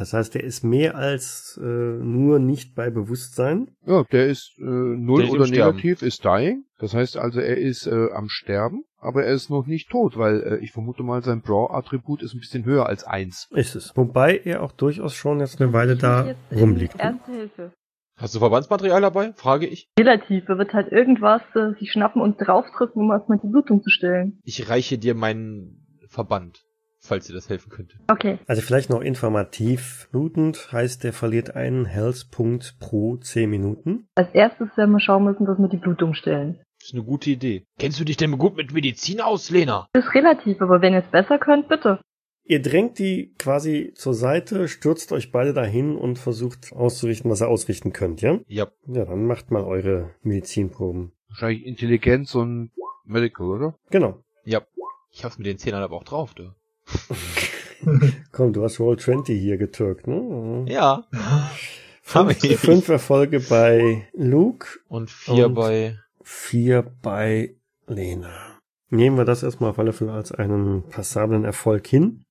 Das 0.00 0.14
heißt, 0.14 0.34
er 0.34 0.42
ist 0.44 0.64
mehr 0.64 0.94
als 0.96 1.60
äh, 1.62 1.66
nur 1.66 2.38
nicht 2.38 2.74
bei 2.74 2.88
Bewusstsein. 2.88 3.68
Ja, 3.84 4.02
der 4.04 4.28
ist 4.28 4.54
äh, 4.58 4.62
null 4.62 5.18
Der 5.20 5.28
ist 5.28 5.34
oder 5.34 5.44
Sterben. 5.46 5.76
negativ, 5.76 6.00
ist 6.00 6.24
dying. 6.24 6.64
Das 6.78 6.94
heißt 6.94 7.18
also, 7.18 7.38
er 7.38 7.58
ist 7.58 7.86
äh, 7.86 8.08
am 8.14 8.30
Sterben, 8.30 8.84
aber 8.96 9.24
er 9.24 9.34
ist 9.34 9.50
noch 9.50 9.66
nicht 9.66 9.90
tot, 9.90 10.16
weil 10.16 10.42
äh, 10.42 10.64
ich 10.64 10.72
vermute 10.72 11.02
mal, 11.02 11.22
sein 11.22 11.42
Brawl-Attribut 11.42 12.22
ist 12.22 12.32
ein 12.32 12.40
bisschen 12.40 12.64
höher 12.64 12.86
als 12.86 13.04
eins. 13.04 13.46
Ist 13.50 13.76
es. 13.76 13.92
Wobei 13.94 14.38
er 14.42 14.62
auch 14.62 14.72
durchaus 14.72 15.12
schon 15.12 15.40
jetzt 15.40 15.60
eine 15.60 15.74
Weile 15.74 15.96
da 15.96 16.34
rumliegt. 16.50 16.98
Erste 16.98 17.30
Hilfe. 17.32 17.72
Hast 18.16 18.34
du 18.34 18.38
Verbandsmaterial 18.38 19.02
dabei? 19.02 19.34
Frage 19.34 19.66
ich. 19.66 19.86
Relativ, 19.98 20.48
er 20.48 20.56
wird 20.56 20.72
halt 20.72 20.90
irgendwas 20.92 21.42
äh, 21.54 21.78
sich 21.78 21.92
schnappen 21.92 22.22
und 22.22 22.36
draufdrücken, 22.38 23.02
um 23.02 23.10
erstmal 23.10 23.38
die 23.38 23.48
Blutung 23.48 23.82
zu 23.82 23.90
stillen. 23.90 24.40
Ich 24.44 24.70
reiche 24.70 24.96
dir 24.96 25.14
meinen 25.14 25.86
Verband, 26.08 26.62
falls 27.00 27.26
dir 27.26 27.34
das 27.34 27.48
helfen 27.48 27.70
könnte. 27.70 27.96
Okay. 28.08 28.38
Also 28.46 28.62
vielleicht 28.62 28.90
noch 28.90 29.00
informativ. 29.00 30.08
Blutend 30.12 30.72
heißt, 30.72 31.04
er 31.04 31.12
verliert 31.12 31.56
einen 31.56 31.86
Health-Punkt 31.86 32.76
pro 32.78 33.16
10 33.16 33.50
Minuten. 33.50 34.06
Als 34.14 34.32
erstes 34.34 34.68
werden 34.76 34.92
wir 34.92 35.00
schauen 35.00 35.24
müssen, 35.24 35.46
dass 35.46 35.58
wir 35.58 35.68
die 35.68 35.78
Blutung 35.78 36.14
stillen. 36.14 36.60
Das 36.78 36.88
ist 36.88 36.94
eine 36.94 37.04
gute 37.04 37.30
Idee. 37.30 37.64
Kennst 37.78 38.00
du 38.00 38.04
dich 38.04 38.16
denn 38.16 38.38
gut 38.38 38.56
mit 38.56 38.72
Medizin 38.72 39.20
aus, 39.20 39.50
Lena? 39.50 39.86
Ist 39.92 40.14
relativ, 40.14 40.62
aber 40.62 40.80
wenn 40.80 40.94
ihr 40.94 41.04
es 41.04 41.10
besser 41.10 41.38
könnt, 41.38 41.68
bitte. 41.68 42.00
Ihr 42.44 42.62
drängt 42.62 42.98
die 42.98 43.34
quasi 43.38 43.92
zur 43.94 44.14
Seite, 44.14 44.66
stürzt 44.66 45.12
euch 45.12 45.30
beide 45.30 45.52
dahin 45.52 45.94
und 45.94 46.18
versucht 46.18 46.72
auszurichten, 46.72 47.30
was 47.30 47.42
ihr 47.42 47.48
ausrichten 47.48 47.92
könnt, 47.92 48.22
ja? 48.22 48.40
Ja. 48.48 48.66
Ja, 48.86 49.04
dann 49.04 49.26
macht 49.26 49.50
mal 49.50 49.62
eure 49.62 50.14
Medizinproben. 50.22 51.12
Wahrscheinlich 51.28 51.64
Intelligenz 51.64 52.34
und 52.34 52.72
Medical, 53.04 53.46
oder? 53.46 53.74
Genau. 53.90 54.24
Ja. 54.44 54.62
Ich 55.12 55.24
hab's 55.24 55.38
mit 55.38 55.46
den 55.46 55.58
Zähnern 55.58 55.82
aber 55.82 55.96
auch 55.96 56.04
drauf, 56.04 56.34
du. 56.34 56.54
Komm, 58.32 58.52
du 58.52 58.62
hast 58.62 58.78
Roll 58.80 58.98
20 58.98 59.38
hier 59.40 59.56
getürkt, 59.56 60.06
ne? 60.06 60.64
Ja. 60.68 61.04
Fünf, 62.02 62.38
fünf 62.60 62.88
Erfolge 62.88 63.40
bei 63.40 64.06
Luke, 64.14 64.66
Und 64.88 65.10
vier 65.10 65.46
Und- 65.46 65.54
bei... 65.54 65.98
vier 66.22 66.82
bei 67.02 67.54
Lena. 67.86 68.58
Nehmen 68.90 69.16
wir 69.16 69.24
das 69.24 69.42
erstmal 69.44 69.70
auf 69.70 69.78
alle 69.78 69.92
Fälle 69.92 70.12
als 70.12 70.32
einen 70.32 70.82
passablen 70.88 71.44
Erfolg 71.44 71.86
hin. 71.86 72.24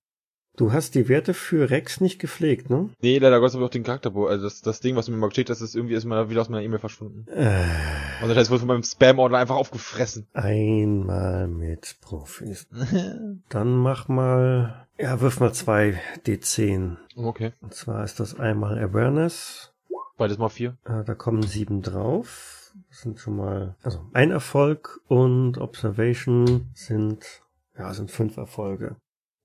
Du 0.60 0.74
hast 0.74 0.94
die 0.94 1.08
Werte 1.08 1.32
für 1.32 1.70
Rex 1.70 2.02
nicht 2.02 2.18
gepflegt, 2.18 2.68
ne? 2.68 2.90
Nee, 3.00 3.16
leider 3.16 3.40
Gottes 3.40 3.54
habe 3.54 3.64
ich 3.64 3.68
auch 3.68 3.72
den 3.72 3.82
Charakterbo. 3.82 4.26
Also 4.26 4.44
das, 4.44 4.60
das 4.60 4.80
Ding, 4.80 4.94
was 4.94 5.08
mir 5.08 5.16
mal 5.16 5.30
geschickt 5.30 5.48
hast, 5.48 5.62
ist 5.62 5.74
irgendwie 5.74 5.94
ist 5.94 6.04
mal 6.04 6.28
wieder 6.28 6.42
aus 6.42 6.50
meiner 6.50 6.62
E-Mail 6.62 6.80
verschwunden. 6.80 7.24
Äh, 7.32 7.64
Also 8.20 8.28
das 8.28 8.36
heißt, 8.36 8.50
wurde 8.50 8.58
von 8.58 8.68
meinem 8.68 8.82
Spam-Ordner 8.82 9.38
einfach 9.38 9.54
aufgefressen. 9.56 10.26
einmal 10.34 11.48
mit 11.48 11.96
Profis. 12.02 12.68
Dann 13.48 13.78
mach 13.78 14.08
mal, 14.08 14.86
ja, 14.98 15.18
wirf 15.22 15.40
mal 15.40 15.54
zwei 15.54 15.98
D10. 16.26 16.98
okay. 17.16 17.52
Und 17.62 17.72
zwar 17.72 18.04
ist 18.04 18.20
das 18.20 18.38
einmal 18.38 18.78
Awareness. 18.78 19.72
Beides 20.18 20.36
mal 20.36 20.50
vier. 20.50 20.76
Da 20.84 21.14
kommen 21.14 21.42
sieben 21.42 21.80
drauf. 21.80 22.74
Das 22.90 23.00
sind 23.00 23.18
schon 23.18 23.36
mal, 23.36 23.76
also 23.82 24.04
ein 24.12 24.30
Erfolg 24.30 25.00
und 25.08 25.56
Observation 25.56 26.68
sind, 26.74 27.24
ja, 27.78 27.94
sind 27.94 28.10
fünf 28.10 28.36
Erfolge. 28.36 28.96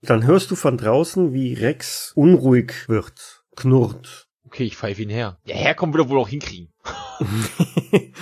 Dann 0.06 0.26
hörst 0.26 0.52
du 0.52 0.56
von 0.56 0.78
draußen, 0.78 1.34
wie 1.34 1.54
Rex 1.54 2.12
unruhig 2.16 2.88
wird, 2.88 3.44
knurrt. 3.56 4.28
Okay, 4.46 4.66
ich 4.66 4.78
pfeife 4.78 5.02
ihn 5.02 5.10
her. 5.10 5.40
Ja, 5.46 5.56
herkommen 5.56 5.94
wird 5.96 6.06
er 6.06 6.10
wohl 6.10 6.20
auch 6.20 6.30
hinkriegen. 6.30 6.72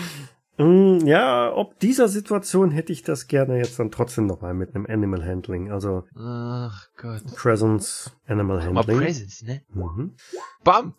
Mm, 0.58 1.00
ja, 1.08 1.52
ob 1.52 1.80
dieser 1.80 2.08
Situation 2.08 2.70
hätte 2.70 2.94
ich 2.94 3.02
das 3.02 3.28
gerne 3.28 3.58
jetzt 3.58 3.80
dann 3.80 3.90
trotzdem 3.90 4.28
nochmal 4.28 4.54
mit 4.54 4.76
einem 4.76 4.86
Animal 4.86 5.26
Handling, 5.26 5.72
also 5.72 6.04
Ach 6.16 6.90
Gott. 6.96 7.24
Presence 7.36 8.12
Animal 8.28 8.58
Mal 8.58 8.66
Handling. 8.66 9.00
Presents, 9.00 9.42
ne? 9.42 9.62
Mhm. 9.74 10.14
Bam! 10.64 10.94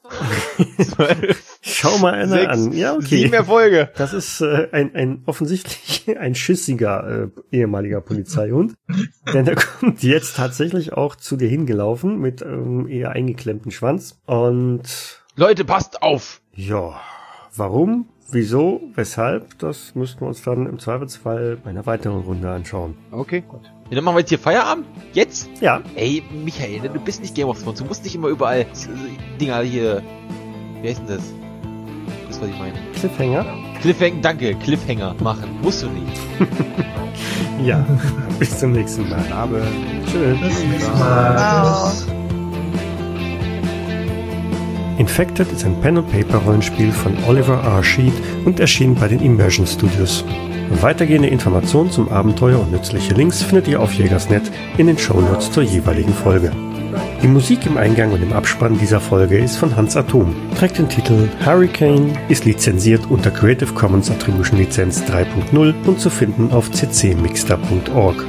Schau 1.61 1.99
mal 1.99 2.15
einer 2.15 2.29
Sechs, 2.29 2.49
an. 2.49 2.73
Ja, 2.73 2.95
okay. 2.95 3.05
Sieben 3.23 3.33
Erfolge. 3.33 3.91
Das 3.97 4.13
ist 4.13 4.41
äh, 4.41 4.69
ein, 4.73 4.95
ein 4.95 5.23
offensichtlich 5.27 6.05
ein 6.19 6.35
schissiger 6.35 7.31
äh, 7.53 7.57
ehemaliger 7.57 8.01
Polizeihund. 8.01 8.75
Denn 9.33 9.47
er 9.47 9.55
kommt 9.55 10.03
jetzt 10.03 10.37
tatsächlich 10.37 10.95
auch 10.95 11.15
zu 11.15 11.37
dir 11.37 11.49
hingelaufen 11.49 12.19
mit 12.19 12.43
ähm, 12.43 12.89
eher 12.89 13.11
eingeklemmten 13.11 13.71
Schwanz. 13.71 14.21
Und 14.27 15.23
Leute, 15.37 15.65
passt 15.65 16.03
auf! 16.03 16.41
ja, 16.57 17.01
warum? 17.57 18.09
Wieso? 18.31 18.81
Weshalb? 18.95 19.59
Das 19.59 19.95
müssten 19.95 20.20
wir 20.22 20.29
uns 20.29 20.43
dann 20.43 20.66
im 20.66 20.79
Zweifelsfall 20.79 21.59
bei 21.62 21.70
einer 21.70 21.87
weiteren 21.87 22.20
Runde 22.22 22.51
anschauen. 22.51 22.97
Okay, 23.11 23.43
gut. 23.47 23.61
Ja, 23.91 23.97
dann 23.97 24.05
machen 24.05 24.16
wir 24.16 24.20
jetzt 24.20 24.31
hier 24.31 24.39
Feierabend? 24.39 24.87
Jetzt? 25.12 25.49
Ja, 25.61 25.83
Ey, 25.95 26.22
Michael, 26.45 26.81
du 26.89 27.01
bist 27.01 27.20
nicht 27.20 27.35
Game 27.35 27.49
of 27.49 27.62
Thrones. 27.62 27.79
Du 27.81 27.85
musst 27.85 28.03
nicht 28.03 28.14
immer 28.14 28.29
überall 28.29 28.66
Dinger 29.41 29.61
hier. 29.61 30.03
Wie 30.81 30.89
heißt 30.89 31.01
denn 31.01 31.16
das? 31.16 31.22
Das, 32.29 32.41
was 32.41 32.49
ich 32.49 32.59
meine. 32.59 32.75
Cliffhanger. 32.99 33.45
Cliffhanger, 33.83 34.20
danke, 34.22 34.55
Cliffhanger 34.57 35.14
machen. 35.20 35.59
Musst 35.62 35.83
du 35.83 35.89
nicht. 35.89 36.20
Ja, 37.62 37.87
bis 38.41 38.59
zum 38.59 38.72
nächsten 38.72 39.09
Mal. 39.09 39.25
Aber 39.33 39.61
Tschüss. 40.07 40.41
Bis 40.41 40.61
zum 40.61 40.70
nächsten 40.70 40.99
Mal. 40.99 41.93
Infected 44.99 45.51
ist 45.51 45.65
ein 45.65 45.81
Pen-and-Paper-Rollenspiel 45.81 46.93
von 46.93 47.17
Oliver 47.27 47.63
R. 47.63 47.83
Sheet 47.83 48.13
und 48.45 48.61
erschien 48.61 48.95
bei 48.95 49.09
den 49.09 49.21
Immersion 49.21 49.67
Studios. 49.67 50.25
Weitergehende 50.81 51.29
Informationen 51.29 51.91
zum 51.91 52.09
Abenteuer 52.09 52.61
und 52.61 52.73
nützliche 52.73 53.15
Links 53.15 53.43
findet 53.43 53.69
ihr 53.69 53.81
auf 53.81 53.93
Jägersnet 53.95 54.51
in 54.79 54.87
den 54.87 54.99
Shownotes 54.99 55.51
zur 55.51 55.63
jeweiligen 55.63 56.13
Folge. 56.13 56.53
Die 57.23 57.29
Musik 57.29 57.67
im 57.67 57.77
Eingang 57.77 58.13
und 58.13 58.23
im 58.23 58.33
Abspann 58.33 58.79
dieser 58.79 59.01
Folge 59.01 59.39
ist 59.39 59.57
von 59.57 59.75
Hans 59.75 59.97
Atom, 59.97 60.35
trägt 60.57 60.79
den 60.79 60.89
Titel 60.89 61.29
Hurricane, 61.45 62.17
ist 62.29 62.45
lizenziert 62.45 63.11
unter 63.11 63.31
Creative 63.31 63.73
Commons 63.73 64.11
Attribution 64.11 64.59
Lizenz 64.59 65.03
3.0 65.03 65.75
und 65.87 66.01
zu 66.01 66.11
finden 66.11 66.53
auf 66.53 66.71
ccmixter.org. 66.71 68.25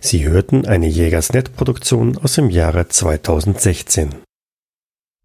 Sie 0.00 0.26
hörten 0.26 0.64
eine 0.66 0.88
Jägersnet-Produktion 0.88 2.18
aus 2.18 2.34
dem 2.34 2.50
Jahre 2.50 2.88
2016. 2.88 4.14